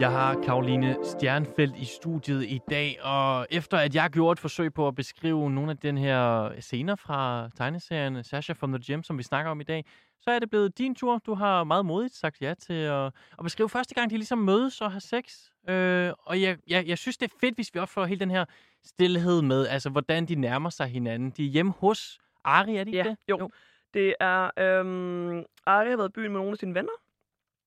Jeg 0.00 0.10
har 0.10 0.42
Karoline 0.42 0.96
Stjernfeldt 1.04 1.76
i 1.76 1.84
studiet 1.84 2.42
i 2.42 2.60
dag, 2.70 2.98
og 3.02 3.46
efter 3.50 3.78
at 3.78 3.94
jeg 3.94 4.10
gjorde 4.10 4.32
et 4.32 4.38
forsøg 4.38 4.74
på 4.74 4.88
at 4.88 4.94
beskrive 4.94 5.50
nogle 5.50 5.70
af 5.70 5.78
den 5.78 5.98
her 5.98 6.52
scener 6.60 6.94
fra 6.94 7.50
tegneserien 7.56 8.24
Sasha 8.24 8.52
from 8.52 8.72
the 8.72 8.82
Gym, 8.86 9.02
som 9.02 9.18
vi 9.18 9.22
snakker 9.22 9.50
om 9.50 9.60
i 9.60 9.64
dag, 9.64 9.84
så 10.20 10.30
er 10.30 10.38
det 10.38 10.50
blevet 10.50 10.78
din 10.78 10.94
tur. 10.94 11.18
Du 11.18 11.34
har 11.34 11.64
meget 11.64 11.86
modigt 11.86 12.14
sagt 12.14 12.42
ja 12.42 12.54
til 12.54 12.74
at, 12.74 13.04
at 13.06 13.42
beskrive 13.42 13.68
første 13.68 13.94
gang, 13.94 14.10
de 14.10 14.16
ligesom 14.16 14.38
mødes 14.38 14.80
og 14.80 14.92
har 14.92 15.00
sex. 15.00 15.34
Øh, 15.68 16.12
og 16.18 16.42
jeg, 16.42 16.56
jeg, 16.68 16.86
jeg 16.86 16.98
synes, 16.98 17.16
det 17.16 17.30
er 17.32 17.36
fedt, 17.40 17.54
hvis 17.54 17.70
vi 17.74 17.80
får 17.86 18.04
hele 18.04 18.20
den 18.20 18.30
her 18.30 18.44
stillhed 18.84 19.42
med, 19.42 19.66
altså 19.66 19.90
hvordan 19.90 20.26
de 20.26 20.34
nærmer 20.34 20.70
sig 20.70 20.86
hinanden. 20.86 21.30
De 21.30 21.46
er 21.46 21.50
hjemme 21.50 21.72
hos 21.78 22.18
Ari, 22.44 22.76
er 22.76 22.84
de 22.84 22.90
ja, 22.90 23.02
det? 23.02 23.16
Jo. 23.28 23.38
jo. 23.38 23.50
Det 23.94 24.14
er, 24.20 24.50
øhm, 24.58 25.44
Ari 25.66 25.90
har 25.90 25.96
været 25.96 26.08
i 26.08 26.12
byen 26.12 26.32
med 26.32 26.38
nogle 26.40 26.50
af 26.52 26.58
sine 26.58 26.74
venner, 26.74 26.92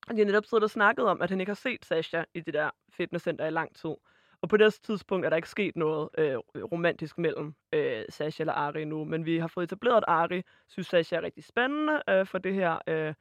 og 0.08 0.16
de 0.16 0.20
har 0.20 0.26
netop 0.26 0.46
siddet 0.46 0.64
og 0.64 0.70
snakket 0.70 1.06
om, 1.06 1.22
at 1.22 1.30
han 1.30 1.40
ikke 1.40 1.50
har 1.50 1.56
set 1.56 1.86
Sasha 1.86 2.24
i 2.34 2.40
det 2.40 2.54
der 2.54 2.70
fitnesscenter 2.90 3.46
i 3.46 3.50
lang 3.50 3.76
tid. 3.76 3.96
Og 4.42 4.50
på 4.50 4.58
det 4.58 4.74
tidspunkt 4.74 5.26
er 5.26 5.30
der 5.30 5.36
ikke 5.36 5.50
sket 5.50 5.76
noget 5.76 6.10
øh, 6.18 6.38
romantisk 6.72 7.18
mellem 7.18 7.56
øh, 7.74 8.06
Sasha 8.10 8.42
eller 8.42 8.54
Ari 8.54 8.86
nu, 8.86 9.04
men 9.04 9.26
vi 9.26 9.38
har 9.38 9.48
fået 9.48 9.64
etableret, 9.64 9.98
at 9.98 10.04
Ari 10.08 10.44
synes, 10.68 10.88
Sasha 10.88 11.16
er 11.16 11.22
rigtig 11.22 11.44
spændende 11.44 12.02
øh, 12.10 12.26
for 12.26 12.38
det 12.38 12.54
her 12.54 12.80
øh, 12.88 13.14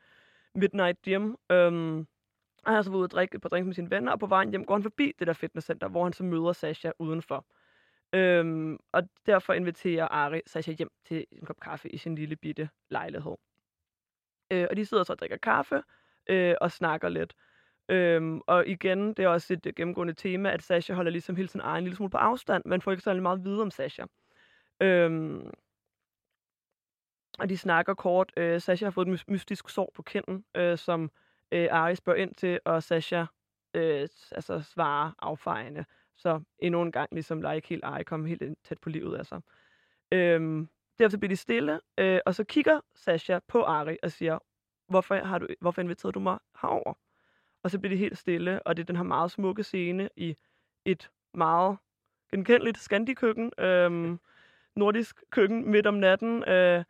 Midnight 0.54 1.02
Gym. 1.02 1.34
Øhm, 1.50 2.06
han 2.64 2.74
har 2.74 2.82
så 2.82 2.90
været 2.90 2.98
ude 2.98 3.06
og 3.06 3.10
drikke 3.10 3.34
et 3.34 3.42
par 3.42 3.48
drinks 3.48 3.66
med 3.66 3.74
sine 3.74 3.90
venner, 3.90 4.12
og 4.12 4.20
på 4.20 4.26
vejen 4.26 4.50
hjem 4.50 4.64
går 4.64 4.74
han 4.74 4.82
forbi 4.82 5.12
det 5.18 5.26
der 5.26 5.32
fitnesscenter, 5.32 5.88
hvor 5.88 6.04
han 6.04 6.12
så 6.12 6.24
møder 6.24 6.52
Sasha 6.52 6.90
udenfor. 6.98 7.46
Øhm, 8.12 8.78
og 8.92 9.02
derfor 9.26 9.52
inviterer 9.52 10.08
Ari 10.08 10.40
Sasha 10.46 10.72
hjem 10.72 10.90
til 11.04 11.26
en 11.32 11.46
kop 11.46 11.60
kaffe 11.60 11.88
i 11.88 11.96
sin 11.96 12.14
lille 12.14 12.36
bitte 12.36 12.68
lejlighed. 12.90 13.36
Øh, 14.50 14.66
og 14.70 14.76
de 14.76 14.86
sidder 14.86 15.04
så 15.04 15.12
og 15.12 15.18
drikker 15.18 15.36
kaffe 15.36 15.82
øh, 16.26 16.54
og 16.60 16.72
snakker 16.72 17.08
lidt. 17.08 17.34
Øhm, 17.88 18.40
og 18.46 18.66
igen, 18.66 19.08
det 19.08 19.18
er 19.18 19.28
også 19.28 19.52
et 19.52 19.66
øh, 19.66 19.72
gennemgående 19.76 20.14
tema, 20.14 20.50
at 20.50 20.62
Sasha 20.62 20.94
holder 20.94 21.10
ligesom 21.10 21.36
hele 21.36 21.48
sin 21.48 21.60
egen 21.60 21.84
lille 21.84 21.96
smule 21.96 22.10
på 22.10 22.16
afstand. 22.16 22.62
Man 22.66 22.80
får 22.80 22.90
ikke 22.90 23.02
særlig 23.02 23.22
meget 23.22 23.44
vide 23.44 23.62
om 23.62 23.70
Sasha. 23.70 24.04
Øhm, 24.80 25.50
og 27.38 27.48
de 27.48 27.58
snakker 27.58 27.94
kort. 27.94 28.32
Øh, 28.36 28.60
Sasha 28.60 28.86
har 28.86 28.90
fået 28.90 29.08
et 29.08 29.28
mystisk 29.28 29.68
sår 29.68 29.92
på 29.94 30.02
kinden, 30.02 30.44
øh, 30.54 30.78
som 30.78 31.10
øh, 31.52 31.68
Ari 31.70 31.94
spørger 31.94 32.18
ind 32.18 32.34
til, 32.34 32.60
og 32.64 32.82
Sasha 32.82 33.24
øh, 33.74 34.08
altså 34.32 34.60
svarer 34.60 35.12
affejende. 35.18 35.84
Så 36.16 36.40
endnu 36.58 36.82
en 36.82 36.92
gang 36.92 37.08
ligesom 37.12 37.42
lader 37.42 37.54
ikke 37.54 37.68
helt 37.68 37.84
Ari 37.84 38.02
komme 38.02 38.28
helt 38.28 38.42
tæt 38.64 38.78
på 38.78 38.88
livet 38.88 39.16
af 39.16 39.26
sig. 39.26 39.40
Øhm, 40.12 40.68
derefter 40.98 41.18
bliver 41.18 41.28
de 41.28 41.36
stille, 41.36 41.80
øh, 41.98 42.20
og 42.26 42.34
så 42.34 42.44
kigger 42.44 42.80
Sasha 42.94 43.38
på 43.48 43.62
Ari 43.62 43.96
og 44.02 44.10
siger, 44.10 44.38
hvorfor, 44.92 45.14
har 45.14 45.38
du, 45.38 45.46
hvorfor 45.60 45.82
inviterede 45.82 46.12
du 46.12 46.20
mig 46.20 46.38
herover? 46.62 46.94
Og 47.62 47.70
så 47.70 47.78
bliver 47.78 47.90
det 47.90 47.98
helt 47.98 48.18
stille, 48.18 48.62
og 48.62 48.76
det 48.76 48.82
er 48.82 48.86
den 48.86 48.96
her 48.96 49.02
meget 49.02 49.30
smukke 49.30 49.62
scene 49.62 50.08
i 50.16 50.36
et 50.84 51.10
meget 51.34 51.78
genkendeligt 52.30 52.78
Scandi-køkken, 52.78 53.52
øhm, 53.58 54.20
nordisk 54.76 55.22
køkken 55.30 55.70
midt 55.70 55.86
om 55.86 55.94
natten. 55.94 56.48
Øh, 56.48 56.84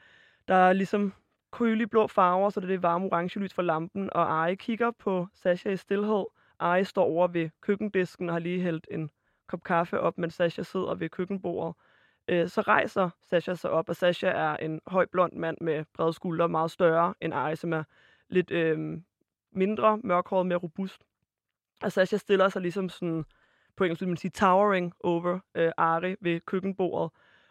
der 0.48 0.54
er 0.54 0.72
ligesom 0.72 1.14
kølige 1.52 1.86
blå 1.86 2.06
farver, 2.06 2.50
så 2.50 2.60
det 2.60 2.66
er 2.66 2.70
det 2.72 2.82
varme 2.82 3.06
orange 3.06 3.40
lys 3.40 3.54
fra 3.54 3.62
lampen, 3.62 4.10
og 4.12 4.32
Ari 4.32 4.54
kigger 4.54 4.90
på 4.90 5.28
Sasha 5.34 5.70
i 5.70 5.76
stillhed. 5.76 6.24
Ari 6.58 6.84
står 6.84 7.04
over 7.04 7.28
ved 7.28 7.50
køkkendisken 7.60 8.28
og 8.28 8.34
har 8.34 8.40
lige 8.40 8.62
hældt 8.62 8.86
en 8.90 9.10
kop 9.46 9.64
kaffe 9.64 10.00
op, 10.00 10.18
mens 10.18 10.34
Sasha 10.34 10.62
sidder 10.62 10.94
ved 10.94 11.08
køkkenbordet. 11.08 11.74
Øh, 12.28 12.48
så 12.48 12.60
rejser 12.60 13.10
Sasha 13.22 13.54
sig 13.54 13.70
op, 13.70 13.88
og 13.88 13.96
Sasha 13.96 14.26
er 14.26 14.56
en 14.56 14.80
høj 14.86 15.06
blond 15.06 15.32
mand 15.32 15.56
med 15.60 15.84
brede 15.94 16.12
skuldre, 16.12 16.48
meget 16.48 16.70
større 16.70 17.14
end 17.20 17.34
Ari, 17.34 17.56
som 17.56 17.72
er 17.72 17.84
lidt 18.28 18.50
øh, 18.50 19.00
mindre, 19.52 19.98
mørkhåret, 20.04 20.46
mere 20.46 20.58
robust. 20.58 21.02
Og 21.82 21.92
Sasha 21.92 22.16
stiller 22.16 22.48
sig 22.48 22.62
ligesom 22.62 22.88
sådan, 22.88 23.24
på 23.76 23.84
engelsk 23.84 24.00
vil 24.00 24.08
man 24.08 24.16
sige, 24.16 24.30
towering 24.30 24.94
over 25.00 25.38
øh, 25.54 25.72
Ari 25.76 26.16
ved 26.20 26.40
køkkenbordet, 26.40 27.10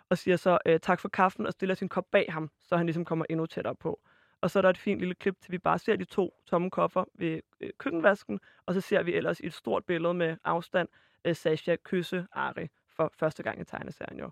og 0.09 0.17
siger 0.17 0.37
så 0.37 0.57
øh, 0.65 0.79
tak 0.79 0.99
for 0.99 1.09
kaffen, 1.09 1.45
og 1.45 1.53
stiller 1.53 1.75
sin 1.75 1.89
kop 1.89 2.05
bag 2.11 2.25
ham, 2.29 2.49
så 2.59 2.77
han 2.77 2.85
ligesom 2.85 3.05
kommer 3.05 3.25
endnu 3.29 3.45
tættere 3.45 3.75
på. 3.75 3.99
Og 4.41 4.51
så 4.51 4.59
er 4.59 4.61
der 4.61 4.69
et 4.69 4.77
fint 4.77 4.99
lille 4.99 5.15
klip 5.15 5.35
til, 5.41 5.51
vi 5.51 5.57
bare 5.57 5.79
ser 5.79 5.95
de 5.95 6.05
to 6.05 6.41
tomme 6.45 6.69
koffer 6.69 7.05
ved 7.13 7.41
øh, 7.59 7.69
køkkenvasken, 7.77 8.39
og 8.65 8.73
så 8.73 8.81
ser 8.81 9.03
vi 9.03 9.13
ellers 9.13 9.39
i 9.39 9.45
et 9.45 9.53
stort 9.53 9.85
billede 9.85 10.13
med 10.13 10.37
afstand 10.43 10.87
øh, 11.25 11.35
Sasha 11.35 11.75
kysse 11.75 12.27
Ari 12.31 12.67
for 12.89 13.11
første 13.13 13.43
gang 13.43 13.61
i 13.61 13.63
tegneserien 13.63 14.19
jo. 14.19 14.31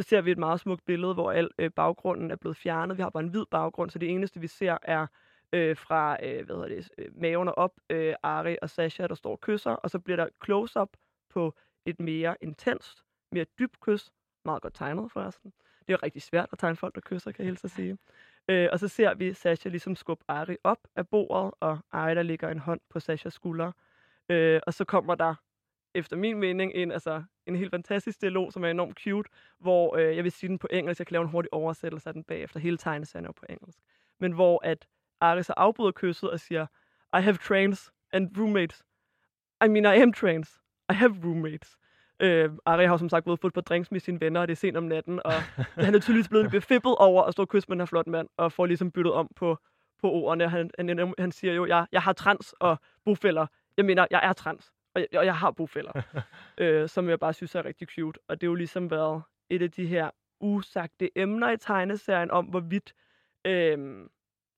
Så 0.00 0.08
ser 0.08 0.20
vi 0.20 0.30
et 0.30 0.38
meget 0.38 0.60
smukt 0.60 0.84
billede, 0.84 1.14
hvor 1.14 1.32
al 1.32 1.50
øh, 1.58 1.70
baggrunden 1.70 2.30
er 2.30 2.36
blevet 2.36 2.56
fjernet. 2.56 2.96
Vi 2.96 3.02
har 3.02 3.10
bare 3.10 3.22
en 3.22 3.28
hvid 3.28 3.44
baggrund, 3.50 3.90
så 3.90 3.98
det 3.98 4.10
eneste, 4.10 4.40
vi 4.40 4.46
ser, 4.46 4.78
er 4.82 5.06
øh, 5.52 5.76
fra 5.76 6.16
øh, 6.22 6.46
hvad 6.46 6.56
hedder 6.56 6.68
det, 6.68 6.90
øh, 6.98 7.20
maven 7.20 7.48
og 7.48 7.58
op, 7.58 7.72
øh, 7.90 8.14
Ari 8.22 8.56
og 8.62 8.70
Sasha, 8.70 9.06
der 9.06 9.14
står 9.14 9.30
og 9.30 9.40
kysser, 9.40 9.70
og 9.70 9.90
så 9.90 9.98
bliver 9.98 10.16
der 10.16 10.28
close-up 10.44 10.88
på 11.30 11.54
et 11.86 12.00
mere 12.00 12.36
intenst, 12.40 13.04
mere 13.32 13.44
dybt 13.58 13.80
kys. 13.80 14.12
Meget 14.44 14.62
godt 14.62 14.74
tegnet 14.74 15.12
forresten. 15.12 15.52
Det 15.80 15.88
er 15.88 15.92
jo 15.92 15.98
rigtig 16.02 16.22
svært 16.22 16.48
at 16.52 16.58
tegne 16.58 16.76
folk, 16.76 16.94
der 16.94 17.00
kysser, 17.00 17.32
kan 17.32 17.44
jeg 17.44 17.48
helst 17.50 17.74
sige. 17.74 17.98
Øh, 18.48 18.68
og 18.72 18.78
så 18.78 18.88
ser 18.88 19.14
vi 19.14 19.32
Sasha 19.32 19.68
ligesom 19.68 19.96
skubbe 19.96 20.24
Ari 20.28 20.56
op 20.64 20.78
af 20.96 21.08
bordet, 21.08 21.54
og 21.60 21.78
Ari, 21.92 22.14
der 22.14 22.22
ligger 22.22 22.48
en 22.48 22.58
hånd 22.58 22.80
på 22.90 23.00
Sashas 23.00 23.32
skulder. 23.32 23.72
Øh, 24.28 24.60
og 24.66 24.74
så 24.74 24.84
kommer 24.84 25.14
der, 25.14 25.34
efter 25.94 26.16
min 26.16 26.38
mening, 26.38 26.72
en, 26.74 26.92
altså, 26.92 27.22
en 27.46 27.56
helt 27.56 27.70
fantastisk 27.70 28.20
dialog, 28.20 28.52
som 28.52 28.64
er 28.64 28.68
enormt 28.68 28.98
cute, 29.02 29.30
hvor 29.58 29.96
øh, 29.96 30.16
jeg 30.16 30.24
vil 30.24 30.32
sige 30.32 30.48
den 30.48 30.58
på 30.58 30.68
engelsk, 30.70 30.98
jeg 30.98 31.06
kan 31.06 31.14
lave 31.14 31.22
en 31.22 31.28
hurtig 31.28 31.54
oversættelse 31.54 32.08
af 32.08 32.14
den 32.14 32.24
bagefter. 32.24 32.60
Hele 32.60 32.76
tegneserien 32.76 33.26
er 33.26 33.32
på 33.32 33.46
engelsk. 33.48 33.78
Men 34.20 34.32
hvor 34.32 34.60
at 34.64 34.86
Ari 35.20 35.42
så 35.42 35.54
afbryder 35.56 35.92
kysset 35.92 36.30
og 36.30 36.40
siger, 36.40 36.66
I 37.18 37.20
have 37.20 37.36
trains 37.36 37.92
and 38.12 38.38
roommates. 38.38 38.84
I 39.64 39.68
mean, 39.68 39.98
I 39.98 40.02
am 40.02 40.12
trains. 40.12 40.60
I 40.90 40.94
have 40.94 41.16
roommates. 41.24 41.76
Øh, 42.20 42.50
Ari 42.66 42.86
har 42.86 42.96
som 42.96 43.08
sagt 43.08 43.24
både 43.24 43.36
fået 43.36 43.52
på 43.52 43.60
drinks 43.60 43.90
med 43.90 44.00
sine 44.00 44.20
venner, 44.20 44.40
og 44.40 44.48
det 44.48 44.52
er 44.52 44.56
sent 44.56 44.76
om 44.76 44.84
natten, 44.84 45.20
og 45.24 45.32
han 45.84 45.94
er 45.94 45.98
tydeligvis 45.98 46.28
blevet 46.28 46.50
befippet 46.50 46.94
over 46.96 47.22
at 47.22 47.32
stå 47.32 47.42
og 47.42 47.48
kysse 47.48 47.68
med 47.68 47.76
den 47.76 47.80
her 47.80 47.86
flot 47.86 48.06
mand, 48.06 48.28
og 48.36 48.52
får 48.52 48.66
ligesom 48.66 48.90
byttet 48.90 49.12
om 49.12 49.30
på, 49.36 49.58
på 50.00 50.10
ordene. 50.10 50.48
Han, 50.48 50.70
han, 50.78 51.14
han 51.18 51.32
siger 51.32 51.54
jo, 51.54 51.66
jeg, 51.66 51.86
jeg 51.92 52.02
har 52.02 52.12
trans 52.12 52.54
og 52.60 52.78
bofælder. 53.04 53.46
Jeg 53.76 53.84
mener, 53.84 54.06
jeg 54.10 54.20
er 54.22 54.32
trans, 54.32 54.72
og 54.94 55.00
jeg, 55.00 55.20
og 55.20 55.26
jeg 55.26 55.36
har 55.36 55.50
bofælder. 55.50 56.02
øh, 56.58 56.88
som 56.88 57.08
jeg 57.08 57.20
bare 57.20 57.32
synes 57.32 57.54
er 57.54 57.64
rigtig 57.64 57.88
cute. 57.88 58.20
Og 58.28 58.40
det 58.40 58.46
er 58.46 58.50
jo 58.50 58.54
ligesom 58.54 58.90
været 58.90 59.22
et 59.50 59.62
af 59.62 59.70
de 59.70 59.86
her 59.86 60.10
usagte 60.40 61.18
emner 61.18 61.50
i 61.50 61.56
tegneserien 61.56 62.30
om, 62.30 62.44
hvorvidt 62.44 62.94
øh, 63.44 64.08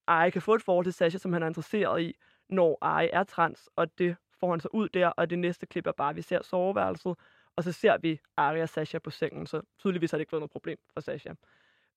Ari 0.07 0.31
kan 0.31 0.43
få 0.43 0.55
et 0.55 0.63
forhold 0.63 0.87
til 0.87 0.93
Sasha, 0.93 1.19
som 1.19 1.33
han 1.33 1.43
er 1.43 1.47
interesseret 1.47 2.03
i, 2.03 2.17
når 2.49 2.79
Ari 2.81 3.11
er 3.13 3.25
trans, 3.25 3.69
og 3.77 3.99
det 3.99 4.17
får 4.41 4.51
han 4.51 4.61
så 4.61 4.69
ud 4.73 4.89
der, 4.89 5.09
og 5.09 5.31
det 5.31 5.39
næste 5.39 5.67
klip 5.67 5.87
er 5.87 5.93
bare, 5.93 6.11
at 6.11 6.17
vi 6.17 6.23
ser 6.23 6.43
soveværelset, 6.43 7.17
og 7.57 7.65
så 7.65 7.73
ser 7.73 7.99
vi 7.99 8.21
Ari 8.37 8.61
og 8.61 8.69
Sasha 8.69 8.99
på 8.99 9.11
sengen, 9.11 9.47
så 9.47 9.63
tydeligvis 9.79 10.11
har 10.11 10.19
det 10.19 10.23
ikke 10.23 10.33
været 10.33 10.41
noget 10.41 10.51
problem 10.51 10.79
for 10.95 11.01
Sasha. 11.01 11.33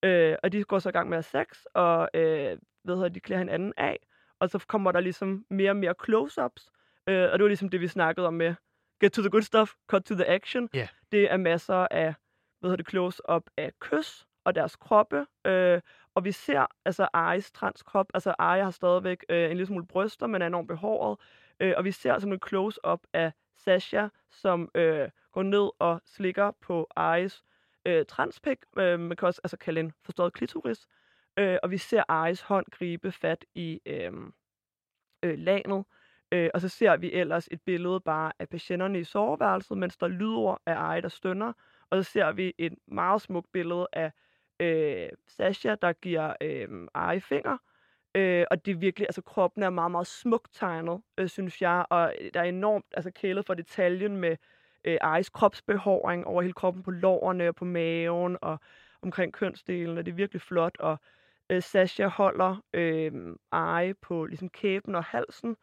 Øh, 0.03 0.35
og 0.43 0.51
de 0.51 0.63
går 0.63 0.79
så 0.79 0.89
i 0.89 0.91
gang 0.91 1.09
med 1.09 1.17
at 1.17 1.25
sex, 1.25 1.63
og 1.73 2.09
øh, 2.13 2.57
ved 2.83 3.01
jeg, 3.01 3.15
de 3.15 3.19
klæder 3.19 3.39
hinanden 3.39 3.73
af, 3.77 3.99
og 4.39 4.49
så 4.49 4.65
kommer 4.67 4.91
der 4.91 4.99
ligesom 4.99 5.45
mere 5.49 5.71
og 5.71 5.75
mere 5.75 5.93
close-ups, 6.03 6.69
øh, 7.09 7.31
og 7.31 7.39
det 7.39 7.43
var 7.43 7.47
ligesom 7.47 7.69
det, 7.69 7.81
vi 7.81 7.87
snakkede 7.87 8.27
om 8.27 8.33
med 8.33 8.55
get 9.01 9.11
to 9.11 9.21
the 9.21 9.29
good 9.29 9.41
stuff, 9.41 9.71
cut 9.87 10.03
to 10.03 10.15
the 10.15 10.27
action. 10.27 10.69
Yeah. 10.75 10.87
Det 11.11 11.31
er 11.31 11.37
masser 11.37 11.87
af, 11.91 12.15
hvad 12.59 12.69
hedder 12.69 12.83
det, 12.83 12.89
close-up 12.89 13.43
af 13.57 13.71
kys 13.79 14.25
og 14.43 14.55
deres 14.55 14.75
kroppe, 14.75 15.25
øh, 15.45 15.81
og 16.15 16.25
vi 16.25 16.31
ser 16.31 16.65
altså 16.85 17.07
Aris 17.13 17.51
transkrop, 17.51 18.05
altså 18.13 18.35
Ari 18.39 18.61
har 18.61 18.71
stadigvæk 18.71 19.25
øh, 19.29 19.43
en 19.43 19.49
lille 19.49 19.65
smule 19.65 19.87
bryster, 19.87 20.27
men 20.27 20.41
er 20.41 20.47
enormt 20.47 20.67
behåret, 20.67 21.17
øh, 21.59 21.73
og 21.77 21.85
vi 21.85 21.91
ser 21.91 22.19
sådan 22.19 22.33
en 22.33 22.39
close-up 22.47 22.99
af 23.13 23.31
Sasha, 23.57 24.07
som 24.31 24.71
øh, 24.75 25.09
går 25.31 25.43
ned 25.43 25.69
og 25.79 26.01
slikker 26.05 26.51
på 26.61 26.87
Aris 26.95 27.43
øh, 27.85 28.05
transpik, 28.05 28.57
øh, 28.77 28.99
man 28.99 29.17
kan 29.17 29.27
også 29.27 29.41
altså, 29.43 29.57
kalde 29.57 29.79
en 29.79 29.93
forstået 30.03 30.33
klitoris, 30.33 30.87
øh, 31.37 31.57
og 31.63 31.71
vi 31.71 31.77
ser 31.77 32.03
Aris 32.07 32.41
hånd 32.41 32.65
gribe 32.71 33.11
fat 33.11 33.45
i 33.55 33.81
øh, 33.85 34.11
øh, 35.23 35.39
lanet, 35.39 35.85
øh, 36.35 36.49
og 36.53 36.61
så 36.61 36.69
ser 36.69 36.97
vi 36.97 37.13
ellers 37.13 37.47
et 37.51 37.61
billede 37.65 37.99
bare 37.99 38.31
af 38.39 38.49
patienterne 38.49 38.99
i 38.99 39.03
soveværelset, 39.03 39.77
mens 39.77 39.97
der 39.97 40.07
lyder 40.07 40.61
af 40.65 40.75
Ari, 40.75 41.01
der 41.01 41.09
stønner, 41.09 41.53
og 41.89 42.03
så 42.03 42.11
ser 42.11 42.31
vi 42.31 42.53
et 42.57 42.73
meget 42.87 43.21
smukt 43.21 43.51
billede 43.51 43.87
af 43.93 44.11
øh, 44.59 45.09
Sasha, 45.27 45.75
der 45.81 45.93
giver 45.93 46.33
øh, 46.41 46.87
Ari 46.93 47.19
finger, 47.19 47.57
Øh, 48.15 48.45
og 48.51 48.65
det 48.65 48.71
er 48.71 48.75
virkelig, 48.75 49.07
altså 49.07 49.21
kroppen 49.21 49.63
er 49.63 49.69
meget, 49.69 49.91
meget 49.91 50.07
smukt 50.07 50.53
tegnet, 50.53 51.01
øh, 51.17 51.29
synes 51.29 51.61
jeg, 51.61 51.85
og 51.89 52.13
øh, 52.21 52.29
der 52.33 52.39
er 52.39 52.43
enormt 52.43 52.85
altså, 52.93 53.11
kælet 53.11 53.45
for 53.45 53.53
detaljen 53.53 54.17
med 54.17 54.37
øh, 54.85 54.97
Aris 55.01 55.29
kropsbehåring 55.29 56.27
over 56.27 56.41
hele 56.41 56.53
kroppen 56.53 56.83
på 56.83 56.91
lårene 56.91 57.47
og 57.49 57.55
på 57.55 57.65
maven, 57.65 58.37
og, 58.41 58.59
omkring 59.01 59.33
kønsdelen, 59.33 59.97
og 59.97 60.05
det 60.05 60.11
er 60.11 60.15
virkelig 60.15 60.41
flot. 60.41 60.77
Og 60.79 60.97
øh, 61.49 61.61
Sasha 61.61 62.07
holder 62.07 62.63
øh, 62.73 63.11
Eye 63.53 63.93
på 63.93 64.25
ligesom 64.25 64.49
kæben 64.49 64.95
og 64.95 65.03
halsen, 65.03 65.55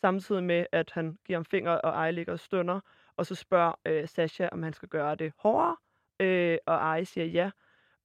samtidig 0.00 0.44
med, 0.44 0.66
at 0.72 0.90
han 0.90 1.18
giver 1.24 1.38
ham 1.38 1.44
finger, 1.44 1.72
og 1.72 1.90
Ej 1.90 2.10
ligger 2.10 2.32
og 2.32 2.40
stønner. 2.40 2.80
Og 3.16 3.26
så 3.26 3.34
spørger 3.34 3.72
øh, 3.84 4.08
Sasha, 4.08 4.48
om 4.52 4.62
han 4.62 4.72
skal 4.72 4.88
gøre 4.88 5.14
det 5.14 5.32
hårdere, 5.38 5.76
øh, 6.20 6.58
og 6.66 6.74
Ej 6.74 7.04
siger 7.04 7.26
ja. 7.26 7.50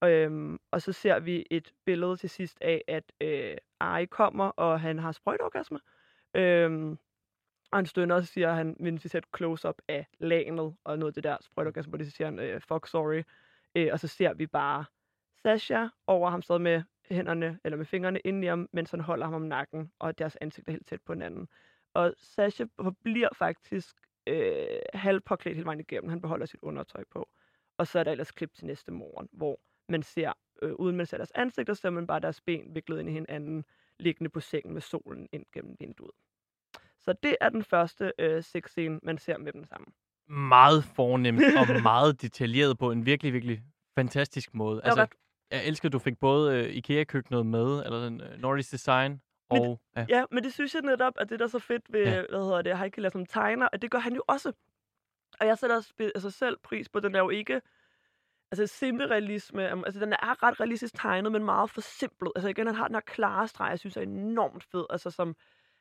Øhm, 0.04 0.60
og 0.72 0.82
så 0.82 0.91
ser 0.91 1.20
vi 1.20 1.46
et 1.52 1.74
billede 1.86 2.18
til 2.18 2.30
sidst 2.30 2.58
af, 2.62 2.84
at 2.88 3.04
øh, 3.22 3.58
Ari 3.80 4.06
kommer, 4.06 4.48
og 4.48 4.82
han 4.82 5.00
har 5.00 5.12
sprøjtorgasme. 5.12 5.80
Øhm, 6.34 6.91
og 7.72 7.78
han 7.78 7.86
stønner, 7.86 8.16
og 8.16 8.22
så 8.22 8.34
siger 8.34 8.54
han, 8.54 8.76
mens 8.80 9.04
vi 9.04 9.10
ser 9.10 9.22
close-up 9.38 9.82
af 9.88 10.08
lanet, 10.20 10.76
og 10.84 11.00
noget 11.00 11.12
af 11.12 11.14
det 11.14 11.24
der 11.24 11.38
sprøjtorgasme, 11.41 11.89
hvor 11.89 11.98
det 11.98 12.08
så 12.08 12.14
siger 12.14 12.28
han, 12.28 12.39
øh, 12.39 12.62
fuck 12.62 12.88
sorry. 12.88 13.24
Øh, 13.76 13.89
og 13.91 14.00
så 14.00 14.08
ser 14.08 14.34
vi 14.34 14.48
bare 14.48 14.86
Sasha 15.43 15.88
over 16.08 16.30
ham 16.30 16.41
stadig 16.41 16.62
med 16.62 16.84
hænderne, 17.10 17.60
eller 17.64 17.78
med 17.78 17.86
fingrene 17.86 18.20
ind 18.20 18.43
i 18.43 18.48
ham, 18.48 18.70
mens 18.74 18.91
han 18.91 19.00
holder 19.00 19.26
ham 19.26 19.34
om 19.34 19.41
nakken, 19.41 19.91
og 20.00 20.18
deres 20.18 20.38
ansigt 20.41 20.68
er 20.68 20.72
helt 20.72 20.88
tæt 20.88 21.02
på 21.06 21.14
hinanden. 21.14 21.48
Og 21.96 22.14
Sasha 22.18 22.66
bliver 23.04 23.30
faktisk 23.36 23.96
øh, 24.28 24.66
halvpåklædt 24.93 25.56
hele 25.56 25.66
vejen 25.66 25.80
igennem. 25.80 26.10
Han 26.10 26.22
beholder 26.22 26.46
sit 26.46 26.60
undertøj 26.62 27.04
på. 27.12 27.30
Og 27.78 27.88
så 27.88 28.00
er 28.00 28.04
der 28.04 28.12
ellers 28.12 28.32
klip 28.32 28.54
til 28.54 28.66
næste 28.66 28.91
morgen, 28.91 29.30
hvor 29.32 29.60
man 29.89 30.04
ser, 30.04 30.34
øh, 30.62 30.74
uden 30.74 30.98
man 30.98 31.06
ser 31.06 31.18
deres 31.18 31.32
ansigter, 31.36 31.74
så 31.74 31.82
ser 31.82 31.89
man 31.89 32.08
bare 32.08 32.20
deres 32.20 32.41
ben 32.41 32.76
viklet 32.76 33.00
ind 33.00 33.10
i 33.10 33.12
hinanden, 33.12 33.66
liggende 34.00 34.30
på 34.30 34.39
sengen 34.39 34.74
med 34.74 34.82
solen 34.82 35.30
ind 35.32 35.46
gennem 35.54 35.76
vinduet. 35.80 36.12
Så 37.00 37.14
det 37.24 37.36
er 37.41 37.50
den 37.50 37.64
første 37.64 38.14
øh, 38.20 38.43
sexscene, 38.43 39.00
man 39.04 39.18
ser 39.18 39.38
med 39.38 39.54
dem 39.54 39.66
sammen. 39.66 39.93
Meget 40.28 40.84
fornemt 40.84 41.41
og 41.60 41.82
meget 41.84 42.22
detaljeret 42.22 42.78
på 42.78 42.91
en 42.91 43.06
virkelig, 43.06 43.34
virkelig 43.34 43.64
fantastisk 43.96 44.54
måde. 44.54 44.82
Altså, 44.84 45.08
jeg 45.52 45.66
elsker, 45.66 45.89
at 45.89 45.93
du 45.93 46.00
fik 46.00 46.20
både 46.20 46.58
øh, 46.58 46.76
IKEA-køkkenet 46.76 47.46
med, 47.46 47.84
eller 47.86 48.04
den 48.04 48.22
øh, 48.22 48.39
Nordisk 48.39 48.72
Design, 48.72 49.22
Men- 49.52 49.62
og... 49.62 49.82
Ja. 49.96 50.06
Ja, 50.10 50.26
men 50.32 50.43
det 50.43 50.54
synes 50.54 50.74
jeg 50.74 50.82
netop, 50.82 51.14
at 51.18 51.30
det 51.30 51.39
der 51.39 51.46
er 51.46 51.50
så 51.50 51.60
fedt 51.60 51.93
ved, 51.93 52.04
Ja. 52.04 52.24
hvad 52.30 52.39
hedder 52.43 52.62
det, 52.62 52.78
Heike 52.80 53.10
som 53.10 53.26
tegner, 53.26 53.70
at 53.74 53.82
det 53.82 53.91
gør 53.91 54.00
han 54.00 54.14
jo 54.16 54.24
også. 54.28 54.52
Og 55.39 55.48
jeg 55.48 55.58
sætter 55.58 55.76
også 55.76 55.93
altså 56.16 56.30
selv 56.32 56.58
pris 56.64 56.89
på, 56.89 57.00
den 57.00 57.16
er 57.16 57.20
jo 57.20 57.30
ikke, 57.30 57.62
altså 58.52 58.68
semi-realisme, 58.68 59.74
um, 59.74 59.84
altså 59.86 60.00
den 60.00 60.14
er 60.14 60.43
ret 60.43 60.60
realistisk 60.60 60.93
tegnet, 60.96 61.32
men 61.32 61.43
meget 61.43 61.70
forsimplet. 61.70 62.32
Altså 62.36 62.50
igen, 62.50 62.66
han 62.68 62.76
har 62.76 62.88
den 62.88 62.96
her 62.96 63.02
klare 63.02 63.48
streg, 63.48 63.70
jeg 63.70 63.80
synes 63.80 63.98
er 63.98 64.02
enormt 64.02 64.64
fed, 64.64 64.86
altså 64.89 65.12
som, 65.12 65.36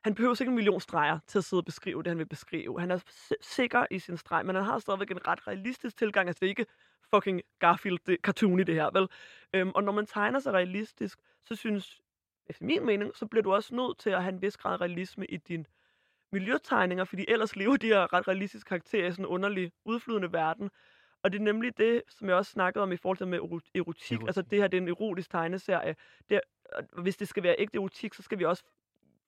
han 0.04 0.14
behøver 0.14 0.42
ikke 0.42 0.48
en 0.50 0.54
million 0.54 0.80
streger 0.80 1.18
til 1.26 1.38
at 1.38 1.44
sidde 1.44 1.60
og 1.60 1.64
beskrive 1.64 2.02
det, 2.02 2.10
han 2.10 2.18
vil 2.18 2.26
beskrive. 2.28 2.80
Han 2.80 2.90
er 2.90 2.98
si- 3.08 3.34
sikker 3.40 3.86
i 3.90 3.98
sin 3.98 4.16
streg, 4.16 4.46
men 4.46 4.56
han 4.56 4.64
har 4.64 4.78
stadigvæk 4.78 5.10
en 5.10 5.26
ret 5.28 5.46
realistisk 5.46 5.96
tilgang. 5.96 6.28
Altså 6.28 6.40
det 6.40 6.46
er 6.46 6.50
ikke 6.50 6.66
fucking 7.14 7.42
Garfield 7.58 7.98
det, 8.06 8.16
cartoon 8.22 8.60
i 8.60 8.64
det 8.64 8.74
her, 8.74 8.90
vel? 8.92 9.08
Øhm, 9.54 9.72
og 9.74 9.84
når 9.84 9.92
man 9.92 10.06
tegner 10.06 10.38
sig 10.38 10.52
realistisk, 10.52 11.18
så 11.44 11.54
synes 11.54 12.00
efter 12.46 12.64
min 12.64 12.86
mening, 12.86 13.16
så 13.16 13.26
bliver 13.26 13.42
du 13.42 13.54
også 13.54 13.74
nødt 13.74 13.98
til 13.98 14.10
at 14.10 14.22
have 14.22 14.32
en 14.34 14.42
vis 14.42 14.56
grad 14.56 14.80
realisme 14.80 15.26
i 15.26 15.36
din 15.36 15.66
miljøtegninger, 16.32 17.04
fordi 17.04 17.24
ellers 17.28 17.56
lever 17.56 17.76
de 17.76 17.86
her 17.86 18.12
ret 18.12 18.28
realistiske 18.28 18.68
karakterer 18.68 19.06
i 19.08 19.10
sådan 19.12 19.24
en 19.24 19.26
underlig, 19.28 19.72
udflydende 19.84 20.32
verden. 20.32 20.70
Og 21.22 21.32
det 21.32 21.38
er 21.38 21.42
nemlig 21.42 21.78
det, 21.78 22.02
som 22.08 22.28
jeg 22.28 22.36
også 22.36 22.50
snakkede 22.52 22.82
om 22.82 22.92
i 22.92 22.96
forhold 22.96 23.18
til 23.18 23.26
med 23.28 23.38
ero- 23.38 23.42
erotik. 23.44 23.76
erotik. 23.76 24.20
Altså 24.22 24.42
det 24.42 24.58
her, 24.58 24.68
det 24.68 24.78
er 24.78 24.82
en 24.82 24.88
erotisk 24.88 25.30
tegneserie. 25.30 25.96
Det, 26.30 26.36
er- 26.36 27.00
hvis 27.02 27.16
det 27.16 27.28
skal 27.28 27.42
være 27.42 27.54
ægte 27.58 27.76
erotik, 27.76 28.14
så 28.14 28.22
skal 28.22 28.38
vi 28.38 28.44
også 28.44 28.64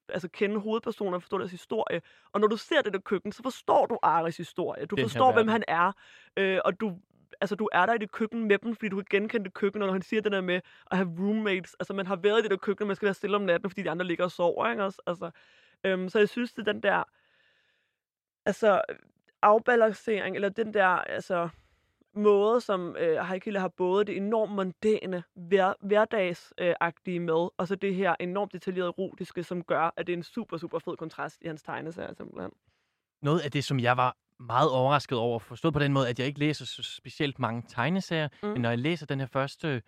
altså, 0.08 0.28
kende 0.28 0.60
hovedpersoner 0.60 1.14
og 1.16 1.22
forstå 1.22 1.38
deres 1.38 1.50
historie. 1.50 2.02
Og 2.32 2.40
når 2.40 2.48
du 2.48 2.56
ser 2.56 2.82
det 2.82 2.92
der 2.92 2.98
køkken, 3.00 3.32
så 3.32 3.42
forstår 3.42 3.86
du 3.86 3.98
Aris 4.02 4.36
historie. 4.36 4.86
Du 4.86 4.96
Den 4.96 5.04
forstår, 5.04 5.32
hvem 5.32 5.48
han 5.48 5.64
er. 5.68 5.92
Øh, 6.36 6.58
og 6.64 6.80
du, 6.80 6.98
altså, 7.40 7.56
du 7.56 7.68
er 7.72 7.86
der 7.86 7.94
i 7.94 7.98
det 7.98 8.12
køkken 8.12 8.44
med 8.44 8.58
dem, 8.58 8.76
fordi 8.76 8.88
du 8.88 8.96
kan 8.96 9.04
genkende 9.10 9.44
det 9.44 9.54
køkken, 9.54 9.82
og 9.82 9.86
når 9.86 9.92
han 9.92 10.02
siger 10.02 10.22
det 10.22 10.32
der 10.32 10.40
med 10.40 10.60
at 10.90 10.96
have 10.96 11.16
roommates. 11.18 11.74
Altså, 11.80 11.94
man 11.94 12.06
har 12.06 12.16
været 12.16 12.38
i 12.38 12.42
det 12.42 12.50
der 12.50 12.56
køkken, 12.56 12.82
og 12.82 12.86
man 12.86 12.96
skal 12.96 13.06
være 13.06 13.14
stille 13.14 13.36
om 13.36 13.42
natten, 13.42 13.70
fordi 13.70 13.82
de 13.82 13.90
andre 13.90 14.06
ligger 14.06 14.24
og 14.24 14.32
sover, 14.32 14.70
ikke 14.70 14.84
også? 14.84 15.02
Altså, 15.06 15.30
øhm, 15.84 16.08
så 16.08 16.18
jeg 16.18 16.28
synes, 16.28 16.52
det 16.52 16.68
er 16.68 16.72
den 16.72 16.82
der, 16.82 17.02
altså, 18.44 18.82
afbalancering, 19.42 20.36
eller 20.36 20.48
den 20.48 20.74
der, 20.74 20.86
altså, 20.86 21.48
måde, 22.16 22.60
som 22.60 22.96
øh, 22.98 23.18
Heikile 23.18 23.60
har 23.60 23.68
både 23.68 24.04
det 24.04 24.16
enormt 24.16 24.52
mondæne, 24.52 25.22
hver, 25.34 25.72
hverdagsagtige 25.80 27.20
med, 27.20 27.48
og 27.56 27.68
så 27.68 27.74
det 27.74 27.94
her 27.94 28.14
enormt 28.20 28.52
detaljerede 28.52 28.88
erotiske, 28.88 29.42
som 29.42 29.64
gør, 29.64 29.90
at 29.96 30.06
det 30.06 30.12
er 30.12 30.16
en 30.16 30.22
super, 30.22 30.56
super 30.56 30.78
fed 30.78 30.96
kontrast 30.96 31.42
i 31.42 31.46
hans 31.46 31.62
tegneserier, 31.62 32.14
simpelthen. 32.14 32.52
Noget 33.22 33.40
af 33.40 33.50
det, 33.50 33.64
som 33.64 33.80
jeg 33.80 33.96
var 33.96 34.16
meget 34.40 34.70
overrasket 34.70 35.18
over, 35.18 35.38
forstået 35.38 35.74
på 35.74 35.80
den 35.80 35.92
måde, 35.92 36.08
at 36.08 36.18
jeg 36.18 36.26
ikke 36.26 36.38
læser 36.38 36.64
så 36.64 36.82
specielt 36.82 37.38
mange 37.38 37.62
tegneserier, 37.68 38.28
mm. 38.42 38.48
Men 38.48 38.62
når 38.62 38.68
jeg 38.68 38.78
læser 38.78 39.06
den 39.06 39.18
her 39.20 39.26
første 39.26 39.82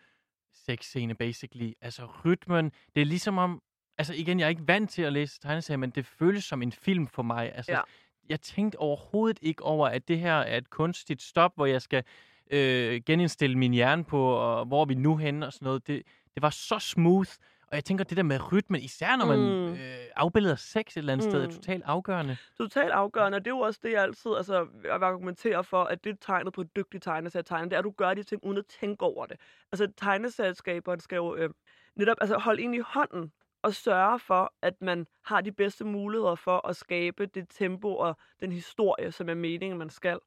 sexscene, 0.54 1.14
basically, 1.14 1.72
altså 1.80 2.08
rytmen, 2.24 2.72
det 2.94 3.00
er 3.00 3.04
ligesom 3.04 3.38
om, 3.38 3.62
altså 3.98 4.14
igen, 4.14 4.40
jeg 4.40 4.44
er 4.44 4.50
ikke 4.50 4.68
vant 4.68 4.90
til 4.90 5.02
at 5.02 5.12
læse 5.12 5.40
tegneserier, 5.40 5.78
men 5.78 5.90
det 5.90 6.06
føles 6.06 6.44
som 6.44 6.62
en 6.62 6.72
film 6.72 7.06
for 7.06 7.22
mig. 7.22 7.52
Altså, 7.54 7.72
Ja. 7.72 7.80
jeg 8.28 8.40
tænkte 8.40 8.76
overhovedet 8.78 9.38
ikke 9.42 9.62
over, 9.62 9.88
at 9.88 10.08
det 10.08 10.18
her 10.18 10.34
er 10.34 10.56
et 10.58 10.70
kunstigt 10.70 11.22
stop, 11.22 11.52
hvor 11.54 11.66
jeg 11.66 11.82
skal 11.82 12.04
øh, 12.50 13.00
genindstille 13.06 13.58
min 13.58 13.72
hjerne 13.72 14.04
på, 14.04 14.30
og 14.30 14.64
hvor 14.66 14.80
er 14.82 14.86
vi 14.86 14.94
nu 14.94 15.16
henne 15.16 15.46
og 15.46 15.52
sådan 15.52 15.66
noget. 15.66 15.86
Det, 15.86 16.02
det 16.34 16.42
var 16.42 16.50
så 16.50 16.78
smooth, 16.78 17.30
og 17.70 17.74
jeg 17.76 17.84
tænker, 17.84 18.04
det 18.04 18.16
der 18.16 18.22
med 18.22 18.52
rytmen, 18.52 18.80
især 18.80 19.16
når 19.16 19.26
man 19.26 19.38
Mm. 19.38 19.72
øh, 19.72 19.78
afbilleder 20.16 20.56
sex 20.56 20.92
et 20.92 20.96
eller 20.96 21.12
andet 21.12 21.26
mm. 21.26 21.30
sted, 21.30 21.42
er 21.42 21.46
Mm. 21.46 21.52
totalt 21.52 21.82
afgørende. 21.86 22.36
totalt 22.58 22.90
afgørende, 22.92 23.36
og 23.36 23.44
det 23.44 23.50
er 23.50 23.54
jo 23.56 23.60
også 23.60 23.80
det, 23.82 23.92
jeg 23.92 24.02
altid 24.02 24.30
altså, 24.36 24.54
jeg 24.84 25.00
vil 25.00 25.04
argumentere 25.04 25.64
for, 25.64 25.84
at 25.84 26.04
det 26.04 26.10
er 26.10 26.16
tegnet 26.20 26.52
på 26.52 26.60
en 26.60 26.70
dygtig 26.76 27.02
tegneserietegner, 27.02 27.64
det 27.68 27.72
er, 27.74 27.78
at 27.78 27.84
du 27.84 27.90
gør 27.90 28.14
de 28.14 28.22
ting 28.22 28.44
uden 28.44 28.58
at 28.58 28.66
tænke 28.80 29.02
over 29.02 29.26
det. 29.26 29.36
Altså, 29.72 29.88
tegneserieskaberen 29.96 31.00
skal 31.00 31.16
jo 31.16 31.34
øh, 31.36 31.50
netop 31.96 32.16
altså, 32.20 32.38
holde 32.38 32.62
ind 32.62 32.74
i 32.74 32.78
hånden 32.86 33.32
og 33.62 33.74
sørge 33.74 34.18
for, 34.18 34.52
at 34.62 34.74
man 34.82 35.06
har 35.24 35.40
de 35.40 35.52
bedste 35.52 35.84
muligheder 35.84 36.34
for 36.34 36.68
at 36.68 36.76
skabe 36.76 37.26
det 37.26 37.46
tempo 37.50 37.96
og 37.96 38.16
den 38.40 38.52
historie, 38.52 39.12
som 39.12 39.28
er 39.28 39.34
meningen, 39.34 39.78
man 39.78 39.90
skal. 39.90 40.18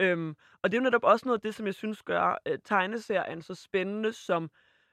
Øhm, 0.00 0.36
og 0.62 0.70
det 0.72 0.78
er 0.78 0.80
jo 0.80 0.84
netop 0.84 1.04
også 1.04 1.26
noget 1.26 1.38
af 1.38 1.42
det, 1.42 1.54
som 1.54 1.66
jeg 1.66 1.74
synes 1.74 2.02
gør 2.02 2.38
øh, 2.46 2.58
tegneserien 2.64 3.42
så 3.42 3.54
spændende 3.54 4.12
som 4.12 4.50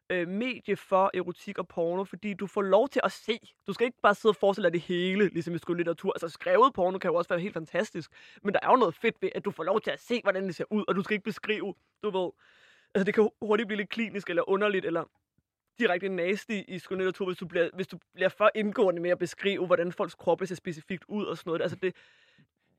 øh, 0.10 0.28
medie 0.28 0.76
for 0.76 1.12
erotik 1.14 1.58
og 1.58 1.68
porno, 1.68 2.04
fordi 2.04 2.34
du 2.34 2.48
får 2.48 2.62
lov 2.62 2.90
til 2.90 3.02
at 3.04 3.12
se. 3.12 3.40
Du 3.68 3.74
skal 3.74 3.86
ikke 3.86 4.02
bare 4.02 4.16
sidde 4.16 4.32
og 4.32 4.36
forestille 4.36 4.66
dig 4.66 4.74
det 4.74 4.82
hele, 4.82 5.28
ligesom 5.28 5.56
i 5.56 5.58
skønlitteratur. 5.58 6.14
Altså 6.14 6.30
skrevet 6.30 6.74
porno 6.74 6.98
kan 6.98 7.10
jo 7.10 7.16
også 7.16 7.30
være 7.30 7.40
helt 7.40 7.54
fantastisk, 7.54 8.12
men 8.44 8.54
der 8.54 8.60
er 8.64 8.70
jo 8.70 8.76
noget 8.76 8.96
fedt 8.96 9.16
ved, 9.22 9.30
at 9.36 9.46
du 9.46 9.52
får 9.52 9.64
lov 9.64 9.82
til 9.82 9.92
at 9.92 10.02
se, 10.02 10.22
hvordan 10.24 10.44
det 10.44 10.56
ser 10.56 10.66
ud, 10.72 10.84
og 10.88 10.96
du 10.96 11.04
skal 11.04 11.14
ikke 11.14 11.24
beskrive, 11.24 11.74
du 12.04 12.10
ved. 12.10 12.32
Altså 12.96 13.06
det 13.06 13.14
kan 13.14 13.30
hurtigt 13.42 13.68
blive 13.68 13.78
lidt 13.78 13.90
klinisk 13.90 14.30
eller 14.30 14.50
underligt, 14.50 14.86
eller 14.86 15.04
direkte 15.80 16.10
nasty 16.10 16.62
i 16.68 16.80
skønlitteratur, 16.80 17.26
hvis 17.26 17.38
du 17.38 17.46
bliver, 17.48 17.70
hvis 17.74 17.88
du 17.88 17.98
bliver 18.14 18.30
for 18.30 18.52
indgående 18.56 19.02
med 19.02 19.10
at 19.10 19.20
beskrive, 19.20 19.66
hvordan 19.66 19.92
folks 19.92 20.16
kroppe 20.16 20.48
ser 20.48 20.56
specifikt 20.56 21.04
ud 21.08 21.26
og 21.26 21.38
sådan 21.38 21.50
noget. 21.50 21.62
Altså 21.62 21.78
det, 21.82 21.96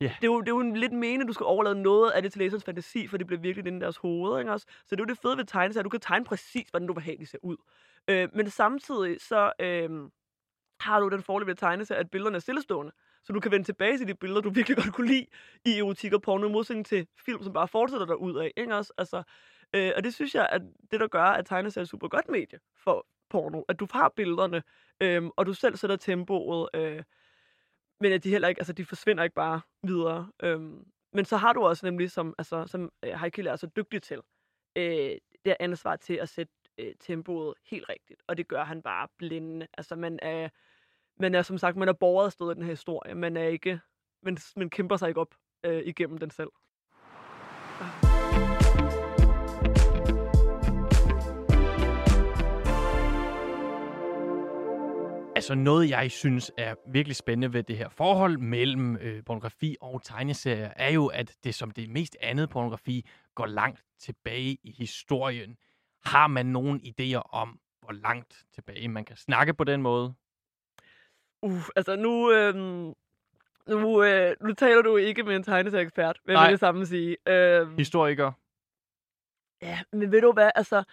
Ja. 0.01 0.13
det, 0.21 0.27
er 0.27 0.33
jo, 0.33 0.41
det 0.41 0.49
er 0.49 0.53
jo 0.53 0.61
en 0.61 0.77
lidt 0.77 0.93
mening, 0.93 1.29
du 1.29 1.33
skal 1.33 1.45
overlade 1.45 1.83
noget 1.83 2.11
af 2.11 2.23
det 2.23 2.33
til 2.33 2.39
læserens 2.39 2.65
fantasi, 2.65 3.07
for 3.07 3.17
det 3.17 3.27
bliver 3.27 3.41
virkelig 3.41 3.67
inde 3.67 3.79
i 3.79 3.81
deres 3.81 3.97
hoveder, 3.97 4.39
ikke 4.39 4.53
også? 4.53 4.67
Så 4.87 4.97
det 4.97 5.01
er 5.01 5.05
jo 5.05 5.15
det 5.15 5.19
fede 5.19 5.37
ved 5.37 5.45
tegneserier, 5.45 5.83
du 5.83 5.89
kan 5.89 6.01
tegne 6.01 6.25
præcis, 6.25 6.69
hvordan 6.71 6.89
du 6.89 6.95
behageligt 6.95 7.31
ser 7.31 7.39
ud. 7.43 7.57
Øh, 8.09 8.29
men 8.35 8.51
samtidig 8.51 9.21
så 9.21 9.53
øh, 9.61 9.91
har 10.81 11.01
du 11.01 11.09
den 11.09 11.23
fordel 11.23 11.47
ved 11.47 11.55
tegneserier, 11.55 12.01
at 12.01 12.11
billederne 12.11 12.37
er 12.37 12.41
stillestående. 12.41 12.93
Så 13.25 13.33
du 13.33 13.41
kan 13.41 13.51
vende 13.53 13.67
tilbage 13.67 13.99
til 13.99 14.09
de 14.09 14.15
billeder, 14.15 14.41
du 14.41 14.51
virkelig 14.51 14.77
godt 14.83 14.95
kunne 14.95 15.07
lide 15.09 15.27
i 15.65 15.79
erotik 15.79 16.13
og 16.13 16.23
porno, 16.23 16.49
i 16.49 16.53
modsætning 16.53 16.87
til 16.87 17.07
film, 17.27 17.43
som 17.43 17.53
bare 17.53 17.69
fortsætter 17.69 18.07
dig 18.07 18.17
ud 18.21 18.37
af, 18.37 18.53
ikke 18.57 18.75
også? 18.75 18.93
Altså, 18.99 19.23
øh, 19.75 19.93
og 19.97 20.05
det 20.05 20.15
synes 20.15 20.35
jeg, 20.35 20.49
at 20.53 20.63
det, 20.91 21.01
der 21.01 21.09
gør, 21.09 21.25
at 21.25 21.47
tegneserier 21.47 21.83
er 21.83 21.85
et 21.85 21.89
super 21.89 22.09
godt 22.09 22.29
medie 22.29 22.59
for 22.77 23.07
porno, 23.31 23.63
at 23.69 23.81
du 23.81 23.87
har 23.93 24.09
billederne, 24.17 24.63
øh, 25.01 25.23
og 25.37 25.47
du 25.47 25.53
selv 25.53 25.77
sætter 25.77 25.97
tempoet, 25.97 26.69
øh, 26.75 27.03
men 28.01 28.13
at 28.13 28.25
de 28.25 28.31
heller 28.31 28.49
ikke, 28.49 28.61
altså 28.61 28.73
de 28.73 28.85
forsvinder 28.85 29.25
ikke 29.25 29.35
bare 29.35 29.61
videre. 29.83 30.31
Øhm, 30.43 30.85
men 31.13 31.25
så 31.25 31.37
har 31.37 31.53
du 31.53 31.63
også 31.63 31.87
nemlig, 31.87 32.11
som, 32.11 32.35
altså, 32.39 32.67
som 32.67 32.93
øh, 33.03 33.13
Heikile 33.13 33.51
er 33.51 33.57
så 33.57 33.67
dygtig 33.77 34.03
til, 34.03 34.21
øh, 34.77 35.17
det 35.45 35.57
ansvar 35.61 35.97
til 35.97 36.15
at 36.15 36.29
sætte 36.29 36.53
øh, 36.79 36.95
tempoet 37.01 37.55
helt 37.71 37.89
rigtigt. 37.89 38.23
Og 38.27 38.37
det 38.37 38.49
gør 38.49 38.65
han 38.65 38.83
bare 38.83 39.09
blændende. 39.19 39.67
Altså 39.79 39.97
man 39.97 40.19
er, 40.23 40.49
man 41.21 41.35
er 41.35 41.43
som 41.43 41.59
sagt, 41.59 41.77
man 41.77 41.89
er 41.89 41.93
borget 41.93 42.27
afsted 42.27 42.51
i 42.51 42.55
den 42.55 42.63
her 42.63 42.71
historie. 42.71 43.15
Man 43.15 43.37
er 43.37 43.47
ikke, 43.47 43.81
man, 44.23 44.39
man 44.57 44.71
kæmper 44.71 44.97
sig 44.97 45.09
ikke 45.09 45.21
op 45.21 45.35
øh, 45.65 45.83
igennem 45.87 46.19
den 46.19 46.31
selv. 46.31 46.51
Altså 55.47 55.55
noget, 55.55 55.91
jeg 55.91 56.11
synes 56.11 56.53
er 56.57 56.75
virkelig 56.87 57.17
spændende 57.17 57.53
ved 57.53 57.63
det 57.63 57.77
her 57.77 57.89
forhold 57.89 58.39
mellem 58.39 58.97
øh, 58.97 59.25
pornografi 59.25 59.77
og 59.81 60.03
tegneserier, 60.03 60.73
er 60.77 60.93
jo, 60.93 61.07
at 61.07 61.37
det 61.45 61.55
som 61.55 61.71
det 61.71 61.91
mest 61.91 62.17
andet 62.21 62.51
pornografi 62.51 63.09
går 63.35 63.47
langt 63.47 63.85
tilbage 63.99 64.59
i 64.63 64.75
historien. 64.79 65.57
Har 66.05 66.27
man 66.27 66.47
nogen 66.47 66.81
idéer 66.81 67.31
om, 67.33 67.61
hvor 67.81 67.93
langt 67.93 68.45
tilbage 68.55 68.89
man 68.89 69.05
kan 69.05 69.17
snakke 69.17 69.55
på 69.55 69.65
den 69.65 69.83
måde? 69.83 70.15
Uh, 71.43 71.63
altså 71.77 71.97
nu, 71.97 72.33
øh, 72.33 72.55
nu, 73.69 74.03
øh, 74.03 74.37
nu 74.41 74.55
taler 74.55 74.83
du 74.83 74.97
ikke 74.97 75.23
med 75.23 75.37
en 75.37 75.43
tegneserieekspert, 75.43 76.21
vil 76.25 76.33
jeg 76.33 76.51
det 76.51 76.61
samme 76.61 76.87
sige. 76.87 77.17
Øh, 77.27 77.77
Historikere? 77.77 78.33
Ja, 79.63 79.81
men 79.93 80.13
ved 80.13 80.21
du 80.21 80.33
hvad, 80.33 80.51
altså, 80.55 80.85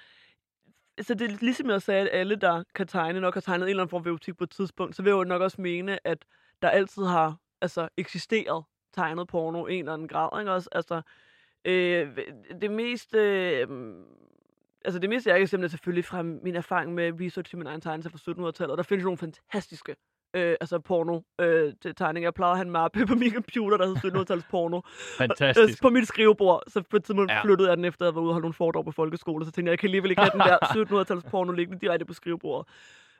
så 1.01 1.13
det 1.13 1.31
er 1.31 1.37
ligesom 1.41 1.69
jeg 1.69 1.81
sagde, 1.81 2.01
at 2.01 2.19
alle, 2.19 2.35
der 2.35 2.63
kan 2.75 2.87
tegne, 2.87 3.19
nok 3.19 3.33
har 3.33 3.41
tegnet 3.41 3.63
en 3.63 3.69
eller 3.69 3.83
anden 3.83 3.89
form 3.89 4.03
for 4.03 4.09
erotik 4.09 4.37
på 4.37 4.43
et 4.43 4.49
tidspunkt, 4.49 4.95
så 4.95 5.01
vil 5.03 5.09
jeg 5.09 5.17
jo 5.17 5.23
nok 5.23 5.41
også 5.41 5.61
mene, 5.61 6.07
at 6.07 6.25
der 6.61 6.69
altid 6.69 7.03
har 7.03 7.37
altså, 7.61 7.89
eksisteret 7.97 8.63
tegnet 8.93 9.27
porno 9.27 9.67
i 9.67 9.73
en 9.73 9.79
eller 9.79 9.93
anden 9.93 10.07
grad. 10.07 10.39
Ikke? 10.39 10.51
Også, 10.51 10.69
altså, 10.71 11.01
øh, 11.65 12.17
det 12.61 12.71
mest... 12.71 13.15
Øh, 13.15 13.67
altså 14.85 14.99
det 14.99 15.09
meste, 15.09 15.29
jeg 15.29 15.39
kan 15.39 15.47
simpelthen 15.47 15.69
selvfølgelig 15.69 16.05
fra 16.05 16.21
min 16.23 16.55
erfaring 16.55 16.93
med 16.93 17.11
research 17.21 17.49
til 17.49 17.57
min 17.57 17.67
egen 17.67 17.81
tegnelse 17.81 18.09
fra 18.09 18.31
1700-tallet, 18.31 18.77
der 18.77 18.83
findes 18.83 19.03
nogle 19.03 19.17
fantastiske 19.17 19.95
øh, 20.33 20.55
altså 20.61 20.79
porno 20.79 21.19
øh, 21.41 21.73
til 21.81 21.95
tegninger. 21.95 22.25
Jeg 22.27 22.33
plejede 22.33 22.51
at 22.51 22.57
have 22.57 22.65
en 22.65 22.71
mappe 22.71 23.05
på 23.05 23.15
min 23.15 23.33
computer, 23.33 23.77
der 23.77 23.85
hed 23.85 23.95
1700-tals 23.95 24.43
porno. 24.49 24.81
Fantastisk. 25.17 25.81
på 25.81 25.89
mit 25.89 26.07
skrivebord. 26.07 26.63
Så 26.67 26.81
på 26.81 26.97
et 26.97 27.03
tidspunkt 27.03 27.31
ja. 27.31 27.41
flyttede 27.43 27.69
jeg 27.69 27.77
den 27.77 27.85
efter, 27.85 28.05
at 28.05 28.07
jeg 28.07 28.15
var 28.15 28.21
ude 28.21 28.29
og 28.29 28.33
holde 28.33 28.43
nogle 28.43 28.53
foredrag 28.53 28.85
på 28.85 28.91
folkeskole. 28.91 29.45
Så 29.45 29.51
tænkte 29.51 29.69
jeg, 29.69 29.71
jeg 29.71 29.79
kan 29.79 29.87
alligevel 29.87 30.11
ikke 30.11 30.21
have 30.21 30.31
den 30.31 30.39
der 30.39 30.57
1700-tals 31.03 31.29
porno 31.29 31.51
liggende 31.51 31.79
direkte 31.79 32.05
på 32.05 32.13
skrivebordet. 32.13 32.67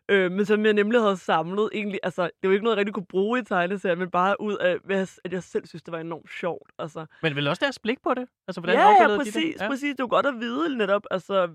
Øh, 0.09 0.32
men 0.32 0.45
som 0.45 0.66
jeg 0.66 0.74
nemlig 0.74 1.01
havde 1.01 1.18
samlet 1.18 1.70
egentlig, 1.74 1.99
altså, 2.03 2.24
det 2.24 2.47
var 2.47 2.51
ikke 2.53 2.64
noget, 2.64 2.76
jeg 2.76 2.80
rigtig 2.80 2.93
kunne 2.93 3.05
bruge 3.05 3.39
i 3.39 3.43
tegneserien, 3.43 3.99
men 3.99 4.09
bare 4.09 4.41
ud 4.41 4.57
af, 4.57 4.78
at 5.24 5.34
jeg 5.34 5.43
selv 5.43 5.68
synes, 5.68 5.84
det 5.84 5.91
var 5.91 5.99
enormt 5.99 6.30
sjovt. 6.30 6.72
Altså. 6.80 7.05
Men 7.22 7.36
vel 7.36 7.47
også 7.47 7.59
deres 7.66 7.80
blik 7.80 8.01
på 8.03 8.14
det? 8.14 8.28
Altså, 8.47 8.61
hvordan 8.61 8.76
ja, 8.76 9.09
ja, 9.09 9.18
præcis, 9.18 9.34
de 9.34 9.41
det? 9.41 9.55
Ja. 9.59 9.68
præcis. 9.68 9.95
Det 9.95 10.03
var 10.03 10.07
godt 10.07 10.26
at 10.26 10.39
vide 10.39 10.78
netop, 10.78 11.05
altså, 11.11 11.49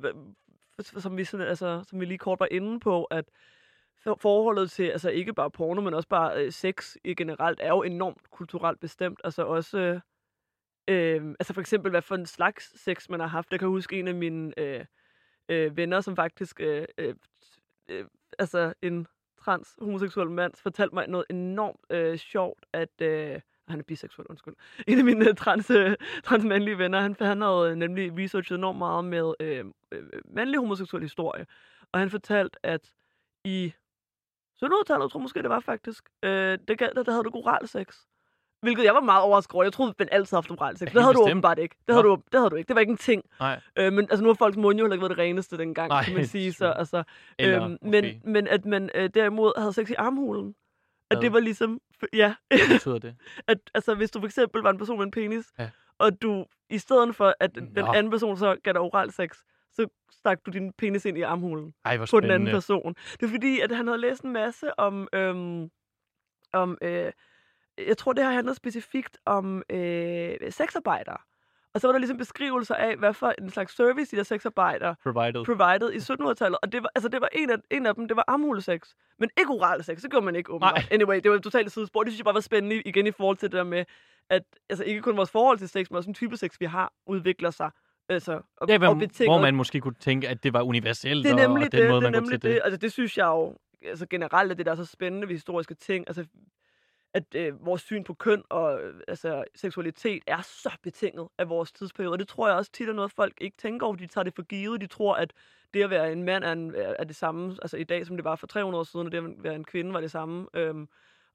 som 0.80 1.16
vi, 1.16 1.24
sådan, 1.24 1.46
altså, 1.46 1.84
som 1.88 2.00
vi 2.00 2.04
lige 2.04 2.18
kort 2.18 2.40
var 2.40 2.48
inde 2.50 2.80
på, 2.80 3.04
at 3.04 3.24
forholdet 4.14 4.70
til 4.70 4.82
altså 4.82 5.10
ikke 5.10 5.34
bare 5.34 5.50
porno, 5.50 5.80
men 5.80 5.94
også 5.94 6.08
bare 6.08 6.44
øh, 6.44 6.52
sex 6.52 6.96
i 7.04 7.14
generelt, 7.14 7.60
er 7.62 7.68
jo 7.68 7.82
enormt 7.82 8.30
kulturelt 8.30 8.80
bestemt. 8.80 9.20
Altså 9.24 9.42
også, 9.42 9.78
øh, 9.78 10.00
øh, 10.88 11.34
altså 11.40 11.54
for 11.54 11.60
eksempel, 11.60 11.90
hvad 11.90 12.02
for 12.02 12.14
en 12.14 12.26
slags 12.26 12.80
sex 12.80 13.08
man 13.08 13.20
har 13.20 13.26
haft. 13.26 13.48
Jeg 13.50 13.58
kan 13.58 13.68
huske 13.68 13.98
en 13.98 14.08
af 14.08 14.14
mine 14.14 14.58
øh, 14.58 14.84
øh, 15.48 15.76
venner, 15.76 16.00
som 16.00 16.16
faktisk, 16.16 16.60
øh, 16.60 16.84
øh, 16.98 17.14
øh, 17.88 18.04
altså 18.38 18.72
en 18.82 19.06
trans 19.44 19.76
homoseksuel 19.80 20.30
mand, 20.30 20.52
fortalte 20.54 20.94
mig 20.94 21.08
noget 21.08 21.26
enormt 21.30 21.80
øh, 21.90 22.18
sjovt, 22.18 22.66
at... 22.72 23.00
Øh, 23.02 23.40
han 23.68 23.78
er 23.78 23.84
biseksuel, 23.84 24.26
undskyld. 24.30 24.54
En 24.88 24.98
af 24.98 25.04
mine 25.04 25.28
øh, 25.28 25.34
trans, 25.34 25.70
øh, 25.70 25.96
transmandlige 26.24 26.78
venner, 26.78 27.00
han, 27.00 27.16
han 27.20 27.40
havde 27.40 27.70
øh, 27.70 27.76
nemlig 27.76 28.18
researchet 28.18 28.58
enormt 28.58 28.78
meget 28.78 29.04
med 29.04 29.34
øh, 29.40 29.64
mandlig 30.24 30.60
homoseksuel 30.60 31.02
historie. 31.02 31.46
Og 31.92 32.00
han 32.00 32.10
fortalte, 32.10 32.58
at 32.62 32.92
i 33.44 33.72
1700-tallet, 34.64 35.10
tror 35.10 35.20
jeg 35.20 35.22
måske, 35.22 35.42
det 35.42 35.50
var 35.50 35.60
faktisk. 35.60 36.04
Øh, 36.22 36.58
det, 36.68 36.80
der, 36.80 37.02
der 37.02 37.10
havde 37.10 37.24
du 37.24 37.30
oral 37.34 37.68
sex. 37.68 37.86
Hvilket 38.62 38.84
jeg 38.84 38.94
var 38.94 39.00
meget 39.00 39.22
overrasket 39.22 39.54
over. 39.54 39.64
Jeg 39.64 39.72
troede, 39.72 39.90
at 39.90 39.98
man 39.98 40.08
altid 40.12 40.36
havde 40.36 40.42
haft 40.42 40.60
oral 40.60 40.76
sex. 40.76 40.92
Det 40.92 41.02
havde 41.02 41.14
bestemt. 41.14 41.26
du 41.26 41.30
åbenbart 41.30 41.58
ikke. 41.58 41.76
Det 41.86 41.94
havde, 41.94 42.06
du, 42.06 42.18
det 42.32 42.40
havde 42.40 42.50
du 42.50 42.56
ikke. 42.56 42.68
Det 42.68 42.74
var 42.74 42.80
ikke 42.80 42.90
en 42.90 42.96
ting. 42.96 43.24
Nej. 43.40 43.60
Øh, 43.78 43.92
men 43.92 44.04
altså, 44.10 44.22
nu 44.22 44.28
har 44.28 44.34
folks 44.34 44.56
mund 44.56 44.78
jo 44.78 44.84
heller 44.84 44.94
ikke 44.94 45.02
været 45.02 45.10
det 45.10 45.18
reneste 45.18 45.58
dengang, 45.58 45.88
Nej, 45.88 46.04
kan 46.04 46.14
man 46.14 46.26
sige. 46.26 46.52
Så, 46.52 46.72
altså, 46.72 47.02
Eller, 47.38 47.64
øh, 47.64 47.76
men, 47.82 48.22
men 48.24 48.48
at 48.48 48.64
man 48.64 48.90
øh, 48.94 49.10
derimod 49.14 49.60
havde 49.60 49.72
sex 49.72 49.90
i 49.90 49.94
armhulen. 49.94 50.54
At 51.10 51.16
ja. 51.16 51.20
det 51.20 51.32
var 51.32 51.40
ligesom... 51.40 51.80
Ja. 52.12 52.34
Hvad 52.48 52.68
betyder 52.72 52.98
det? 52.98 53.16
at, 53.48 53.58
altså, 53.74 53.94
hvis 53.94 54.10
du 54.10 54.20
for 54.20 54.26
eksempel 54.26 54.62
var 54.62 54.70
en 54.70 54.78
person 54.78 54.98
med 54.98 55.04
en 55.04 55.10
penis, 55.10 55.46
ja. 55.58 55.70
og 55.98 56.22
du 56.22 56.44
i 56.70 56.78
stedet 56.78 57.16
for, 57.16 57.34
at 57.40 57.56
Nå. 57.56 57.62
den 57.76 57.86
anden 57.94 58.10
person 58.10 58.36
så 58.36 58.56
gav 58.64 58.72
dig 58.72 58.80
oral 58.80 59.12
sex, 59.12 59.28
så 59.72 59.88
stak 60.10 60.38
du 60.46 60.50
din 60.50 60.72
penis 60.72 61.04
ind 61.04 61.18
i 61.18 61.22
armhulen 61.22 61.74
Ej, 61.84 61.98
på 62.10 62.20
den 62.20 62.30
anden 62.30 62.48
person. 62.48 62.94
Det 63.12 63.22
er 63.26 63.30
fordi, 63.30 63.60
at 63.60 63.72
han 63.76 63.86
havde 63.86 64.00
læst 64.00 64.22
en 64.22 64.32
masse 64.32 64.78
om... 64.78 65.08
Øhm, 65.12 65.70
om 66.52 66.78
øh, 66.82 67.12
jeg 67.86 67.96
tror, 67.98 68.12
det 68.12 68.24
har 68.24 68.32
handlet 68.32 68.56
specifikt 68.56 69.18
om 69.26 69.62
øh, 69.70 70.36
sexarbejdere. 70.50 71.16
Og 71.74 71.80
så 71.80 71.86
var 71.86 71.92
der 71.92 71.98
ligesom 71.98 72.18
beskrivelser 72.18 72.74
af, 72.74 72.96
hvad 72.96 73.14
for 73.14 73.34
en 73.38 73.50
slags 73.50 73.76
service 73.76 74.10
de 74.10 74.16
der 74.16 74.22
sexarbejdere 74.22 74.94
provided, 75.02 75.44
provided 75.44 75.92
i 75.92 75.96
1700-tallet. 75.96 76.58
Og 76.62 76.72
det 76.72 76.82
var, 76.82 76.90
altså 76.94 77.08
det 77.08 77.20
var 77.20 77.28
en, 77.32 77.50
af, 77.50 77.56
en 77.70 77.86
af 77.86 77.94
dem, 77.94 78.08
det 78.08 78.16
var 78.16 78.24
armhulesex. 78.28 78.80
Men 79.18 79.30
ikke 79.38 79.50
oral 79.50 79.84
sex, 79.84 80.02
det 80.02 80.10
gjorde 80.10 80.24
man 80.26 80.36
ikke 80.36 80.50
åbenbart. 80.50 80.88
Anyway, 80.90 81.20
det 81.20 81.30
var 81.30 81.38
totalt 81.38 81.72
sidespor. 81.72 82.02
Det 82.02 82.12
synes 82.12 82.18
jeg 82.18 82.24
bare 82.24 82.34
var 82.34 82.40
spændende 82.40 82.82
igen 82.82 83.06
i 83.06 83.10
forhold 83.10 83.36
til 83.36 83.50
det 83.52 83.56
der 83.56 83.64
med, 83.64 83.84
at 84.30 84.42
altså 84.70 84.84
ikke 84.84 85.02
kun 85.02 85.16
vores 85.16 85.30
forhold 85.30 85.58
til 85.58 85.68
sex, 85.68 85.90
men 85.90 85.96
også 85.96 86.10
en 86.10 86.14
type 86.14 86.36
sex, 86.36 86.60
vi 86.60 86.66
har, 86.66 86.92
udvikler 87.06 87.50
sig 87.50 87.70
Altså, 88.08 88.40
og, 88.56 88.68
ja, 88.68 88.78
hvor, 88.78 88.86
og 88.86 88.94
hvor 89.24 89.40
man 89.40 89.54
måske 89.54 89.80
kunne 89.80 89.94
tænke, 90.00 90.28
at 90.28 90.42
det 90.42 90.52
var 90.52 90.62
universelt, 90.62 91.24
det 91.24 91.30
er 91.30 91.48
nemlig 91.48 91.66
og 91.66 91.72
den 91.72 91.80
det, 91.80 91.90
måde, 91.90 92.00
man 92.00 92.12
det 92.12 92.18
er 92.18 92.20
nemlig 92.20 92.42
det. 92.42 92.50
det. 92.50 92.60
Altså, 92.64 92.76
det 92.76 92.92
synes 92.92 93.18
jeg 93.18 93.26
jo 93.26 93.56
altså, 93.82 94.06
generelt, 94.06 94.52
at 94.52 94.58
det 94.58 94.66
der 94.66 94.72
er 94.72 94.76
så 94.76 94.84
spændende 94.84 95.28
ved 95.28 95.34
historiske 95.34 95.74
ting. 95.74 96.04
Altså, 96.06 96.24
at 97.14 97.34
øh, 97.34 97.66
vores 97.66 97.82
syn 97.82 98.04
på 98.04 98.14
køn 98.14 98.42
og 98.48 98.82
øh, 98.82 99.00
altså, 99.08 99.44
seksualitet 99.54 100.22
er 100.26 100.40
så 100.42 100.70
betinget 100.82 101.28
af 101.38 101.48
vores 101.48 101.72
tidsperiode. 101.72 102.12
Og 102.12 102.18
det 102.18 102.28
tror 102.28 102.48
jeg 102.48 102.56
også 102.56 102.72
tit 102.72 102.88
er 102.88 102.92
noget, 102.92 103.12
folk 103.12 103.34
ikke 103.40 103.56
tænker 103.56 103.86
over. 103.86 103.96
De 103.96 104.06
tager 104.06 104.22
det 104.22 104.34
for 104.34 104.42
givet. 104.42 104.80
De 104.80 104.86
tror, 104.86 105.14
at 105.14 105.32
det 105.74 105.82
at 105.82 105.90
være 105.90 106.12
en 106.12 106.22
mand 106.22 106.44
er, 106.44 106.52
en, 106.52 106.74
er 106.76 107.04
det 107.04 107.16
samme 107.16 107.56
altså, 107.62 107.76
i 107.76 107.84
dag, 107.84 108.06
som 108.06 108.16
det 108.16 108.24
var 108.24 108.36
for 108.36 108.46
300 108.46 108.80
år 108.80 108.84
siden, 108.84 109.06
og 109.06 109.12
det 109.12 109.18
at 109.18 109.42
være 109.42 109.54
en 109.54 109.64
kvinde 109.64 109.92
var 109.92 110.00
det 110.00 110.10
samme. 110.10 110.46
Øhm, 110.54 110.88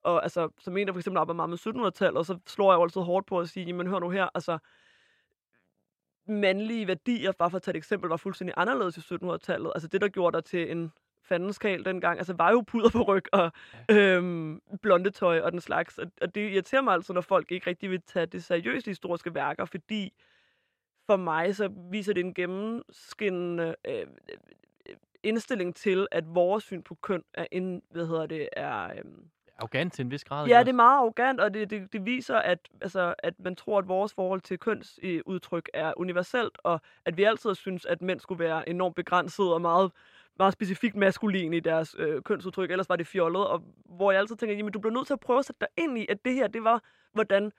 og 0.03 0.23
altså, 0.23 0.49
som 0.59 0.77
en, 0.77 0.87
der 0.87 0.93
for 0.93 0.99
eksempel 0.99 1.17
arbejder 1.17 1.45
meget 1.45 1.49
med 1.49 1.83
1700-tallet, 1.85 2.25
så 2.25 2.37
slår 2.47 2.71
jeg 2.71 2.77
jo 2.77 2.83
altid 2.83 3.01
hårdt 3.01 3.25
på 3.27 3.39
at 3.39 3.49
sige, 3.49 3.65
jamen 3.65 3.87
hør 3.87 3.99
nu 3.99 4.09
her, 4.09 4.27
altså, 4.35 4.57
mandlige 6.27 6.87
værdier, 6.87 7.31
bare 7.31 7.49
for 7.49 7.57
at 7.57 7.61
tage 7.61 7.73
et 7.73 7.77
eksempel, 7.77 8.09
var 8.09 8.17
fuldstændig 8.17 8.53
anderledes 8.57 8.97
i 8.97 8.99
1700-tallet. 8.99 9.71
Altså 9.75 9.87
det, 9.87 10.01
der 10.01 10.07
gjorde 10.07 10.37
dig 10.37 10.43
til 10.43 10.71
en 10.71 10.91
fandenskal 11.23 11.85
dengang, 11.85 12.17
altså 12.17 12.33
var 12.33 12.51
jo 12.51 12.61
puder 12.61 12.89
på 12.89 13.01
ryg 13.03 13.23
og 13.33 13.51
øhm, 13.91 14.61
blondetøj 14.81 15.39
og 15.39 15.51
den 15.51 15.61
slags. 15.61 15.97
Og, 15.97 16.11
og 16.21 16.35
det 16.35 16.51
irriterer 16.51 16.81
mig 16.81 16.93
altså, 16.93 17.13
når 17.13 17.21
folk 17.21 17.51
ikke 17.51 17.69
rigtig 17.69 17.89
vil 17.89 18.01
tage 18.01 18.25
det 18.25 18.43
seriøst 18.43 18.85
historiske 18.85 19.35
værker, 19.35 19.65
fordi 19.65 20.13
for 21.05 21.15
mig 21.15 21.55
så 21.55 21.69
viser 21.91 22.13
det 22.13 22.25
en 22.25 22.33
gennemskinnende 22.33 23.75
øh, 23.87 24.07
indstilling 25.23 25.75
til, 25.75 26.07
at 26.11 26.35
vores 26.35 26.63
syn 26.63 26.81
på 26.83 26.95
køn 26.95 27.23
er, 27.33 27.45
en, 27.51 27.81
hvad 27.91 28.07
hedder 28.07 28.25
det, 28.25 28.49
er, 28.53 28.89
øh, 28.89 29.03
arrogant 29.57 29.93
til 29.93 30.05
en 30.05 30.11
vis 30.11 30.23
grad. 30.23 30.47
Ja, 30.47 30.59
det 30.59 30.69
er 30.69 30.73
meget 30.73 30.97
arrogant, 30.97 31.39
og 31.39 31.53
det, 31.53 31.69
det, 31.69 31.93
det 31.93 32.05
viser, 32.05 32.35
at, 32.35 32.59
altså, 32.81 33.13
at 33.19 33.33
man 33.39 33.55
tror, 33.55 33.79
at 33.79 33.87
vores 33.87 34.13
forhold 34.13 34.41
til 34.41 34.59
kønsudtryk 34.59 35.69
er 35.73 35.93
universelt, 35.97 36.57
og 36.63 36.81
at 37.05 37.17
vi 37.17 37.23
altid 37.23 37.55
synes, 37.55 37.85
at 37.85 38.01
mænd 38.01 38.19
skulle 38.19 38.43
være 38.43 38.69
enormt 38.69 38.95
begrænset 38.95 39.53
og 39.53 39.61
meget, 39.61 39.91
meget 40.37 40.53
specifikt 40.53 40.95
maskulin 40.95 41.53
i 41.53 41.59
deres 41.59 41.95
øh, 41.99 42.21
kønsudtryk, 42.21 42.71
ellers 42.71 42.89
var 42.89 42.95
det 42.95 43.07
fjollet, 43.07 43.47
og 43.47 43.63
hvor 43.85 44.11
jeg 44.11 44.19
altid 44.19 44.35
tænker, 44.35 44.55
jamen 44.55 44.71
du 44.71 44.79
bliver 44.79 44.93
nødt 44.93 45.07
til 45.07 45.13
at 45.13 45.19
prøve 45.19 45.39
at 45.39 45.45
sætte 45.45 45.59
dig 45.59 45.83
ind 45.83 45.97
i, 45.97 46.05
at 46.09 46.17
det 46.25 46.33
her, 46.33 46.47
det 46.47 46.63
var, 46.63 46.83
hvordan 47.13 47.51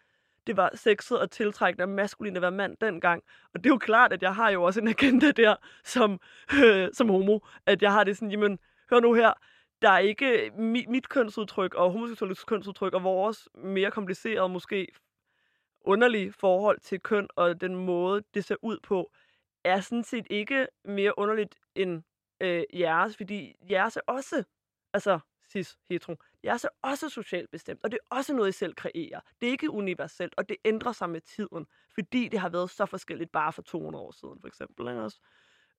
det 0.47 0.57
var 0.57 0.71
sexet 0.75 1.19
og 1.19 1.31
tiltrækkende 1.31 1.85
og 1.85 1.89
maskulin 1.89 2.37
at 2.37 2.43
være 2.43 2.51
mand 2.51 2.77
dengang. 2.81 3.23
Og 3.55 3.65
det 3.65 3.71
er 3.71 3.75
jo 3.75 3.79
klart, 3.79 4.13
at 4.13 4.23
jeg 4.23 4.35
har 4.35 4.51
jo 4.51 4.63
også 4.63 4.81
en 4.81 4.89
agenda 4.89 5.31
der 5.31 5.57
som, 5.85 6.21
øh, 6.65 6.89
som 6.99 7.09
homo, 7.09 7.39
at 7.67 7.83
jeg 7.83 7.93
har 7.93 8.05
det 8.05 8.17
sådan, 8.17 8.31
jamen, 8.31 8.59
hør 8.91 9.01
nu 9.01 9.15
her, 9.15 9.33
der 9.85 9.91
er 9.91 9.99
ikke 9.99 10.47
øh, 10.47 10.59
mit, 10.59 10.89
mit 10.89 11.09
kønsudtryk 11.09 11.75
og 11.75 11.91
homoseksuelles 11.93 12.45
kønsudtryk 12.45 12.95
og 12.95 13.05
vores 13.05 13.49
mere 13.55 13.91
komplicerede, 13.91 14.49
måske 14.49 14.89
underlige 15.81 16.33
forhold 16.33 16.81
til 16.81 17.01
køn 17.01 17.29
og 17.37 17.61
den 17.61 17.77
måde, 17.77 18.23
det 18.35 18.45
ser 18.45 18.57
ud 18.63 18.79
på, 18.83 19.13
er 19.65 19.81
sådan 19.81 20.05
set 20.05 20.27
ikke 20.31 20.67
mere 20.85 21.19
underligt 21.19 21.55
end 21.75 22.03
øh, 22.41 22.63
jeres, 22.75 23.17
fordi 23.17 23.55
jeres 23.71 23.97
er 23.97 24.01
også, 24.07 24.45
altså 24.93 25.19
cis, 25.53 25.79
hetero, 25.91 26.17
jeres 26.45 26.65
er 26.65 26.69
også 26.83 27.09
socialt 27.09 27.51
bestemt, 27.51 27.81
og 27.85 27.91
det 27.91 27.99
er 28.03 28.17
også 28.17 28.35
noget, 28.35 28.49
I 28.49 28.53
selv 28.53 28.75
kreerer. 28.75 29.21
Det 29.41 29.47
er 29.47 29.51
ikke 29.51 29.71
universelt, 29.71 30.35
og 30.37 30.49
det 30.49 30.57
ændrer 30.65 30.93
sig 30.93 31.11
med 31.11 31.21
tiden, 31.21 31.67
fordi 31.95 32.29
det 32.29 32.41
har 32.41 32.49
været 32.49 32.71
så 32.71 32.87
forskelligt 32.87 33.33
bare 33.33 33.53
for 33.53 33.63
200 33.63 34.05
år 34.05 34.13
siden, 34.13 34.41
for 34.41 34.49
eksempel. 34.49 34.89
Ikke 34.89 35.03
også? 35.03 35.19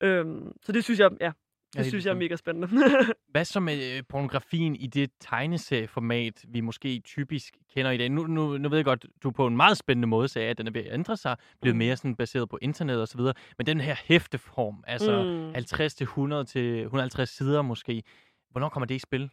Øhm, 0.01 0.53
så 0.61 0.71
det 0.71 0.83
synes 0.83 0.99
jeg, 0.99 1.11
ja, 1.21 1.31
det 1.73 1.83
ja, 1.83 1.89
synes 1.89 2.05
jeg 2.05 2.11
er 2.11 2.15
mega 2.15 2.35
spændende. 2.35 2.67
Hvad 3.31 3.45
så 3.45 3.59
med 3.59 3.97
øh, 3.97 4.03
pornografien 4.09 4.75
i 4.75 4.87
det 4.87 5.11
tegneserieformat, 5.19 6.45
vi 6.47 6.61
måske 6.61 6.99
typisk 6.99 7.57
kender 7.73 7.91
i 7.91 7.97
dag? 7.97 8.09
Nu, 8.09 8.27
nu, 8.27 8.57
nu 8.57 8.69
ved 8.69 8.77
jeg 8.77 8.85
godt, 8.85 9.05
du 9.23 9.31
på 9.31 9.47
en 9.47 9.57
meget 9.57 9.77
spændende 9.77 10.07
måde 10.07 10.27
sagde, 10.27 10.49
at 10.49 10.57
den 10.57 10.67
er 10.67 10.71
ved 10.71 10.81
at 10.81 10.93
ændre 10.93 11.17
sig, 11.17 11.35
blevet 11.61 11.75
mm. 11.75 11.77
mere 11.77 11.97
sådan 11.97 12.15
baseret 12.15 12.49
på 12.49 12.59
internet 12.61 13.01
og 13.01 13.07
så 13.07 13.17
videre. 13.17 13.33
Men 13.57 13.67
den 13.67 13.81
her 13.81 13.95
hæfteform, 14.05 14.83
altså 14.87 15.23
mm. 15.23 15.53
50 15.53 15.95
til 15.95 16.03
100 16.03 16.45
til 16.45 16.81
150 16.81 17.29
sider 17.29 17.61
måske, 17.61 18.03
hvornår 18.51 18.69
kommer 18.69 18.87
det 18.87 18.95
i 18.95 18.99
spil? 18.99 19.29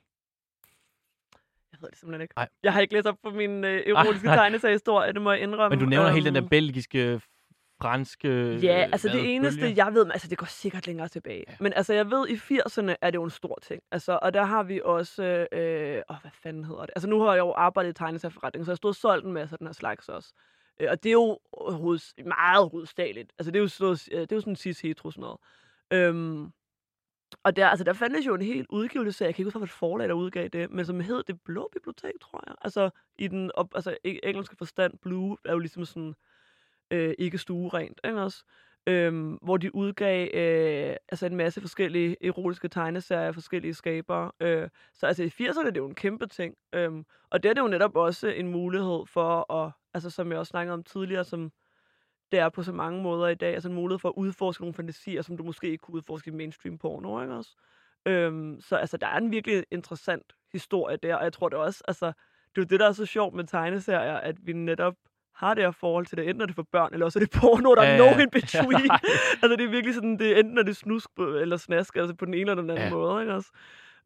Jeg 1.72 1.78
ved 1.80 1.88
det 1.90 1.98
simpelthen 1.98 2.22
ikke. 2.22 2.34
Ej. 2.36 2.48
Jeg 2.62 2.72
har 2.72 2.80
ikke 2.80 2.94
læst 2.94 3.06
op 3.06 3.16
på 3.22 3.30
min 3.30 3.64
øh, 3.64 3.82
erotiske 3.86 4.28
tegneseriehistorie, 4.28 5.12
det 5.12 5.22
må 5.22 5.32
jeg 5.32 5.40
indrømme. 5.40 5.76
Men 5.76 5.84
du 5.84 5.90
nævner 5.90 6.08
um, 6.08 6.14
hele 6.14 6.26
den 6.26 6.34
der 6.34 6.42
øhm. 6.42 6.48
belgiske 6.48 7.20
franske 7.82 8.54
Ja, 8.54 8.88
altså 8.92 9.08
det 9.08 9.34
eneste, 9.34 9.72
jeg 9.76 9.94
ved, 9.94 10.06
altså 10.10 10.28
det 10.28 10.38
går 10.38 10.46
sikkert 10.46 10.86
længere 10.86 11.08
tilbage. 11.08 11.44
Ja. 11.48 11.54
Men 11.60 11.72
altså 11.72 11.94
jeg 11.94 12.10
ved, 12.10 12.28
i 12.28 12.34
80'erne 12.34 12.94
er 13.00 13.10
det 13.10 13.14
jo 13.14 13.24
en 13.24 13.30
stor 13.30 13.58
ting. 13.62 13.82
Altså, 13.90 14.18
og 14.22 14.34
der 14.34 14.44
har 14.44 14.62
vi 14.62 14.80
også, 14.84 15.46
øh, 15.52 16.02
åh, 16.10 16.16
hvad 16.20 16.30
fanden 16.42 16.64
hedder 16.64 16.80
det? 16.80 16.90
Altså 16.96 17.08
nu 17.08 17.20
har 17.20 17.32
jeg 17.32 17.40
jo 17.40 17.52
arbejdet 17.52 17.90
i 17.90 17.92
tegneserieforretning, 17.92 18.64
så 18.64 18.72
jeg 18.72 18.76
stået 18.76 18.92
og 18.92 18.96
solgt 18.96 19.26
en 19.26 19.32
masse 19.32 19.54
af 19.54 19.58
den 19.58 19.66
her 19.66 19.72
slags 19.72 20.08
også. 20.08 20.32
Øh, 20.80 20.88
og 20.90 21.02
det 21.02 21.08
er 21.08 21.12
jo 21.12 21.38
hoveds, 21.60 22.14
meget 22.26 22.70
hovedstageligt. 22.70 23.32
Altså 23.38 23.50
det 23.50 23.58
er 23.58 23.62
jo, 23.62 23.68
sådan, 23.68 23.98
øh, 24.12 24.20
det 24.20 24.32
er 24.32 24.36
jo 24.36 24.40
sådan 24.40 24.56
cis 24.56 24.80
hetero 24.80 25.10
sådan 25.10 25.20
noget. 25.20 25.38
Øhm, 25.92 26.52
og 27.42 27.56
der, 27.56 27.68
altså, 27.68 27.84
der 27.84 27.92
fandtes 27.92 28.26
jo 28.26 28.34
en 28.34 28.42
helt 28.42 28.66
udgivelse, 28.70 29.24
jeg 29.24 29.34
kan 29.34 29.42
ikke 29.42 29.46
huske, 29.46 29.58
hvad 29.58 29.68
forlag, 29.68 30.08
der 30.08 30.14
udgav 30.14 30.48
det, 30.48 30.70
men 30.70 30.84
som 30.84 31.00
hed 31.00 31.22
Det 31.22 31.40
Blå 31.44 31.68
Bibliotek, 31.72 32.12
tror 32.20 32.44
jeg. 32.46 32.54
Altså, 32.60 32.90
i 33.18 33.28
den 33.28 33.50
op, 33.54 33.74
altså, 33.74 33.96
engelske 34.04 34.56
forstand, 34.56 34.98
Blue 34.98 35.36
er 35.44 35.52
jo 35.52 35.58
ligesom 35.58 35.84
sådan, 35.84 36.14
øh, 36.92 37.14
ikke 37.18 37.38
stuerent, 37.38 38.00
ikke 38.04 38.20
også? 38.20 38.44
øhm, 38.86 39.38
hvor 39.42 39.56
de 39.56 39.74
udgav 39.74 40.28
øh, 40.34 40.96
altså 41.08 41.26
en 41.26 41.36
masse 41.36 41.60
forskellige 41.60 42.16
erotiske 42.26 42.68
tegneserier 42.68 43.26
af 43.26 43.34
forskellige 43.34 43.74
skabere. 43.74 44.32
Øh, 44.40 44.68
så 44.94 45.06
altså 45.06 45.22
i 45.22 45.26
80'erne 45.26 45.66
det 45.66 45.76
er 45.76 45.80
jo 45.80 45.88
en 45.88 45.94
kæmpe 45.94 46.26
ting. 46.26 46.54
Øhm, 46.72 47.04
og 47.30 47.42
det 47.42 47.48
er 47.48 47.54
det 47.54 47.60
jo 47.60 47.68
netop 47.68 47.96
også 47.96 48.28
en 48.28 48.48
mulighed 48.48 49.06
for 49.06 49.52
at, 49.52 49.72
altså 49.94 50.10
som 50.10 50.30
jeg 50.30 50.38
også 50.38 50.50
snakkede 50.50 50.74
om 50.74 50.82
tidligere, 50.82 51.24
som 51.24 51.52
det 52.32 52.40
er 52.40 52.48
på 52.48 52.62
så 52.62 52.72
mange 52.72 53.02
måder 53.02 53.28
i 53.28 53.34
dag, 53.34 53.54
altså 53.54 53.68
en 53.68 53.74
mulighed 53.74 53.98
for 53.98 54.08
at 54.08 54.14
udforske 54.16 54.62
nogle 54.62 54.74
fantasier, 54.74 55.22
som 55.22 55.36
du 55.36 55.44
måske 55.44 55.70
ikke 55.70 55.82
kunne 55.82 55.94
udforske 55.94 56.30
i 56.30 56.34
mainstream 56.34 56.78
porno, 56.78 57.22
ikke 57.22 57.34
også? 57.34 57.56
Øhm, 58.06 58.60
så 58.60 58.76
altså, 58.76 58.96
der 58.96 59.06
er 59.06 59.18
en 59.18 59.30
virkelig 59.30 59.64
interessant 59.70 60.32
historie 60.52 60.96
der, 60.96 61.16
og 61.16 61.24
jeg 61.24 61.32
tror 61.32 61.48
det 61.48 61.58
også, 61.58 61.84
altså, 61.88 62.06
det 62.06 62.58
er 62.58 62.62
jo 62.62 62.64
det, 62.64 62.80
der 62.80 62.88
er 62.88 62.92
så 62.92 63.06
sjovt 63.06 63.34
med 63.34 63.44
tegneserier, 63.44 64.14
at 64.16 64.46
vi 64.46 64.52
netop 64.52 64.94
har 65.34 65.54
det 65.54 65.64
her 65.64 65.70
forhold 65.70 66.06
til 66.06 66.18
det, 66.18 66.28
enten 66.28 66.40
er 66.42 66.46
det 66.46 66.54
for 66.54 66.66
børn, 66.72 66.88
eller 66.92 67.06
også 67.06 67.18
er 67.18 67.24
det 67.24 67.30
porno, 67.40 67.74
der 67.74 67.82
er 67.82 67.96
Ja, 67.96 68.04
ja. 68.04 68.12
no 68.14 68.18
in 68.22 68.30
between. 68.30 68.90
altså, 69.42 69.56
det 69.58 69.64
er 69.64 69.70
virkelig 69.70 69.94
sådan, 69.94 70.18
det 70.18 70.38
enten 70.38 70.58
er 70.58 70.62
det 70.62 70.76
snusk 70.76 71.10
eller 71.18 71.56
snask, 71.56 71.96
altså 71.96 72.14
på 72.14 72.24
den 72.24 72.34
ene 72.34 72.50
eller 72.50 72.54
den 72.62 72.70
anden 72.70 72.84
Ja. 72.84 72.90
måde, 72.90 73.22
ikke 73.22 73.34
også? 73.34 73.50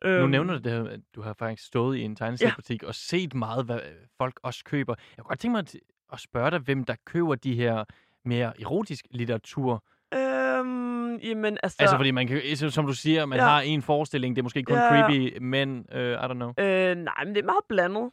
Nu 0.05 0.11
Øhm, 0.11 0.31
nævner 0.31 0.55
du 0.55 0.61
det 0.61 0.73
her, 0.73 0.85
at 0.91 1.01
du 1.15 1.23
har 1.23 1.33
faktisk 1.33 1.67
stået 1.67 1.97
i 1.97 2.01
en 2.01 2.17
tegneseriebutik 2.17 2.83
og 2.83 2.95
set 2.95 3.35
meget, 3.35 3.65
hvad 3.65 3.77
øh, 3.77 3.93
folk 4.19 4.41
også 4.43 4.65
køber. 4.65 4.95
Jeg 5.17 5.25
kunne 5.25 5.29
godt 5.29 5.39
tænke 5.39 5.53
mig 5.53 5.59
at, 5.59 5.77
at 6.13 6.21
spørge 6.21 6.51
dig, 6.51 6.59
hvem 6.59 6.85
der 6.85 6.95
køber 7.07 7.35
de 7.35 7.55
her 7.55 7.85
mere 8.25 8.53
erotisk 8.61 9.05
litteratur. 9.11 9.85
Øhm, 10.15 11.17
jamen, 11.17 11.59
altså... 11.63 11.77
Så... 11.77 11.83
Altså, 11.83 11.97
fordi 11.97 12.11
man 12.11 12.27
kan, 12.27 12.57
som 12.57 12.87
du 12.87 12.93
siger, 12.93 13.27
man 13.27 13.39
Ja. 13.39 13.45
ja. 13.45 13.51
har 13.51 13.61
en 13.61 13.83
forestilling, 13.83 14.37
det 14.37 14.43
er 14.43 14.45
måske 14.45 14.63
kun 14.63 14.77
Ja. 14.77 14.95
ja. 14.95 15.03
creepy, 15.07 15.39
men 15.41 15.79
uh, 15.95 15.99
I 16.01 16.15
don't 16.15 16.33
know. 16.33 16.53
Øh, 16.59 16.95
nej, 16.97 17.25
men 17.25 17.35
det 17.35 17.41
er 17.41 17.45
meget 17.47 17.65
blandet. 17.69 18.11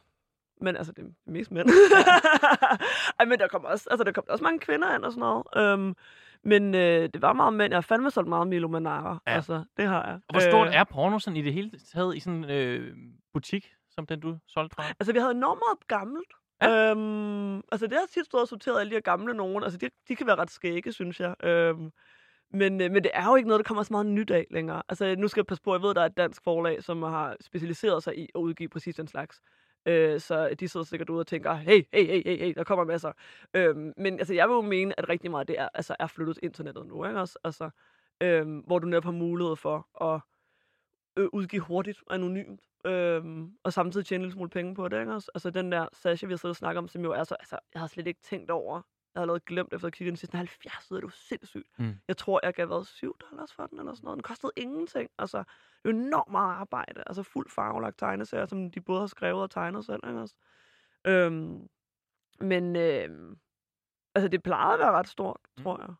Men 0.60 0.76
altså, 0.76 0.92
det 0.92 1.04
er 1.04 1.30
mest 1.30 1.50
mænd. 1.50 1.68
Ej, 3.18 3.24
men 3.26 3.38
der 3.38 3.48
kommer 3.48 3.68
også, 3.68 3.88
altså, 3.90 4.04
der 4.04 4.12
kommer 4.12 4.32
også 4.32 4.44
mange 4.44 4.60
kvinder 4.60 4.94
ind 4.94 5.04
og 5.04 5.12
sådan 5.12 5.20
noget. 5.20 5.44
Øhm, 5.56 5.96
men 6.44 6.74
øh, 6.74 7.08
det 7.14 7.22
var 7.22 7.32
meget 7.32 7.52
mænd. 7.52 7.70
Jeg 7.70 7.76
har 7.76 7.80
fandme 7.82 8.10
solgt 8.10 8.28
meget 8.28 8.48
Milo 8.48 8.68
Manara. 8.68 9.18
Ja. 9.26 9.32
Altså, 9.32 9.64
det 9.76 9.86
har 9.86 10.06
jeg. 10.06 10.14
Og 10.14 10.34
hvor 10.34 10.40
stort 10.40 10.68
Øh, 10.68 10.74
er 10.74 10.84
porno 10.84 11.18
sådan 11.18 11.36
i 11.36 11.42
det 11.42 11.52
hele 11.52 11.70
taget 11.92 12.16
i 12.16 12.20
sådan 12.20 12.44
en 12.44 12.50
øh, 12.50 12.96
butik, 13.32 13.72
som 13.90 14.06
den 14.06 14.20
du 14.20 14.38
solgte 14.46 14.74
fra? 14.74 14.84
Altså, 15.00 15.12
vi 15.12 15.18
havde 15.18 15.32
enormt 15.32 15.60
meget 15.66 15.88
gammelt. 15.88 16.32
Ja. 16.62 16.90
Øhm, 16.90 17.56
altså, 17.56 17.86
det 17.86 17.92
har 17.92 18.06
tit 18.14 18.26
stået 18.26 18.42
og 18.42 18.48
sorteret 18.48 18.80
alle 18.80 18.90
de 18.90 18.96
her 18.96 19.00
gamle 19.00 19.34
nogen. 19.34 19.62
Altså, 19.64 19.78
de, 19.78 19.90
de 20.08 20.16
kan 20.16 20.26
være 20.26 20.36
ret 20.36 20.50
skægge, 20.50 20.92
synes 20.92 21.20
jeg. 21.20 21.44
Øhm, 21.44 21.90
men, 22.50 22.80
øh, 22.80 22.90
men 22.90 23.02
det 23.02 23.10
er 23.14 23.26
jo 23.26 23.34
ikke 23.36 23.48
noget, 23.48 23.58
der 23.58 23.68
kommer 23.68 23.82
så 23.82 23.92
meget 23.92 24.06
nyt 24.06 24.30
af 24.30 24.46
længere. 24.50 24.82
Altså, 24.88 25.14
nu 25.18 25.28
skal 25.28 25.40
jeg 25.40 25.46
passe 25.46 25.62
på, 25.62 25.74
jeg 25.74 25.82
ved, 25.82 25.94
der 25.94 26.00
er 26.00 26.06
et 26.06 26.16
dansk 26.16 26.44
forlag, 26.44 26.82
som 26.82 27.02
har 27.02 27.36
specialiseret 27.40 28.02
sig 28.02 28.18
i 28.18 28.28
at 28.34 28.38
udgive 28.38 28.68
præcis 28.68 28.96
den 28.96 29.08
slags. 29.08 29.40
Øh, 29.86 30.20
så 30.20 30.54
de 30.60 30.68
sidder 30.68 30.86
sikkert 30.86 31.10
ude 31.10 31.20
og 31.20 31.26
tænker, 31.26 31.54
hey, 31.54 31.82
hey, 31.92 32.06
hey, 32.06 32.22
hey, 32.24 32.38
hey, 32.38 32.54
der 32.54 32.64
kommer 32.64 32.84
masser. 32.84 33.12
Øhm, 33.54 33.92
men 33.96 34.18
altså, 34.18 34.34
jeg 34.34 34.48
vil 34.48 34.54
jo 34.54 34.60
mene, 34.62 34.98
at 34.98 35.08
rigtig 35.08 35.30
meget 35.30 35.48
det 35.48 35.58
er, 35.60 35.68
altså, 35.74 35.96
er 35.98 36.06
flyttet 36.06 36.36
til 36.36 36.44
internettet 36.44 36.86
nu, 36.86 37.04
ikke 37.04 37.20
også? 37.20 37.38
Altså, 37.44 37.70
øhm, 38.20 38.58
hvor 38.58 38.78
du 38.78 38.86
netop 38.86 39.04
har 39.04 39.10
mulighed 39.12 39.56
for 39.56 40.04
at 40.04 40.20
øh, 41.16 41.28
udgive 41.32 41.62
hurtigt 41.62 41.98
og 42.06 42.14
anonymt, 42.14 42.60
øhm, 42.86 43.52
og 43.62 43.72
samtidig 43.72 44.06
tjene 44.06 44.20
en 44.20 44.22
lille 44.22 44.32
smule 44.34 44.50
penge 44.50 44.74
på 44.74 44.88
det, 44.88 45.00
ikke 45.00 45.12
også? 45.12 45.30
Altså 45.34 45.50
den 45.50 45.72
der 45.72 45.88
Sasha, 45.92 46.26
vi 46.26 46.32
har 46.32 46.36
siddet 46.36 46.52
og 46.52 46.56
snakket 46.56 46.78
om, 46.78 46.88
som 46.88 47.02
jo 47.04 47.12
er 47.12 47.24
så, 47.24 47.34
altså, 47.40 47.58
jeg 47.74 47.80
har 47.80 47.88
slet 47.88 48.06
ikke 48.06 48.20
tænkt 48.22 48.50
over, 48.50 48.82
jeg 49.14 49.20
har 49.20 49.22
allerede 49.22 49.40
glemt 49.46 49.72
efter 49.72 49.86
at 49.86 49.92
kigge 49.94 50.10
den 50.10 50.16
sidste 50.16 50.36
70 50.36 50.84
sider, 50.84 51.00
det 51.00 51.06
var 51.06 51.14
sindssygt. 51.16 51.68
Mm. 51.78 51.94
Jeg 52.08 52.16
tror, 52.16 52.40
jeg 52.42 52.54
gav 52.54 52.68
været 52.68 52.86
7 52.86 53.16
dollars 53.18 53.52
for 53.52 53.66
den, 53.66 53.78
eller 53.78 53.94
sådan 53.94 54.04
noget. 54.04 54.16
Den 54.16 54.22
kostede 54.22 54.52
ingenting. 54.56 55.10
Altså, 55.18 55.38
det 55.38 55.90
er 55.90 55.92
jo 55.92 55.98
enormt 55.98 56.30
meget 56.30 56.54
arbejde. 56.54 57.02
Altså, 57.06 57.22
fuld 57.22 57.50
farvelagt 57.50 57.98
tegneserier, 57.98 58.46
som 58.46 58.70
de 58.70 58.80
både 58.80 59.00
har 59.00 59.06
skrevet 59.06 59.42
og 59.42 59.50
tegnet 59.50 59.84
selv, 59.84 60.00
ikke 60.08 60.20
også? 60.20 60.34
Øhm, 61.06 61.68
men, 62.40 62.76
øhm, 62.76 63.38
altså, 64.14 64.28
det 64.28 64.42
plejede 64.42 64.72
at 64.74 64.78
være 64.80 64.92
ret 64.92 65.08
stort, 65.08 65.40
tror 65.62 65.80
jeg. 65.80 65.94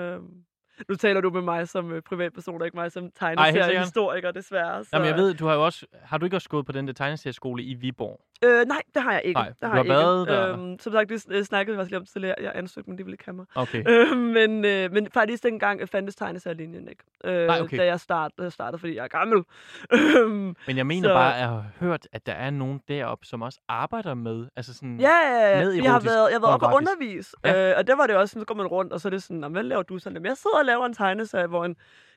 Øhm, 0.00 0.44
nu 0.88 0.94
taler 0.94 1.20
du 1.20 1.30
med 1.30 1.42
mig 1.42 1.68
som 1.68 1.92
øh, 1.92 2.02
privatperson, 2.02 2.60
og 2.60 2.66
ikke 2.66 2.76
mig 2.76 2.92
som 2.92 3.10
tegneseriehistoriker, 3.18 4.30
desværre. 4.30 4.84
Så, 4.84 4.90
Jamen, 4.92 5.08
jeg 5.08 5.16
ved, 5.16 5.34
du 5.34 5.46
har 5.46 5.54
jo 5.54 5.64
også, 5.64 5.86
har 6.02 6.18
du 6.18 6.24
ikke 6.24 6.36
også 6.36 6.48
gået 6.48 6.66
på 6.66 6.72
den 6.72 6.86
der 6.86 6.92
tegneserieskole 6.94 7.62
i 7.62 7.74
Viborg? 7.74 8.20
Øh, 8.44 8.66
nej, 8.66 8.82
det 8.94 9.02
har 9.02 9.12
jeg 9.12 9.22
ikke. 9.24 9.38
Nej, 9.40 9.48
det 9.48 9.56
du 9.62 9.66
har 9.66 9.74
har 9.74 9.82
jeg 9.84 9.88
været 9.88 10.22
ikke. 10.28 10.32
der. 10.34 10.52
Øhm, 10.52 10.78
som 10.78 10.92
sagt, 10.92 11.08
det 11.28 11.46
snakkede 11.46 11.76
vi 11.76 11.80
også 11.80 11.90
lige 11.90 11.98
om 11.98 12.06
tidligere. 12.06 12.34
Jeg 12.40 12.52
ansøgte, 12.54 12.90
men 12.90 12.98
de 12.98 13.04
ville 13.04 13.14
ikke 13.14 13.24
have 13.24 13.34
mig. 13.36 13.46
Okay. 13.54 13.84
Øh, 13.88 14.18
men, 14.18 14.64
øh, 14.64 14.92
men 14.92 15.08
faktisk 15.14 15.42
dengang 15.42 15.80
øh, 15.80 15.86
fandtes 15.86 16.16
tegneserielinjen 16.16 16.88
ikke. 16.88 17.04
Øh, 17.24 17.46
Nej, 17.46 17.60
okay. 17.60 17.76
Da 17.78 17.84
jeg 17.84 18.00
startede, 18.00 18.50
startede, 18.50 18.78
fordi 18.78 18.96
jeg 18.96 19.04
er 19.04 19.08
gammel. 19.08 19.44
Øhm, 19.92 20.54
Men 20.66 20.76
jeg 20.76 20.86
mener 20.86 21.08
så- 21.08 21.14
bare, 21.14 21.34
at 21.34 21.40
jeg 21.40 21.48
har 21.48 21.64
hørt, 21.80 22.08
at 22.12 22.26
der 22.26 22.32
er 22.32 22.50
nogen 22.50 22.80
deroppe, 22.88 23.26
som 23.26 23.42
også 23.42 23.60
arbejder 23.68 24.14
med, 24.14 24.46
altså 24.56 24.74
sådan... 24.74 25.00
ja, 25.00 25.10
ja, 25.28 25.50
ja. 25.58 25.64
Med 25.64 25.72
Jeg 25.72 25.92
har 25.92 26.00
været, 26.00 26.30
jeg 26.30 26.34
har 26.34 26.40
været 26.40 26.54
oppe 26.54 26.66
og 26.66 26.74
undervise. 26.74 27.36
Ja. 27.44 27.70
Øh, 27.70 27.74
og 27.78 27.86
der 27.86 27.96
var 27.96 28.06
det 28.06 28.16
også 28.16 28.32
sådan, 28.32 28.42
så 28.42 28.46
går 28.46 28.54
man 28.54 28.66
rundt, 28.66 28.92
og 28.92 29.00
så 29.00 29.08
er 29.08 29.10
det 29.10 29.22
sådan, 29.22 29.36
"Nå, 29.36 29.48
hvad 29.48 29.62
laver 29.62 29.82
du 29.82 29.98
så? 29.98 30.10
Jamen, 30.10 30.26
jeg 30.26 30.36
sidder 30.36 30.62
og 30.66 30.72
laver 30.72 30.86
en 30.86 30.94
tegneserie, 30.94 31.46
hvor 31.46 31.64
en 31.64 31.76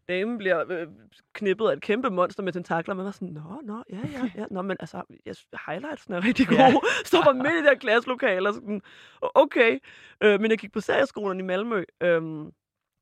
dame 0.09 0.37
bliver 0.37 0.63
øh, 0.69 0.87
knippet 1.33 1.67
af 1.67 1.73
et 1.73 1.81
kæmpe 1.81 2.09
monster 2.09 2.43
med 2.43 2.53
tentakler. 2.53 2.95
Man 2.95 3.05
var 3.05 3.11
sådan, 3.11 3.27
nå, 3.27 3.61
nå, 3.63 3.83
ja, 3.89 3.99
ja, 4.11 4.31
ja. 4.41 4.45
Nå, 4.51 4.61
men 4.61 4.77
altså, 4.79 5.03
jeg, 5.25 5.35
highlightsen 5.67 6.13
er 6.13 6.23
rigtig 6.23 6.47
gode. 6.47 6.61
Ja. 6.61 6.73
Står 7.05 7.23
bare 7.23 7.33
midt 7.33 7.53
i 7.53 7.57
det 7.57 7.63
her 7.63 7.75
klasselokale, 7.75 8.49
og 8.49 8.53
sådan, 8.53 8.81
okay. 9.21 9.79
Øh, 10.21 10.41
men 10.41 10.51
jeg 10.51 10.57
gik 10.57 10.73
på 10.73 10.79
serieskolen 10.79 11.39
i 11.39 11.43
Malmø. 11.43 11.83
Øhm, 12.01 12.51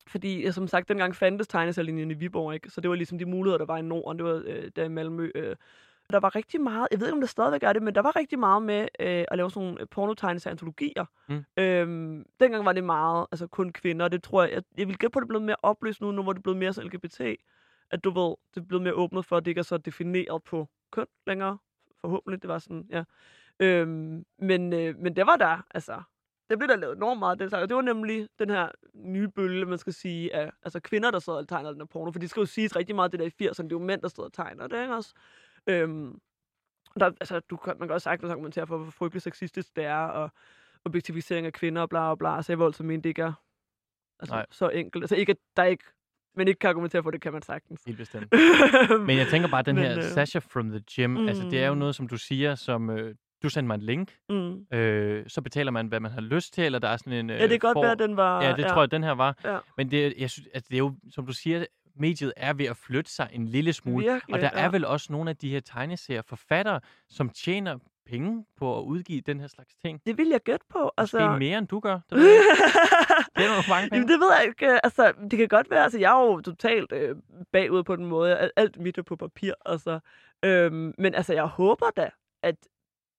fordi, 0.07 0.43
ja, 0.43 0.51
som 0.51 0.67
sagt, 0.67 0.89
dengang 0.89 1.15
fandtes 1.15 1.47
tegneserielinjen 1.47 2.11
i 2.11 2.13
Viborg, 2.13 2.53
ikke? 2.53 2.69
Så 2.69 2.81
det 2.81 2.89
var 2.89 2.95
ligesom 2.95 3.17
de 3.17 3.25
muligheder, 3.25 3.57
der 3.57 3.65
var 3.65 3.77
i 3.77 3.81
Norden. 3.81 4.17
Det 4.17 4.25
var 4.25 4.43
øh, 4.45 4.71
der 4.75 4.83
i 4.83 4.89
Malmø. 4.89 5.31
Øh. 5.35 5.55
Der 6.13 6.19
var 6.19 6.35
rigtig 6.35 6.61
meget, 6.61 6.87
jeg 6.91 6.99
ved 6.99 7.07
ikke, 7.07 7.15
om 7.15 7.21
det 7.21 7.29
stadigvæk 7.29 7.63
er 7.63 7.73
det, 7.73 7.83
men 7.83 7.95
der 7.95 8.01
var 8.01 8.15
rigtig 8.15 8.39
meget 8.39 8.63
med 8.63 8.87
øh, 8.99 9.25
at 9.27 9.37
lave 9.37 9.51
sådan 9.51 9.67
nogle 9.67 9.81
øh, 9.81 9.87
pornotegneserieantologier. 9.91 11.05
Mm. 11.29 11.45
Øhm, 11.57 12.25
dengang 12.39 12.65
var 12.65 12.73
det 12.73 12.83
meget, 12.83 13.27
altså 13.31 13.47
kun 13.47 13.71
kvinder, 13.71 14.05
og 14.05 14.11
det 14.11 14.23
tror 14.23 14.43
jeg, 14.43 14.51
jeg, 14.51 14.63
jeg 14.77 14.87
vil 14.87 14.97
gætte 14.97 15.13
på, 15.13 15.19
at 15.19 15.21
det 15.21 15.25
er 15.25 15.27
blevet 15.27 15.45
mere 15.45 15.55
oplyst 15.63 16.01
nu, 16.01 16.11
nu 16.11 16.23
hvor 16.23 16.33
det 16.33 16.39
er 16.39 16.43
blevet 16.43 16.57
mere 16.57 16.73
så 16.73 16.81
LGBT, 16.81 17.21
at 17.91 18.03
du 18.03 18.09
ved, 18.09 18.35
det 18.55 18.61
er 18.61 18.65
blevet 18.65 18.83
mere 18.83 18.93
åbnet 18.93 19.25
for, 19.25 19.37
at 19.37 19.45
det 19.45 19.51
ikke 19.51 19.59
er 19.59 19.63
så 19.63 19.77
defineret 19.77 20.43
på 20.43 20.67
køn 20.91 21.05
længere. 21.27 21.57
Forhåbentlig, 22.01 22.41
det 22.41 22.47
var 22.47 22.59
sådan, 22.59 22.85
ja. 22.89 23.03
Øhm, 23.59 24.25
men, 24.39 24.73
øh, 24.73 24.95
men 24.97 25.15
det 25.15 25.25
var 25.25 25.35
der, 25.35 25.65
altså, 25.71 26.01
det 26.49 26.59
blev 26.59 26.69
der 26.69 26.75
lavet 26.75 26.95
enormt 26.95 27.19
meget. 27.19 27.39
Den 27.39 27.49
slags. 27.49 27.67
Det 27.67 27.75
var 27.75 27.81
nemlig 27.81 28.27
den 28.39 28.49
her 28.49 28.69
nye 28.93 29.27
bølge, 29.27 29.65
man 29.65 29.77
skal 29.77 29.93
sige, 29.93 30.35
af 30.35 30.51
altså 30.63 30.79
kvinder, 30.79 31.11
der 31.11 31.19
sidder 31.19 31.39
og 31.39 31.47
tegner 31.47 31.71
den 31.71 31.81
her 31.81 31.85
porno. 31.85 32.11
For 32.11 32.19
det 32.19 32.29
skal 32.29 32.39
jo 32.39 32.45
siges 32.45 32.75
rigtig 32.75 32.95
meget, 32.95 33.11
det 33.11 33.19
der 33.19 33.25
i 33.25 33.47
80'erne, 33.47 33.63
det 33.63 33.71
er 33.71 33.75
jo 33.75 33.79
mænd, 33.79 34.01
der 34.01 34.07
sidder 34.07 34.23
og 34.23 34.33
tegner 34.33 34.67
det, 34.67 34.81
ikke 34.81 34.95
også? 34.95 35.13
Øhm, 35.67 36.19
og 36.95 36.99
der, 36.99 37.05
altså, 37.05 37.39
du 37.39 37.57
kan, 37.57 37.73
man 37.79 37.87
kan 37.87 37.93
også 37.93 38.03
sagtens 38.03 38.31
argumentere 38.31 38.67
for, 38.67 38.77
hvor 38.77 38.91
frygteligt 38.91 39.23
sexistisk 39.23 39.75
det 39.75 39.85
er, 39.85 39.97
og 39.97 40.31
objektivisering 40.85 41.45
af 41.45 41.53
kvinder 41.53 41.81
og 41.81 41.89
bla 41.89 42.15
bla 42.15 42.15
bla. 42.15 42.41
Så 42.41 42.53
jeg 42.53 42.61
altså 42.61 42.83
mene, 42.83 43.03
det 43.03 43.09
ikke 43.09 43.21
er 43.21 43.33
altså, 44.19 44.35
Nej. 44.35 44.45
så 44.51 44.69
enkelt. 44.69 45.03
Altså 45.03 45.15
ikke, 45.15 45.31
at 45.31 45.37
der 45.57 45.63
ikke, 45.63 45.83
men 46.35 46.47
ikke 46.47 46.59
kan 46.59 46.69
argumentere 46.69 47.03
for, 47.03 47.11
det 47.11 47.21
kan 47.21 47.33
man 47.33 47.41
sagtens. 47.41 47.83
Helt 47.85 47.97
bestemt. 47.97 48.33
Men 49.07 49.17
jeg 49.17 49.27
tænker 49.27 49.47
bare, 49.49 49.61
den 49.61 49.75
Men, 49.75 49.83
her 49.83 49.97
øh, 49.97 50.03
Sasha 50.03 50.39
from 50.39 50.69
the 50.69 50.83
Gym, 50.95 51.09
mm. 51.09 51.27
altså 51.27 51.43
det 51.43 51.63
er 51.63 51.67
jo 51.67 51.73
mm. 51.73 51.79
noget, 51.79 51.95
som 51.95 52.07
du 52.07 52.17
siger, 52.17 52.55
som 52.55 52.89
øh, 52.89 53.15
du 53.43 53.49
sender 53.49 53.67
mig 53.67 53.75
en 53.75 53.81
link, 53.81 54.17
mm. 54.29 54.77
øh, 54.77 55.25
så 55.27 55.41
betaler 55.41 55.71
man, 55.71 55.87
hvad 55.87 55.99
man 55.99 56.11
har 56.11 56.21
lyst 56.21 56.53
til, 56.53 56.63
eller 56.63 56.79
der 56.79 56.87
er 56.87 56.97
sådan 56.97 57.13
en... 57.13 57.29
Øh, 57.29 57.35
Ja, 57.35 57.41
det 57.41 57.49
kan 57.49 57.59
godt 57.59 57.75
for... 57.75 57.81
være, 57.81 57.95
den 57.95 58.17
var... 58.17 58.43
Ja, 58.43 58.53
det 58.55 58.67
tror 58.67 58.81
jeg, 58.81 58.91
den 58.91 59.03
her 59.03 59.11
var. 59.11 59.37
Ja. 59.43 59.57
Men 59.77 59.91
det, 59.91 60.13
jeg 60.17 60.29
synes, 60.29 60.47
altså, 60.53 60.67
det 60.69 60.75
er 60.75 60.79
jo, 60.79 60.95
som 61.11 61.25
du 61.25 61.33
siger, 61.33 61.65
mediet 61.99 62.33
er 62.37 62.53
ved 62.53 62.65
at 62.65 62.77
flytte 62.77 63.11
sig 63.11 63.29
en 63.33 63.47
lille 63.47 63.73
smule. 63.73 64.11
Virkelig, 64.11 64.35
og 64.35 64.41
der 64.41 64.49
ja. 64.53 64.65
er 64.65 64.69
vel 64.69 64.85
også 64.85 65.07
nogle 65.11 65.29
af 65.29 65.37
de 65.37 65.49
her 65.49 65.59
tegneserier 65.59 66.21
forfattere, 66.21 66.79
som 67.09 67.29
tjener 67.29 67.77
penge 68.05 68.45
på 68.57 68.79
at 68.79 68.83
udgive 68.83 69.21
den 69.21 69.39
her 69.39 69.47
slags 69.47 69.75
ting. 69.75 70.01
Det 70.05 70.17
vil 70.17 70.27
jeg 70.27 70.41
gætte 70.43 70.65
på. 70.69 70.91
Altså... 70.97 71.17
Altså, 71.17 71.37
mere, 71.39 71.57
end 71.57 71.67
du 71.67 71.79
gør. 71.79 71.99
Det 72.09 72.17
ved 72.17 72.25
jeg 72.25 72.35
ikke. 72.35 72.53
Tjener 73.37 73.55
du 73.55 73.69
mange 73.69 73.89
penge? 73.89 73.95
Jamen, 73.95 74.07
det 74.07 74.19
ved 74.19 74.31
jeg 74.39 74.47
ikke. 74.47 74.85
Altså, 74.85 75.13
det 75.31 75.39
kan 75.39 75.47
godt 75.47 75.69
være, 75.69 75.83
altså, 75.83 75.99
jeg 75.99 76.19
er 76.19 76.25
jo 76.25 76.41
totalt 76.41 76.91
øh, 76.91 77.15
bagud 77.51 77.83
på 77.83 77.95
den 77.95 78.05
måde. 78.05 78.37
Al- 78.37 78.51
Alt 78.55 78.79
mit 78.79 78.97
er 78.97 79.01
på 79.01 79.15
papir, 79.15 79.53
altså. 79.65 79.99
Øhm, 80.45 80.93
men 80.97 81.15
altså, 81.15 81.33
jeg 81.33 81.45
håber 81.45 81.89
da, 81.97 82.09
at 82.43 82.55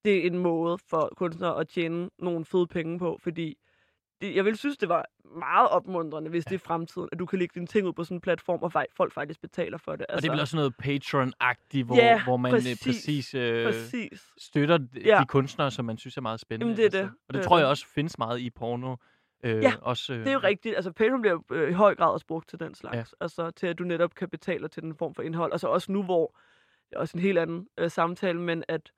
det 0.05 0.17
er 0.17 0.27
en 0.27 0.39
måde 0.39 0.79
for 0.91 1.13
kunstnere 1.17 1.61
at 1.61 1.69
tjene 1.69 2.11
nogle 2.19 2.45
fede 2.45 2.67
penge 2.67 2.99
på, 2.99 3.19
fordi 3.23 3.59
det, 4.21 4.37
jeg 4.37 4.45
vil 4.45 4.57
synes, 4.57 4.77
det 4.77 4.89
var 4.89 5.05
meget 5.39 5.69
opmuntrende, 5.69 6.31
hvis 6.31 6.45
ja. 6.47 6.49
det 6.49 6.55
er 6.55 6.67
fremtiden, 6.67 7.09
at 7.13 7.19
du 7.19 7.27
kan 7.27 7.39
lægge 7.39 7.53
dine 7.55 7.67
ting 7.67 7.87
ud 7.87 7.93
på 7.93 8.05
sådan 8.05 8.17
en 8.17 8.21
platform, 8.21 8.63
og 8.63 8.73
folk 8.97 9.13
faktisk 9.13 9.41
betaler 9.41 9.79
for 9.79 9.97
det. 9.97 10.07
Og 10.07 10.23
det 10.23 10.29
er 10.29 10.33
vel 10.33 10.41
også 10.41 10.57
noget 10.57 10.75
Patreon-agtigt, 10.83 11.85
hvor, 11.85 11.97
Ja, 11.97 12.25
hvor 12.25 12.37
man 12.37 12.53
præcis, 12.53 12.79
præcis. 12.85 13.05
præcis, 13.05 13.35
øh, 13.35 13.65
Præcis. 13.67 14.23
støtter 14.39 14.79
Ja. 15.05 15.19
de 15.21 15.27
kunstnere, 15.27 15.71
som 15.71 15.85
man 15.85 15.99
synes 15.99 16.17
er 16.17 16.21
meget 16.21 16.41
spændende. 16.41 16.67
Jamen, 16.73 16.77
det 16.77 16.97
er 16.97 17.03
det. 17.03 17.11
Og 17.29 17.35
det 17.35 17.35
Det 17.35 17.43
tror 17.45 17.59
jeg 17.59 17.67
også 17.67 17.87
findes 17.87 18.19
meget 18.19 18.41
i 18.41 18.51
porno. 18.51 18.97
Øh, 19.45 19.63
Ja, 19.63 19.73
også, 19.83 20.13
øh, 20.13 20.19
Det 20.19 20.29
er 20.29 20.33
jo 20.33 20.39
rigtigt. 20.39 20.77
Altså, 20.77 20.93
Patreon 20.93 21.21
bliver 21.21 21.39
øh, 21.53 21.71
i 21.71 21.73
høj 21.73 21.95
grad 21.95 22.13
også 22.13 22.27
brugt 22.27 22.49
til 22.49 22.61
den 22.61 22.75
slags. 22.75 22.97
Ja. 22.97 23.05
Altså, 23.25 23.51
til 23.51 23.67
at 23.67 23.79
du 23.79 23.85
netop 23.85 24.15
kan 24.15 24.29
betale 24.29 24.69
til 24.69 24.83
den 24.83 24.95
form 24.97 25.15
for 25.15 25.23
indhold. 25.23 25.53
Altså 25.53 25.69
også 25.69 25.93
nu, 25.93 26.03
hvor 26.03 26.37
det 26.91 26.97
er 26.97 27.01
også 27.01 27.17
en 27.19 27.23
helt 27.23 27.39
anden 27.39 27.67
øh, 27.79 27.91
samtale, 27.91 28.41
men 28.41 28.65
at 28.69 28.93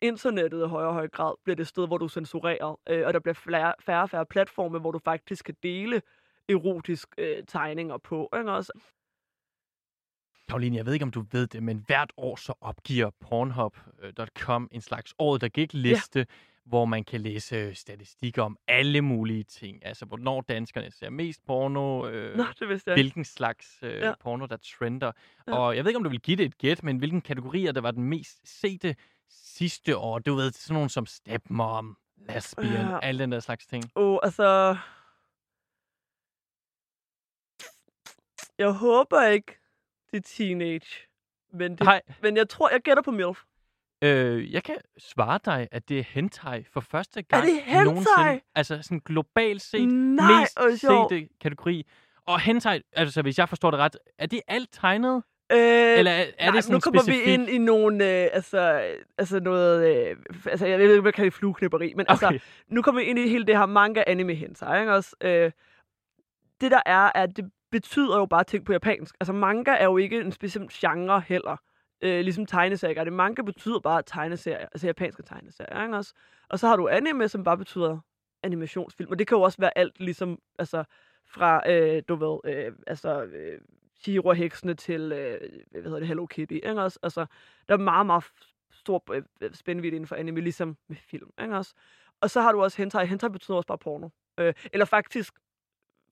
internettet 0.00 0.58
i 0.64 0.68
højere 0.68 0.88
og 0.88 0.94
højere 0.94 1.08
grad 1.08 1.34
bliver 1.44 1.56
det 1.56 1.66
sted, 1.66 1.86
hvor 1.86 1.98
du 1.98 2.04
er 2.04 2.08
censureret, 2.08 2.76
øh, 2.88 3.06
og 3.06 3.14
der 3.14 3.20
bliver 3.20 3.34
flere, 3.34 3.74
færre 3.80 4.02
og 4.02 4.10
færre 4.10 4.26
platforme, 4.26 4.78
hvor 4.78 4.92
du 4.92 4.98
faktisk 4.98 5.44
kan 5.44 5.56
dele 5.62 6.02
erotisk 6.48 7.08
øh, 7.18 7.44
tegninger 7.48 7.98
på. 7.98 8.28
Ikke 8.38 8.52
også? 8.52 8.72
Karoline, 10.48 10.76
jeg 10.76 10.86
ved 10.86 10.92
ikke, 10.92 11.02
om 11.02 11.10
du 11.10 11.24
ved 11.32 11.46
det, 11.46 11.62
men 11.62 11.84
hvert 11.86 12.12
år 12.16 12.36
så 12.36 12.54
opgiver 12.60 13.10
Pornhub.com 13.20 14.68
en 14.72 14.80
slags 14.80 15.14
året, 15.18 15.40
der 15.40 15.48
gik 15.48 15.72
liste, 15.72 16.18
ja. 16.18 16.24
Hvor 16.66 16.84
man 16.84 17.04
kan 17.04 17.20
læse 17.20 17.74
statistikker 17.74 18.42
om 18.42 18.58
alle 18.68 19.00
mulige 19.02 19.44
ting. 19.44 19.86
Altså, 19.86 20.04
hvornår 20.04 20.40
danskerne 20.40 20.90
ser 20.90 21.10
mest 21.10 21.46
porno, 21.46 22.08
øh, 22.08 22.36
Nå, 22.36 22.44
det 22.60 22.82
hvilken 22.94 23.24
slags 23.24 23.78
øh, 23.82 23.94
Ja. 23.94 24.12
porno, 24.20 24.46
der 24.46 24.56
trender. 24.56 25.12
Ja. 25.46 25.52
Og 25.56 25.76
jeg 25.76 25.84
ved 25.84 25.90
ikke, 25.90 25.96
om 25.96 26.04
du 26.04 26.10
vil 26.10 26.20
give 26.20 26.36
det 26.36 26.46
et 26.46 26.58
gæt, 26.58 26.82
men 26.82 26.98
hvilken 26.98 27.20
kategorier, 27.20 27.72
der 27.72 27.80
var 27.80 27.90
den 27.90 28.02
mest 28.04 28.60
sete 28.60 28.96
sidste 29.30 29.96
år. 29.96 30.18
Du 30.18 30.34
ved, 30.34 30.52
sådan 30.52 30.74
nogle 30.74 30.90
som 30.90 31.06
stepmom, 31.06 31.96
lesbian, 32.16 32.72
Ja. 32.72 32.90
ja. 32.90 32.98
alle 33.02 33.22
den 33.22 33.32
der 33.32 33.40
slags 33.40 33.66
ting. 33.66 33.84
Åh, 33.96 34.12
oh, 34.12 34.18
altså... 34.22 34.76
Jeg 38.58 38.70
håber 38.72 39.26
ikke, 39.26 39.58
det 40.10 40.16
er 40.16 40.22
teenage. 40.36 40.86
Men, 41.52 41.70
det, 41.72 41.80
Nej, 41.80 42.02
men 42.22 42.36
jeg 42.36 42.48
tror, 42.48 42.70
jeg 42.70 42.80
gætter 42.80 43.02
på 43.02 43.10
MILF. 43.10 43.42
Øh, 44.06 44.52
jeg 44.52 44.62
kan 44.62 44.76
svare 44.98 45.38
dig, 45.44 45.68
at 45.72 45.88
det 45.88 45.98
er 45.98 46.02
hentai 46.08 46.64
for 46.72 46.80
første 46.80 47.22
gang 47.22 47.44
det 47.44 47.52
hentai? 47.64 47.84
nogensinde. 47.84 48.40
Altså 48.54 48.82
sådan 48.82 49.00
globalt 49.04 49.62
set 49.62 49.88
Nej, 49.88 50.40
mest 50.40 50.80
sete 50.80 51.28
kategori. 51.42 51.86
Og 52.26 52.40
hentai, 52.40 52.80
altså 52.92 53.22
hvis 53.22 53.38
jeg 53.38 53.48
forstår 53.48 53.70
det 53.70 53.80
ret, 53.80 53.96
er 54.18 54.26
det 54.26 54.40
alt 54.48 54.68
tegnet? 54.72 55.22
Øh, 55.52 55.58
Eller 55.58 56.10
er, 56.10 56.24
er 56.38 56.46
nej, 56.46 56.50
det 56.54 56.64
sådan 56.64 56.74
nu 56.74 56.80
kommer 56.80 57.00
specifikt? 57.02 57.26
vi 57.26 57.32
ind 57.32 57.48
i 57.48 57.58
nogle, 57.58 58.04
øh, 58.04 58.28
altså, 58.32 58.82
altså 59.18 59.40
noget, 59.40 59.96
øh, 60.10 60.16
altså 60.46 60.66
jeg 60.66 60.78
ved 60.78 60.90
ikke, 60.90 61.00
hvad 61.02 61.12
kalder 61.12 61.30
det 61.30 61.38
flueknipperi, 61.38 61.92
men 61.96 62.06
altså, 62.08 62.26
Okay. 62.26 62.38
nu 62.68 62.82
kommer 62.82 63.00
vi 63.00 63.06
ind 63.06 63.18
i 63.18 63.28
hele 63.28 63.44
det 63.46 63.58
her 63.58 63.66
manga 63.66 64.04
anime 64.06 64.34
hentai, 64.34 64.80
ikke 64.80 64.92
også? 64.94 65.16
Øh, 65.20 65.50
det 66.60 66.70
der 66.70 66.80
er, 66.86 67.12
at 67.14 67.36
det 67.36 67.50
betyder 67.70 68.16
jo 68.18 68.26
bare 68.26 68.44
ting 68.44 68.64
på 68.64 68.72
japansk. 68.72 69.14
Altså 69.20 69.32
manga 69.32 69.70
er 69.70 69.84
jo 69.84 69.96
ikke 69.96 70.20
en 70.20 70.32
speciel 70.32 70.68
genre 70.72 71.22
heller. 71.28 71.56
Øh, 72.02 72.20
ligesom 72.20 72.46
tegneserier. 72.46 73.04
Det 73.04 73.12
manga 73.12 73.42
betyder 73.42 73.80
bare 73.80 74.02
tegneserier, 74.02 74.58
altså 74.58 74.86
japanske 74.86 75.22
tegneserier, 75.22 75.82
ikke 75.82 75.96
også? 75.96 76.14
Og 76.48 76.58
så 76.58 76.68
har 76.68 76.76
du 76.76 76.88
anime, 76.88 77.28
som 77.28 77.44
bare 77.44 77.58
betyder 77.58 77.98
animationsfilm. 78.42 79.10
Og 79.10 79.18
det 79.18 79.26
kan 79.26 79.36
jo 79.36 79.42
også 79.42 79.58
være 79.58 79.78
alt, 79.78 80.00
ligesom, 80.00 80.38
altså 80.58 80.84
fra, 81.26 81.70
øh, 81.70 82.02
du 82.08 82.14
ved, 82.14 82.54
øh, 82.54 82.72
altså, 82.86 83.22
øh, 83.22 83.60
Shiro 84.00 84.32
heksene 84.32 84.74
til, 84.74 85.12
øh, 85.12 85.40
hvad 85.70 85.82
hedder 85.82 85.98
det, 85.98 86.08
Hello 86.08 86.26
Kitty, 86.26 86.52
ikke 86.52 86.82
også? 86.82 86.98
Altså, 87.02 87.26
der 87.68 87.74
er 87.74 87.78
meget, 87.78 88.06
meget 88.06 88.24
stor 88.70 89.04
øh, 89.12 89.54
spændvidde 89.54 89.96
inden 89.96 90.08
for 90.08 90.16
anime, 90.16 90.40
ligesom 90.40 90.76
med 90.88 90.96
film, 90.96 91.30
ikke 91.42 91.56
også? 91.56 91.74
Og 92.20 92.30
så 92.30 92.40
har 92.40 92.52
du 92.52 92.62
også 92.62 92.76
hentai. 92.76 93.06
Hentai 93.06 93.28
betyder 93.28 93.56
også 93.56 93.66
bare 93.66 93.78
porno. 93.78 94.08
Øh, 94.38 94.54
eller 94.72 94.84
faktisk, 94.84 95.34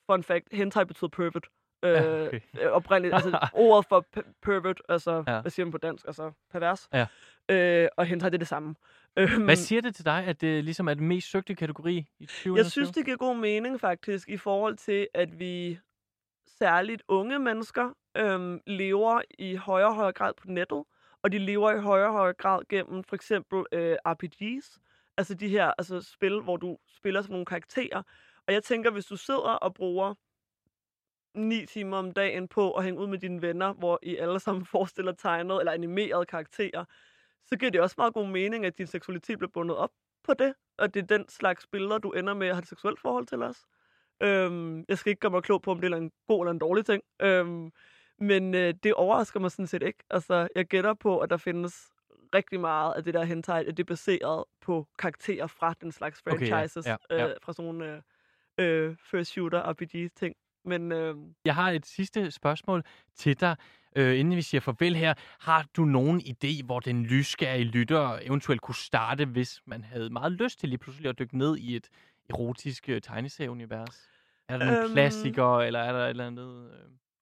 fun 0.07 0.22
fact, 0.22 0.49
hentai 0.53 0.85
betyder 0.85 1.09
pervert. 1.09 1.49
Øh, 1.85 2.26
okay. 2.26 2.41
øh, 2.61 2.70
oprindeligt, 2.70 3.14
altså 3.14 3.39
ordet 3.55 3.87
for 3.89 4.07
pe- 4.16 4.32
pervert, 4.43 4.82
altså, 4.89 5.24
Ja. 5.26 5.41
hvad 5.41 5.51
siger 5.51 5.66
man 5.66 5.72
på 5.72 5.78
dansk? 5.78 6.07
Altså, 6.07 6.32
pervers. 6.53 6.89
Ja. 6.93 7.07
Øh, 7.49 7.89
og 7.97 8.07
hentai, 8.07 8.30
det 8.30 8.35
er 8.35 8.39
det 8.39 8.49
samme. 8.49 8.74
Øhm, 9.16 9.45
Hvad 9.45 9.57
siger 9.57 9.80
det 9.82 9.95
til 9.95 10.05
dig, 10.05 10.24
at 10.26 10.41
det 10.41 10.64
ligesom 10.64 10.89
er 10.89 10.95
den 10.95 11.09
mest 11.09 11.30
søgte 11.30 11.55
kategori 11.55 11.97
i 11.97 12.26
2021? 12.26 12.57
jeg 12.57 12.66
synes, 12.66 12.91
det 12.91 13.05
giver 13.05 13.16
god 13.16 13.37
mening 13.37 13.80
faktisk, 13.80 14.28
i 14.28 14.37
forhold 14.37 14.76
til, 14.76 15.09
at 15.14 15.39
vi 15.39 15.78
særligt 16.59 17.03
unge 17.09 17.39
mennesker 17.39 17.91
øhm, 18.16 18.61
lever 18.66 19.20
i 19.39 19.55
højere 19.57 19.89
og 19.89 19.95
højere 19.95 20.12
grad 20.12 20.32
på 20.35 20.45
nettet, 20.49 20.85
og 21.22 21.32
de 21.32 21.39
lever 21.39 21.72
i 21.72 21.80
højere 21.80 22.07
og 22.09 22.12
højere 22.12 22.35
grad 22.35 22.62
gennem 22.68 23.05
for 23.05 23.16
eksempel 23.16 23.64
øh, 23.72 23.97
RPG's, 24.09 24.78
altså 25.16 25.35
de 25.35 25.49
her 25.49 25.72
altså 25.78 26.01
spil, 26.12 26.41
hvor 26.41 26.57
du 26.57 26.78
spiller 26.97 27.22
som 27.22 27.30
nogle 27.32 27.47
karakterer. 27.47 28.03
Og 28.47 28.53
jeg 28.55 28.62
tænker, 28.62 28.91
hvis 28.91 29.07
du 29.07 29.16
sidder 29.16 29.41
og 29.41 29.74
bruger 29.74 30.14
ni 31.35 31.66
timer 31.66 31.97
om 31.97 32.12
dagen 32.12 32.49
på 32.49 32.72
at 32.72 32.85
hænge 32.85 33.01
ud 33.01 33.07
med 33.07 33.18
dine 33.18 33.43
venner, 33.43 33.72
hvor 33.72 33.99
I 34.03 34.16
alle 34.16 34.41
sammen 34.41 34.66
forestiller 34.74 35.12
tegnet 35.12 35.59
eller 35.59 35.72
animerede 35.72 36.26
karakterer, 36.26 36.85
så 37.45 37.57
giver 37.57 37.70
det 37.70 37.80
også 37.80 37.95
meget 37.99 38.14
god 38.14 38.26
mening, 38.26 38.66
at 38.66 38.78
din 38.78 38.87
seksualitet 38.87 39.39
bliver 39.39 39.51
bundet 39.51 39.76
op 39.76 39.91
på 40.24 40.35
det, 40.35 40.55
og 40.78 40.95
det 40.95 41.03
er 41.03 41.07
den 41.07 41.28
slags 41.28 41.66
billeder, 41.66 41.99
du 41.99 42.11
ender 42.11 42.35
med 42.35 42.47
at 42.47 42.55
have 42.55 42.62
et 42.62 42.68
seksuelt 42.68 43.01
forhold 43.01 43.26
til 43.26 43.43
os. 43.43 43.66
Øhm, 44.22 44.85
jeg 44.89 44.99
skal 44.99 45.11
ikke 45.11 45.20
gøre 45.20 45.30
mig 45.30 45.43
klog 45.43 45.62
på, 45.62 45.70
om 45.70 45.80
det 45.80 45.93
er 45.93 45.97
en 45.97 46.12
god 46.28 46.41
eller 46.45 46.51
en 46.51 46.59
dårlig 46.59 46.87
ting, 46.87 47.03
øhm, 47.22 47.72
men 48.18 48.55
øh, 48.55 48.74
det 48.82 48.95
overrasker 48.95 49.41
mig 49.41 49.51
sådan 49.51 49.66
set 49.66 49.82
ikke. 49.82 49.99
Altså, 50.11 50.49
jeg 50.55 50.66
gætter 50.66 50.95
på, 50.95 51.18
at 51.18 51.30
der 51.30 51.37
findes 51.37 51.91
rigtig 52.35 52.61
meget 52.61 52.95
af 52.95 53.05
det 53.05 53.14
der 53.14 53.24
hentai, 53.24 53.66
at 53.66 53.76
det 53.76 53.82
er 53.82 53.85
baseret 53.85 54.45
på 54.61 54.87
karakterer 54.99 55.47
fra 55.47 55.74
den 55.80 55.93
slags 55.93 56.22
Okay, 56.26 56.49
ja. 56.49 56.55
franchises, 56.57 56.87
Ja, 56.87 56.97
ja. 57.11 57.28
Øh, 57.28 57.35
fra 57.43 57.53
sådan 57.53 57.72
nogle 57.72 58.03
øh, 58.59 58.87
øh, 58.89 58.97
first 59.11 59.30
shooter 59.30 59.70
RPG-ting. 59.70 60.37
Men 60.65 60.93
øh, 60.93 61.17
Jeg 61.45 61.55
har 61.55 61.71
et 61.71 61.87
sidste 61.87 62.31
spørgsmål 62.31 62.83
til 63.15 63.41
dig, 63.41 63.57
øh, 63.97 64.19
inden 64.21 64.37
vi 64.37 64.43
siger 64.43 64.61
farvel 64.61 64.97
her. 64.97 65.15
Har 65.41 65.67
du 65.77 65.85
nogen 65.85 66.21
idé, 66.21 66.65
hvor 66.65 66.81
den 66.81 67.03
nysgerrige 67.03 67.65
lytter 67.65 68.19
eventuelt 68.23 68.61
kunne 68.61 68.75
starte, 68.75 69.25
hvis 69.25 69.61
man 69.67 69.85
havde 69.85 70.11
meget 70.11 70.33
lyst 70.33 70.59
til 70.61 70.69
lige 70.69 70.79
pludselig 70.79 71.09
at 71.09 71.19
dykke 71.19 71.39
ned 71.39 71.57
i 71.57 71.77
et 71.77 71.89
erotisk 72.31 72.89
øh, 72.89 73.01
tegneserieunivers? 73.01 74.09
Er 74.49 74.59
der 74.59 74.65
nogle 74.65 74.83
Øhm, 74.85 74.93
klassikere, 74.93 75.67
eller 75.67 75.81
er 75.81 75.93
der 75.93 76.05
et 76.05 76.11
eller 76.11 76.27
andet 76.27 76.71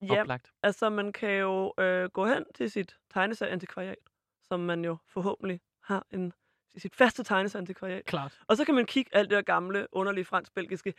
øh, 0.03 0.09
ja, 0.11 0.21
oplagt? 0.21 0.53
altså 0.63 0.91
man 0.91 1.13
kan 1.13 1.31
jo 1.31 1.73
øh, 1.79 2.09
gå 2.11 2.27
hen 2.27 2.45
til 2.55 2.71
sit 2.71 2.97
tegneserieantikvariat, 3.13 3.97
som 4.43 4.61
man 4.61 4.85
jo 4.85 4.97
forhåbentlig 5.09 5.61
har 5.85 6.07
en 6.11 6.33
sit 6.77 6.97
faste 6.97 7.23
tegneserieantikvariat. 7.23 8.05
Klart. 8.05 8.39
Og 8.47 8.57
så 8.57 8.65
kan 8.65 8.75
man 8.75 8.87
kigge 8.87 9.11
alt 9.17 9.31
det 9.31 9.37
der 9.37 9.43
gamle, 9.43 9.87
underlige 9.93 10.25
fransk-belgiske. 10.25 10.95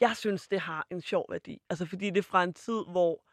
Jeg 0.00 0.16
synes, 0.16 0.48
det 0.48 0.60
har 0.60 0.86
en 0.90 1.00
sjov 1.00 1.26
værdi. 1.28 1.62
Altså, 1.70 1.86
fordi 1.86 2.10
det 2.10 2.18
er 2.18 2.22
fra 2.22 2.44
en 2.44 2.54
tid, 2.54 2.84
hvor 2.90 3.24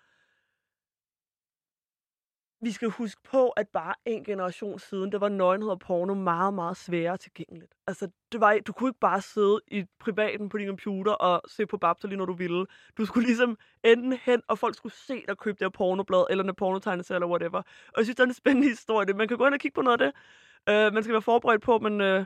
vi 2.62 2.72
skal 2.72 2.90
huske 2.90 3.22
på, 3.24 3.50
at 3.50 3.68
bare 3.68 3.94
en 4.06 4.24
generation 4.24 4.80
siden, 4.80 5.12
der 5.12 5.20
var 5.20 5.30
nøgenhed 5.30 5.70
og 5.70 5.80
porno 5.80 6.14
meget, 6.14 6.54
meget 6.54 6.78
sværere 6.78 7.18
tilgængeligt. 7.18 7.74
Altså, 7.88 8.10
det 8.32 8.42
var, 8.42 8.60
du 8.68 8.74
kunne 8.74 8.90
ikke 8.90 9.00
bare 9.00 9.22
sidde 9.22 9.60
i 9.68 9.86
privaten 10.00 10.50
på 10.50 10.58
din 10.58 10.68
computer 10.68 11.12
og 11.12 11.42
se 11.48 11.66
på 11.66 11.78
Babter 11.78 12.08
lige 12.08 12.18
når 12.18 12.26
du 12.26 12.34
ville. 12.34 12.66
Du 12.98 13.06
skulle 13.06 13.26
ligesom 13.26 13.58
enten 13.84 14.14
hen, 14.14 14.42
og 14.48 14.60
folk 14.60 14.76
skulle 14.76 14.94
se 14.94 15.24
dig 15.28 15.38
købe 15.38 15.58
det 15.60 15.66
her 15.66 15.70
pornoblad, 15.70 16.26
eller 16.30 16.44
en 16.44 16.56
pornotegneserie, 16.56 17.18
eller 17.18 17.28
whatever. 17.28 17.58
Og 17.60 17.98
jeg 17.98 18.06
synes, 18.06 18.16
det 18.16 18.24
er 18.24 18.28
en 18.28 18.34
spændende 18.34 18.70
historie. 18.70 19.14
Man 19.14 19.28
kan 19.28 19.38
gå 19.38 19.46
ind 19.46 19.54
og 19.54 19.60
kigge 19.60 19.76
på 19.76 19.82
noget 19.82 20.02
af 20.02 20.06
det. 20.06 20.14
Uh, 20.70 20.94
man 20.94 21.04
skal 21.04 21.14
være 21.14 21.22
forberedt 21.22 21.62
på, 21.62 21.80
men 21.80 22.02
uh, 22.02 22.26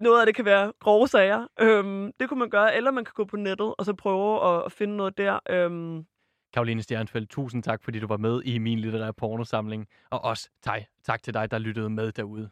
noget 0.00 0.20
af 0.20 0.26
det 0.26 0.34
kan 0.34 0.44
være 0.44 0.72
grove 0.80 1.08
sager. 1.08 1.46
Øhm, 1.60 2.12
det 2.20 2.28
kunne 2.28 2.38
man 2.38 2.50
gøre, 2.50 2.76
eller 2.76 2.90
man 2.90 3.04
kan 3.04 3.12
gå 3.14 3.24
på 3.24 3.36
nettet, 3.36 3.74
og 3.78 3.84
så 3.84 3.94
prøve 3.94 4.56
at, 4.56 4.62
at 4.66 4.72
finde 4.72 4.96
noget 4.96 5.18
der. 5.18 5.38
Øhm. 5.50 6.06
Karoline 6.54 6.82
Stjernfeldt, 6.82 7.30
tusind 7.30 7.62
tak, 7.62 7.82
fordi 7.84 7.98
du 7.98 8.06
var 8.06 8.16
med 8.16 8.42
i 8.44 8.58
min 8.58 8.78
litterære 8.78 9.12
pornosamling. 9.12 9.86
Og 10.10 10.24
også 10.24 10.50
tak, 10.62 10.82
tak 11.04 11.22
til 11.22 11.34
dig, 11.34 11.50
der 11.50 11.58
lyttede 11.58 11.90
med 11.90 12.12
derude. 12.12 12.48